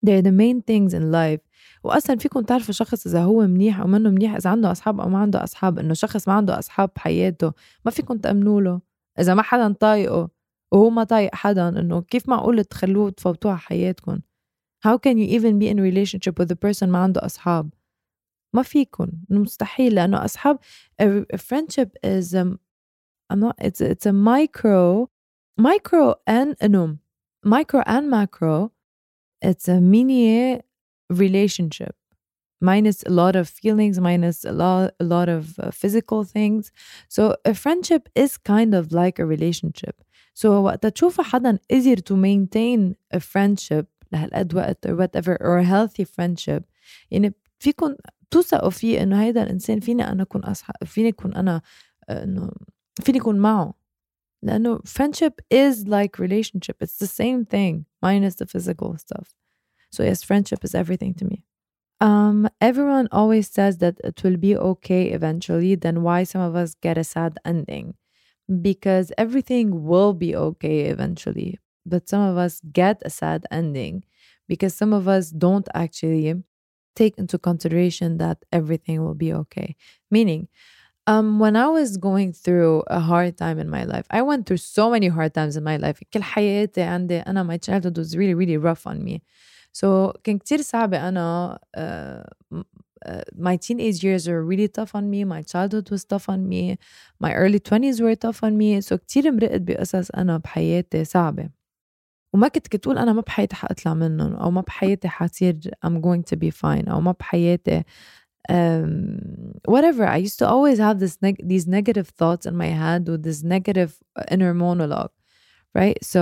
They're 0.06 0.22
the 0.22 0.32
main 0.32 0.62
things 0.62 0.94
in 0.94 1.12
life. 1.12 1.47
واصلا 1.84 2.16
فيكم 2.16 2.40
تعرفوا 2.40 2.74
شخص 2.74 3.06
إذا 3.06 3.22
هو 3.22 3.46
منيح 3.46 3.80
أو 3.80 3.86
منه 3.86 4.10
منيح 4.10 4.34
إذا 4.34 4.50
عنده 4.50 4.72
أصحاب 4.72 5.00
أو 5.00 5.08
ما 5.08 5.18
عنده 5.18 5.44
أصحاب 5.44 5.78
إنه 5.78 5.94
شخص 5.94 6.28
ما 6.28 6.34
عنده 6.34 6.58
أصحاب 6.58 6.90
بحياته 6.96 7.52
ما 7.84 7.90
فيكم 7.90 8.18
تأمنوا 8.18 8.60
له. 8.60 8.80
إذا 9.20 9.34
ما 9.34 9.42
حدا 9.42 9.72
طايقه 9.72 10.30
وهو 10.72 10.90
ما 10.90 11.04
طايق 11.04 11.34
حدا 11.34 11.68
إنه 11.68 12.00
كيف 12.02 12.28
معقول 12.28 12.64
تخلوه 12.64 13.10
تفوتوه 13.10 13.52
على 13.52 13.60
حياتكم؟ 13.60 14.20
How 14.86 14.96
can 14.96 15.18
you 15.18 15.26
even 15.26 15.58
be 15.58 15.68
in 15.68 15.78
a 15.78 15.82
relationship 15.82 16.38
with 16.38 16.50
a 16.52 16.56
person 16.56 16.88
ما 16.88 16.98
عنده 16.98 17.26
أصحاب؟ 17.26 17.70
ما 18.54 18.62
فيكم 18.62 19.08
مستحيل 19.30 19.94
لأنه 19.94 20.24
أصحاب 20.24 20.58
a 21.02 21.36
friendship 21.36 21.90
is 22.04 22.34
um, 22.34 22.58
I'm 23.30 23.40
not 23.40 23.56
it's 23.60 23.80
it's 23.80 24.06
a 24.06 24.12
micro 24.12 25.08
micro 25.60 26.14
and 26.26 26.56
انه 26.62 26.98
micro 27.44 27.82
and 27.86 28.10
macro. 28.10 28.72
It's 29.40 29.68
a 29.68 29.80
mini 29.80 30.60
relationship 31.11 31.95
minus 32.61 33.03
a 33.03 33.09
lot 33.09 33.35
of 33.35 33.49
feelings 33.49 33.99
minus 33.99 34.45
a 34.45 34.51
lot 34.51 34.93
a 34.99 35.03
lot 35.03 35.27
of 35.29 35.59
uh, 35.59 35.69
physical 35.71 36.23
things 36.23 36.71
so 37.09 37.35
a 37.45 37.53
friendship 37.53 38.09
is 38.15 38.37
kind 38.37 38.73
of 38.73 38.91
like 38.91 39.19
a 39.19 39.25
relationship 39.25 39.95
so 40.33 40.45
وقت 40.45 40.85
تشوف 40.85 41.21
حدا 41.21 41.59
easier 41.73 41.95
to 41.95 42.15
maintain 42.15 42.95
a 43.13 43.19
friendship 43.19 43.85
لهالقد 44.11 44.55
وقت 44.55 44.87
or 44.87 44.95
whatever 44.95 45.37
or 45.41 45.57
a 45.57 45.63
healthy 45.63 46.05
friendship 46.05 46.63
يعني 47.11 47.33
فيكم 47.59 47.95
توثقوا 48.31 48.69
فيه 48.69 49.03
انه 49.03 49.23
هيدا 49.23 49.43
الانسان 49.43 49.79
فيني 49.79 50.07
انا 50.07 50.23
اكون 50.23 50.43
اصحاب 50.43 50.75
فيني 50.85 51.09
اكون 51.09 51.33
انا 51.33 51.61
انه 52.09 52.51
فيني 53.01 53.19
اكون 53.19 53.39
معه 53.39 53.73
لانه 54.43 54.77
friendship 54.77 55.33
is 55.53 55.87
like 55.87 56.19
relationship 56.19 56.75
it's 56.83 56.97
the 56.99 57.07
same 57.07 57.45
thing 57.45 57.85
minus 58.05 58.35
the 58.35 58.45
physical 58.45 58.97
stuff 58.97 59.35
so 59.91 60.03
yes, 60.03 60.23
friendship 60.23 60.63
is 60.63 60.75
everything 60.75 61.13
to 61.15 61.25
me. 61.25 61.43
Um, 62.01 62.49
everyone 62.59 63.07
always 63.11 63.49
says 63.49 63.77
that 63.77 63.99
it 64.03 64.23
will 64.23 64.37
be 64.37 64.57
okay 64.57 65.11
eventually. 65.11 65.75
Then 65.75 66.03
why 66.03 66.23
some 66.23 66.41
of 66.41 66.55
us 66.55 66.75
get 66.75 66.97
a 66.97 67.03
sad 67.03 67.37
ending? 67.45 67.95
Because 68.61 69.11
everything 69.17 69.85
will 69.85 70.13
be 70.13 70.35
okay 70.35 70.81
eventually, 70.87 71.59
but 71.85 72.09
some 72.09 72.21
of 72.21 72.37
us 72.37 72.61
get 72.73 73.01
a 73.05 73.09
sad 73.09 73.45
ending 73.51 74.03
because 74.49 74.75
some 74.75 74.91
of 74.93 75.07
us 75.07 75.29
don't 75.29 75.67
actually 75.73 76.35
take 76.95 77.17
into 77.17 77.39
consideration 77.39 78.17
that 78.17 78.43
everything 78.51 79.03
will 79.03 79.15
be 79.15 79.33
okay. 79.33 79.75
Meaning, 80.11 80.49
um, 81.07 81.39
when 81.39 81.55
I 81.55 81.67
was 81.67 81.97
going 81.97 82.33
through 82.33 82.83
a 82.87 82.99
hard 82.99 83.37
time 83.37 83.59
in 83.59 83.69
my 83.69 83.83
life, 83.83 84.05
I 84.09 84.21
went 84.21 84.45
through 84.45 84.57
so 84.57 84.89
many 84.89 85.07
hard 85.07 85.33
times 85.33 85.57
in 85.57 85.63
my 85.63 85.77
life. 85.77 85.99
كل 86.13 86.23
حياتي 86.23 86.81
عندي 86.81 87.19
أنا 87.19 87.43
my 87.43 87.57
childhood 87.57 87.97
was 87.97 88.17
really 88.17 88.33
really 88.33 88.57
rough 88.57 88.87
on 88.87 89.03
me. 89.03 89.21
So 89.73 90.11
كان 90.23 90.37
كتير 90.37 90.61
صعبة 90.61 91.09
أنا 91.09 91.59
uh, 91.77 92.57
uh, 93.05 93.21
my 93.37 93.57
teenage 93.57 94.03
years 94.03 94.27
were 94.27 94.43
really 94.43 94.67
tough 94.67 94.95
on 94.95 95.09
me 95.09 95.23
my 95.25 95.41
childhood 95.41 95.89
was 95.91 96.03
tough 96.05 96.29
on 96.29 96.47
me 96.47 96.77
my 97.19 97.33
early 97.33 97.59
20s 97.59 98.01
were 98.01 98.15
tough 98.15 98.43
on 98.43 98.57
me 98.57 98.81
so 98.81 98.95
كتير 98.97 99.31
مرقت 99.31 99.61
بقصص 99.61 100.11
أنا 100.11 100.37
بحياتي 100.37 101.05
صعبة 101.05 101.49
وما 102.33 102.47
كنت 102.47 102.67
كنت 102.67 102.85
أقول 102.85 102.97
أنا 102.97 103.13
ما 103.13 103.21
بحياتي 103.21 103.55
حأطلع 103.55 103.93
منهم 103.93 104.33
أو 104.35 104.51
ما 104.51 104.61
بحياتي 104.61 105.07
حصير 105.07 105.59
I'm 105.85 106.01
going 106.01 106.23
to 106.33 106.37
be 106.37 106.51
fine 106.51 106.89
أو 106.89 107.01
ما 107.01 107.11
بحياتي 107.11 107.83
um, 108.51 108.55
whatever 109.67 110.05
I 110.05 110.17
used 110.17 110.39
to 110.39 110.47
always 110.47 110.77
have 110.79 110.99
this 110.99 111.17
neg- 111.21 111.47
these 111.47 111.67
negative 111.67 112.07
thoughts 112.19 112.45
in 112.45 112.55
my 112.57 112.67
head 112.81 113.07
with 113.07 113.23
this 113.23 113.43
negative 113.43 113.91
inner 114.31 114.53
monologue 114.53 115.11
right 115.75 115.97
so 116.03 116.21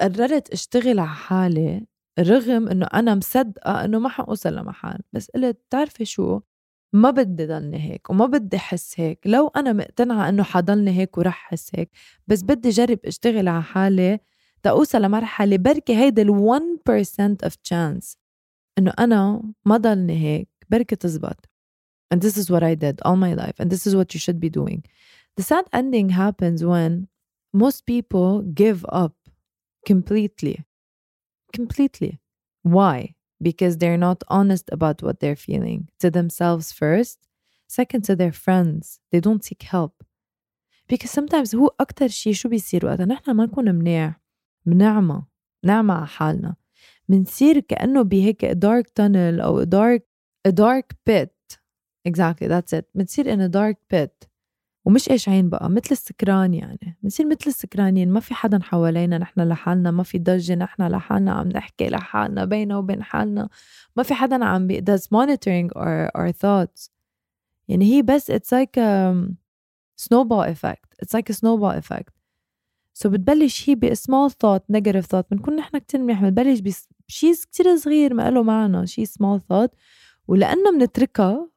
قررت 0.00 0.50
اشتغل 0.52 0.98
على 0.98 1.08
حالي 1.08 1.86
رغم 2.19 2.67
إنه 2.67 2.85
أنا 2.85 3.15
مصدقة 3.15 3.85
إنه 3.85 3.99
ما 3.99 4.09
حوصل 4.09 4.55
لمحل 4.55 4.99
بس 5.13 5.31
قلت 5.31 5.57
بتعرفي 5.67 6.05
شو؟ 6.05 6.39
ما 6.93 7.11
بدي 7.11 7.45
ضلني 7.45 7.91
هيك 7.91 8.09
وما 8.09 8.25
بدي 8.25 8.57
احس 8.57 8.99
هيك. 8.99 9.19
لو 9.25 9.47
أنا 9.47 9.73
مقتنعة 9.73 10.29
إنه 10.29 10.43
حضلني 10.43 10.91
هيك 10.91 11.17
ورح 11.17 11.47
احس 11.47 11.71
هيك 11.75 11.89
بس 12.27 12.41
بدي 12.41 12.69
جرب 12.69 12.99
أشتغل 13.05 13.47
على 13.47 13.63
حالي 13.63 14.19
تأوصل 14.63 15.01
لمرحلة 15.01 15.57
بركي 15.57 15.95
هيدا 15.95 16.21
ال 16.21 16.29
1% 16.29 17.47
of 17.47 17.51
chance 17.51 18.17
إنه 18.77 18.93
أنا 18.99 19.43
ما 19.65 19.77
ضلني 19.77 20.17
هيك 20.23 20.49
بركي 20.69 20.95
تزبط. 20.95 21.49
And 22.13 22.19
this 22.21 22.37
is 22.37 22.49
what 22.51 22.63
I 22.63 22.75
did 22.75 22.95
all 23.05 23.15
my 23.15 23.33
life 23.33 23.57
and 23.59 23.69
this 23.71 23.87
is 23.87 23.95
what 23.95 24.13
you 24.13 24.19
should 24.19 24.39
be 24.39 24.49
doing. 24.49 24.83
The 25.37 25.43
sad 25.43 25.65
ending 25.71 26.09
happens 26.09 26.59
when 26.65 27.07
most 27.53 27.85
people 27.85 28.41
give 28.41 28.85
up 28.89 29.15
completely. 29.85 30.65
Completely. 31.52 32.20
Why? 32.62 33.14
Because 33.40 33.78
they're 33.78 33.98
not 33.98 34.22
honest 34.28 34.68
about 34.72 35.02
what 35.02 35.20
they're 35.20 35.36
feeling 35.36 35.88
to 36.00 36.10
themselves 36.10 36.72
first, 36.72 37.18
second 37.66 38.02
to 38.04 38.16
their 38.16 38.32
friends. 38.32 39.00
They 39.10 39.20
don't 39.20 39.44
seek 39.44 39.62
help. 39.62 40.02
Because 40.88 41.10
sometimes 41.10 41.54
هو 41.54 41.70
أكتر 41.80 42.08
شي 42.08 42.34
شو 42.34 42.48
بيصير 42.48 42.86
وقتا 42.86 43.04
نحن 43.04 43.30
ما 43.30 43.44
نكون 43.44 43.74
منيح 43.74 44.20
بنعمة 44.66 45.26
نعمة 45.64 45.94
على 45.94 46.06
حالنا 46.06 46.56
منصير 47.08 47.60
كأنه 47.60 48.02
بهيك 48.02 48.46
dark 48.46 48.86
tunnel 49.00 49.40
أو 49.40 49.64
dark 49.64 50.02
a 50.48 50.52
dark 50.52 50.94
pit 51.04 51.58
exactly 52.08 52.46
that's 52.48 52.72
it 52.72 52.84
بنصير 52.94 53.26
in 53.26 53.40
a 53.40 53.48
dark 53.48 53.76
pit 53.88 54.28
ومش 54.85 55.09
إيش 55.11 55.29
عين 55.29 55.49
بقى 55.49 55.69
مثل 55.69 55.91
السكران 55.91 56.53
يعني. 56.53 56.97
بنصير 57.03 57.25
مثل 57.25 57.43
السكرانين 57.47 58.09
ما 58.09 58.19
في 58.19 58.33
حدا 58.33 58.59
حوالينا 58.63 59.17
نحن 59.17 59.41
لحالنا 59.41 59.91
ما 59.91 60.03
في 60.03 60.19
ضجة 60.19 60.55
نحن 60.55 60.83
لحالنا 60.87 61.31
عم 61.31 61.47
نحكي 61.47 61.89
لحالنا 61.89 62.45
بينا 62.45 62.77
وبين 62.77 63.03
حالنا. 63.03 63.49
ما 63.95 64.03
في 64.03 64.13
حدا 64.13 64.45
عم 64.45 64.67
بي 64.67 64.81
does 64.81 65.01
monitoring 65.01 65.69
our, 65.77 66.11
our 66.17 66.31
thoughts. 66.31 66.89
يعني 67.67 67.85
هي 67.85 68.01
بس 68.01 68.31
it's 68.31 68.51
like 68.53 68.77
a 68.77 69.15
snowball 70.01 70.45
effect. 70.53 70.95
It's 71.03 71.13
like 71.13 71.29
a 71.29 71.33
snowball 71.33 71.81
effect. 71.81 72.13
So 72.93 73.07
بتبلش 73.07 73.69
هي 73.69 73.75
ب 73.75 73.93
small 73.93 74.29
thought 74.31 74.77
negative 74.77 75.05
thought. 75.05 75.23
بنكون 75.31 75.55
نحن 75.55 75.77
كتير 75.77 76.01
منيح 76.01 76.21
بنبلش 76.21 76.59
بشيء 76.59 77.33
كتير 77.33 77.75
صغير 77.75 78.13
ما 78.13 78.29
له 78.29 78.43
معنى 78.43 78.87
شيء 78.87 79.05
small 79.05 79.39
thought. 79.39 79.69
ولأنه 80.27 80.71
بنتركها 80.71 81.49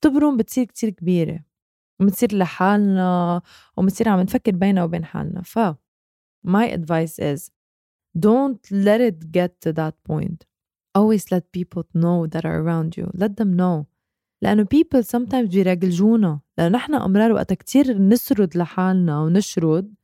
بتبرم 0.00 0.36
بتصير 0.36 0.64
كتير 0.64 0.90
كبيرة. 0.90 1.53
وبنصير 2.00 2.36
لحالنا 2.36 3.42
وبنصير 3.76 4.08
عم 4.08 4.20
نفكر 4.20 4.52
بينا 4.52 4.84
وبين 4.84 5.04
حالنا. 5.04 5.42
ف 5.42 5.58
my 6.46 6.68
advice 6.78 7.18
is 7.18 7.50
don't 8.18 8.62
let 8.70 9.00
it 9.00 9.32
get 9.32 9.52
to 9.66 9.72
that 9.72 9.94
point. 10.08 10.46
Always 10.98 11.24
let 11.34 11.44
people 11.58 11.84
know 11.94 12.26
that 12.32 12.44
are 12.44 12.58
around 12.62 12.96
you. 12.98 13.06
Let 13.22 13.32
them 13.40 13.56
know. 13.56 13.86
لأنه 14.42 14.64
people 14.64 15.02
sometimes 15.02 15.50
بيرجلجونا. 15.50 16.40
لأنه 16.58 16.76
نحن 16.76 16.94
أمرار 16.94 17.32
وقتها 17.32 17.54
كتير 17.54 17.98
نسرد 17.98 18.56
لحالنا 18.56 19.20
ونشرد. 19.20 19.94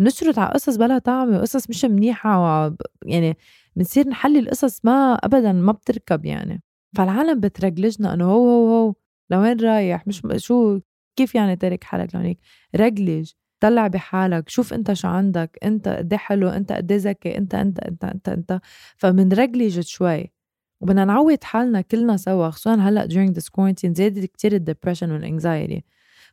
نشرد 0.00 0.38
على 0.38 0.50
قصص 0.50 0.76
بلا 0.76 0.98
طعمة 0.98 1.36
وقصص 1.36 1.70
مش 1.70 1.84
منيحة. 1.84 2.76
يعني 3.04 3.36
بنصير 3.76 4.08
نحلي 4.08 4.38
القصص 4.38 4.84
ما 4.84 5.14
أبدا 5.14 5.52
ما 5.52 5.72
بتركب 5.72 6.24
يعني. 6.24 6.62
فالعالم 6.96 7.40
بترجلجنا 7.40 8.14
إنه 8.14 8.24
هو 8.24 8.48
هو 8.48 8.68
هو. 8.68 8.94
لوين 9.30 9.60
رايح؟ 9.60 10.06
مش 10.06 10.22
شو 10.36 10.80
كيف 11.20 11.34
يعني 11.34 11.56
تارك 11.56 11.84
حالك 11.84 12.14
لهونيك 12.14 12.38
رجلج 12.76 13.30
طلع 13.60 13.86
بحالك 13.86 14.48
شوف 14.48 14.74
انت 14.74 14.92
شو 14.92 15.08
عندك 15.08 15.58
انت 15.64 15.88
قد 15.88 16.14
حلو 16.14 16.48
انت 16.48 16.72
قد 16.72 16.92
ذكي 16.92 17.38
انت 17.38 17.54
انت 17.54 17.80
انت 17.80 18.04
انت 18.04 18.28
انت. 18.28 18.60
فمنرجلج 18.96 19.80
شوي. 19.80 20.32
وبدنا 20.80 21.04
نعود 21.04 21.44
حالنا 21.44 21.80
كلنا 21.80 22.16
سوا 22.16 22.50
خصوصا 22.50 22.74
هلأ 22.74 23.06
during 23.06 23.34
this 23.34 23.44
quarantine 23.44 23.92
زادت 23.92 24.24
كتير 24.24 24.52
الدبرشن 24.52 25.10
والانكزايتي 25.10 25.84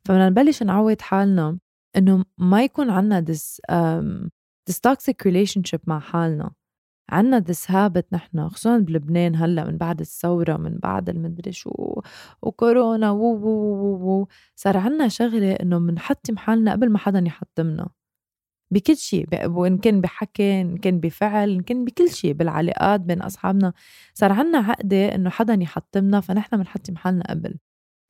فبدنا 0.05 0.29
نبلش 0.29 0.63
نعود 0.63 1.01
حالنا 1.01 1.59
إنه 1.97 2.25
ما 2.37 2.63
يكون 2.63 2.89
عنا 2.89 3.25
this 3.29 3.59
um, 3.71 4.29
this 4.69 4.75
toxic 4.75 5.31
relationship 5.31 5.79
مع 5.87 5.99
حالنا. 5.99 6.51
عنا 7.09 7.43
this 7.47 7.65
habit 7.65 8.05
نحن 8.11 8.49
خصوصا 8.49 8.77
بلبنان 8.77 9.35
هلأ 9.35 9.65
من 9.65 9.77
بعد 9.77 9.99
الثورة 9.99 10.57
من 10.57 10.77
بعد 10.77 11.09
المدري 11.09 11.51
شو 11.51 12.01
وكورونا 12.41 13.11
و 13.11 13.23
و 13.23 13.47
و 13.47 14.21
و 14.21 14.27
صار 14.55 14.77
عنا 14.77 15.07
شغلة 15.07 15.51
إنه 15.53 15.79
بنحطم 15.79 16.37
حالنا 16.37 16.71
قبل 16.71 16.89
ما 16.89 16.97
حدا 16.97 17.23
يحطمنا. 17.27 17.89
بكل 18.71 18.97
شيء 18.97 19.49
وإن 19.49 19.77
كان 19.77 20.01
بحكي 20.01 20.61
إن 20.61 20.77
كان 20.77 20.99
بفعل 20.99 21.49
إن 21.49 21.61
كان 21.61 21.85
بكل 21.85 22.09
شيء 22.09 22.33
بالعلاقات 22.33 23.01
بين 23.01 23.21
أصحابنا. 23.21 23.73
صار 24.13 24.31
عنا 24.31 24.57
عقدة 24.57 25.15
إنه 25.15 25.29
حدا 25.29 25.53
يحطمنا 25.53 26.21
فنحن 26.21 26.57
بنحطم 26.57 26.95
حالنا 26.95 27.23
قبل. 27.29 27.55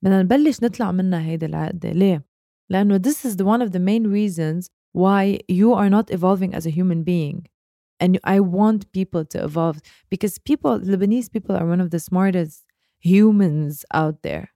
بدنا 0.01 0.23
نبلش 0.23 0.63
نطلع 0.63 0.91
منها 0.91 1.21
هيدي 1.21 1.45
العقدة. 1.45 1.91
ليه؟ 1.91 2.25
لأنه 2.69 2.97
this 2.97 3.25
is 3.25 3.35
the 3.35 3.45
one 3.45 3.61
of 3.61 3.71
the 3.71 3.79
main 3.79 4.07
reasons 4.07 4.69
why 4.93 5.39
you 5.49 5.73
are 5.73 5.89
not 5.89 6.11
evolving 6.11 6.55
as 6.55 6.65
a 6.65 6.71
human 6.71 7.03
being. 7.03 7.56
and 8.02 8.18
I 8.24 8.40
want 8.40 8.90
people 8.92 9.24
to 9.26 9.44
evolve 9.44 9.80
because 10.10 10.36
people, 10.38 10.80
Lebanese 10.80 11.30
people, 11.30 11.54
are 11.56 11.66
one 11.66 11.80
of 11.80 11.90
the 11.90 12.00
smartest 12.00 12.64
humans 12.98 13.84
out 13.94 14.22
there. 14.22 14.50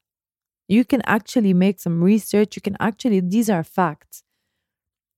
You 0.68 0.84
can 0.84 1.02
actually 1.02 1.54
make 1.54 1.78
some 1.78 2.02
research. 2.02 2.56
You 2.56 2.62
can 2.62 2.76
actually, 2.80 3.20
these 3.20 3.48
are 3.48 3.62
facts. 3.62 4.24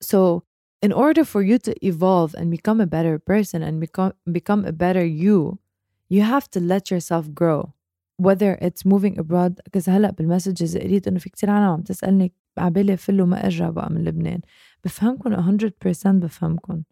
So, 0.03 0.45
in 0.83 0.93
order 0.93 1.25
for 1.25 1.43
you 1.43 1.59
to 1.59 1.73
evolve 1.87 2.35
and 2.35 2.51
become 2.51 2.81
a 2.83 2.87
better 2.87 3.19
person 3.19 3.63
and 3.63 3.81
become, 3.81 4.13
become 4.31 4.65
a 4.65 4.73
better 4.73 5.05
you, 5.05 5.59
you 6.09 6.23
have 6.23 6.51
to 6.51 6.61
let 6.61 6.91
yourself 6.91 7.33
grow. 7.35 7.73
Whether 8.19 8.59
it's 8.61 8.85
moving 8.85 9.19
abroad 9.19 9.61
because 9.65 9.89
هلا 9.89 10.11
بالمسجز 10.11 10.77
قريت 10.77 11.09
انه 11.09 11.19
في 11.19 11.31
كتير 11.31 11.51
عالم 11.51 11.73
عم 11.73 11.83
تسالني 11.83 12.33
عبالي 12.59 12.97
فلو 12.97 13.27
ما 13.27 13.45
ارجع 13.45 13.71
بقى 13.71 13.91
من 13.91 14.05
لبنان 14.05 14.41
بفهمكم 14.85 15.59
100% 15.59 16.07
بفهمكم 16.07 16.83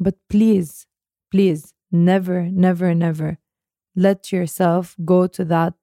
but 0.00 0.16
please, 0.28 0.86
please, 1.30 1.74
never, 1.92 2.42
never, 2.44 2.94
never 2.94 3.38
let 3.94 4.32
yourself 4.32 4.96
go 5.04 5.26
to 5.26 5.44
that 5.44 5.74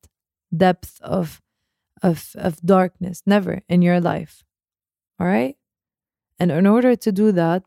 depth 0.55 0.99
of 1.01 1.41
of 2.03 2.31
of 2.35 2.61
darkness. 2.61 3.21
Never 3.25 3.61
in 3.67 3.81
your 3.81 3.99
life. 3.99 4.43
All 5.19 5.27
right? 5.27 5.55
And 6.39 6.51
in 6.51 6.67
order 6.67 6.95
to 6.95 7.11
do 7.11 7.31
that, 7.31 7.63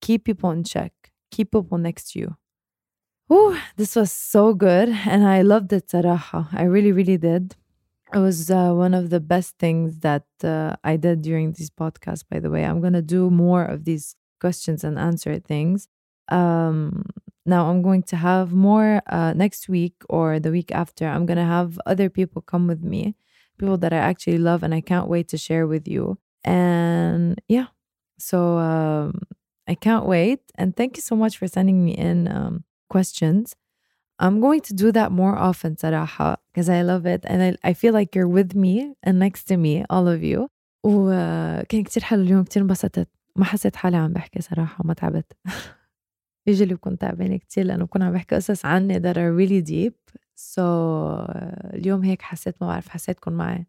keep 0.00 0.24
people 0.24 0.50
in 0.50 0.64
check. 0.64 0.92
Keep 1.30 1.52
people 1.52 1.78
next 1.78 2.12
to 2.12 2.18
you. 2.18 2.36
Oh, 3.28 3.60
this 3.76 3.96
was 3.96 4.12
so 4.12 4.54
good. 4.54 4.88
And 4.88 5.26
I 5.26 5.42
loved 5.42 5.72
it, 5.72 5.88
Saraha. 5.88 6.48
I 6.52 6.62
really, 6.62 6.92
really 6.92 7.18
did. 7.18 7.56
It 8.14 8.18
was 8.18 8.50
uh, 8.50 8.72
one 8.72 8.94
of 8.94 9.10
the 9.10 9.20
best 9.20 9.58
things 9.58 9.98
that 9.98 10.26
uh, 10.42 10.76
I 10.84 10.96
did 10.96 11.22
during 11.22 11.52
this 11.52 11.68
podcast, 11.68 12.24
by 12.30 12.38
the 12.38 12.50
way. 12.50 12.64
I'm 12.64 12.80
going 12.80 12.92
to 12.92 13.02
do 13.02 13.30
more 13.30 13.64
of 13.64 13.84
these 13.84 14.14
questions 14.39 14.83
and 14.83 14.97
answer 14.97 15.39
things. 15.39 15.87
Um, 16.29 17.05
now 17.45 17.69
I'm 17.69 17.81
going 17.81 18.03
to 18.03 18.15
have 18.15 18.53
more 18.53 19.01
uh, 19.07 19.33
next 19.33 19.67
week 19.67 19.95
or 20.09 20.39
the 20.39 20.51
week 20.51 20.71
after. 20.71 21.07
I'm 21.07 21.25
going 21.25 21.37
to 21.37 21.43
have 21.57 21.79
other 21.85 22.09
people 22.09 22.41
come 22.41 22.67
with 22.67 22.83
me, 22.83 23.15
people 23.57 23.77
that 23.77 23.93
I 23.93 23.97
actually 23.97 24.37
love 24.37 24.63
and 24.63 24.73
I 24.73 24.81
can't 24.81 25.07
wait 25.07 25.27
to 25.29 25.37
share 25.37 25.65
with 25.67 25.87
you. 25.87 26.17
And 26.43 27.41
yeah, 27.47 27.67
so 28.17 28.57
um, 28.57 29.21
I 29.67 29.75
can't 29.75 30.05
wait. 30.05 30.39
And 30.55 30.75
thank 30.75 30.97
you 30.97 31.01
so 31.01 31.15
much 31.15 31.37
for 31.37 31.47
sending 31.47 31.83
me 31.83 31.93
in 31.93 32.27
um, 32.27 32.63
questions. 32.89 33.55
I'm 34.19 34.39
going 34.39 34.61
to 34.61 34.73
do 34.73 34.91
that 34.91 35.11
more 35.11 35.35
often, 35.35 35.75
Saraha, 35.75 36.37
because 36.53 36.69
I 36.69 36.83
love 36.83 37.07
it. 37.07 37.21
And 37.25 37.41
I, 37.41 37.69
I 37.69 37.73
feel 37.73 37.93
like 37.93 38.13
you're 38.15 38.27
with 38.27 38.53
me 38.53 38.93
and 39.01 39.17
next 39.17 39.45
to 39.45 39.57
me, 39.57 39.83
all 39.89 40.07
of 40.07 40.23
you. 40.23 40.49
وكان 40.83 41.83
كتير 41.83 42.03
حلو 42.03 42.21
اليوم 42.21 42.43
كتير 42.43 42.61
انبسطت 42.61 43.07
ما 43.35 43.45
حسيت 43.45 43.75
حالي 43.75 43.97
عم 43.97 44.13
بحكي 44.13 44.41
صراحة 44.41 44.81
وما 44.83 44.93
تعبت 44.93 45.31
يجلي 46.47 46.73
بكون 46.73 46.97
تعبانة 46.97 47.37
كتير 47.37 47.65
لأنه 47.65 47.85
بكون 47.85 48.01
عم 48.01 48.13
بحكي 48.13 48.35
قصص 48.35 48.65
عني 48.65 48.99
that 48.99 49.15
are 49.15 49.33
really 49.35 49.61
deep 49.71 50.19
so 50.35 50.59
اليوم 51.73 52.03
هيك 52.03 52.21
حسيت 52.21 52.55
ما 52.61 52.67
بعرف 52.67 52.89
حسيتكم 52.89 53.33
معي 53.33 53.65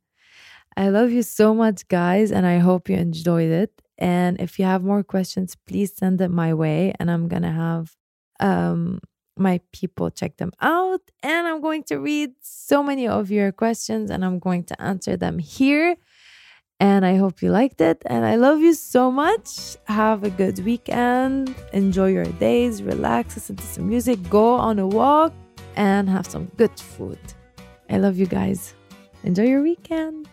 I 0.81 0.89
love 0.89 1.11
you 1.13 1.23
so 1.23 1.55
much 1.55 1.87
guys 1.89 2.31
and 2.33 2.47
I 2.47 2.59
hope 2.59 2.89
you 2.89 2.97
enjoyed 2.97 3.53
it 3.65 3.83
and 3.99 4.41
if 4.41 4.59
you 4.59 4.65
have 4.65 4.83
more 4.83 5.03
questions 5.03 5.55
please 5.69 5.91
send 6.01 6.19
them 6.19 6.33
my 6.35 6.55
way 6.55 6.93
and 6.99 7.11
I'm 7.11 7.29
gonna 7.29 7.55
have 7.67 7.85
um 8.41 9.01
my 9.49 9.61
people 9.73 10.11
check 10.11 10.37
them 10.37 10.53
out 10.61 11.03
and 11.23 11.47
I'm 11.49 11.61
going 11.61 11.85
to 11.85 11.97
read 12.11 12.31
so 12.41 12.83
many 12.83 13.07
of 13.09 13.31
your 13.31 13.51
questions 13.53 14.11
and 14.11 14.25
I'm 14.25 14.39
going 14.39 14.65
to 14.71 14.75
answer 14.91 15.17
them 15.17 15.39
here 15.39 15.97
and 16.80 17.06
I 17.06 17.16
hope 17.16 17.42
you 17.42 17.52
liked 17.52 17.82
it. 17.82 18.02
And 18.06 18.26
I 18.26 18.36
love 18.36 18.60
you 18.60 18.74
so 18.74 19.12
much. 19.12 19.78
Have 19.86 20.24
a 20.24 20.30
good 20.30 20.60
weekend. 20.64 21.56
Enjoy 21.74 22.08
your 22.08 22.26
days. 22.26 22.84
Relax, 22.84 23.36
listen 23.36 23.56
to 23.56 23.64
some 23.64 23.88
music, 23.88 24.18
go 24.30 24.54
on 24.54 24.80
a 24.80 24.88
walk, 24.88 25.34
and 25.76 26.10
have 26.10 26.28
some 26.28 26.46
good 26.58 26.78
food. 26.80 27.20
I 27.90 27.98
love 27.98 28.18
you 28.18 28.26
guys. 28.26 28.74
Enjoy 29.24 29.44
your 29.44 29.62
weekend. 29.62 30.30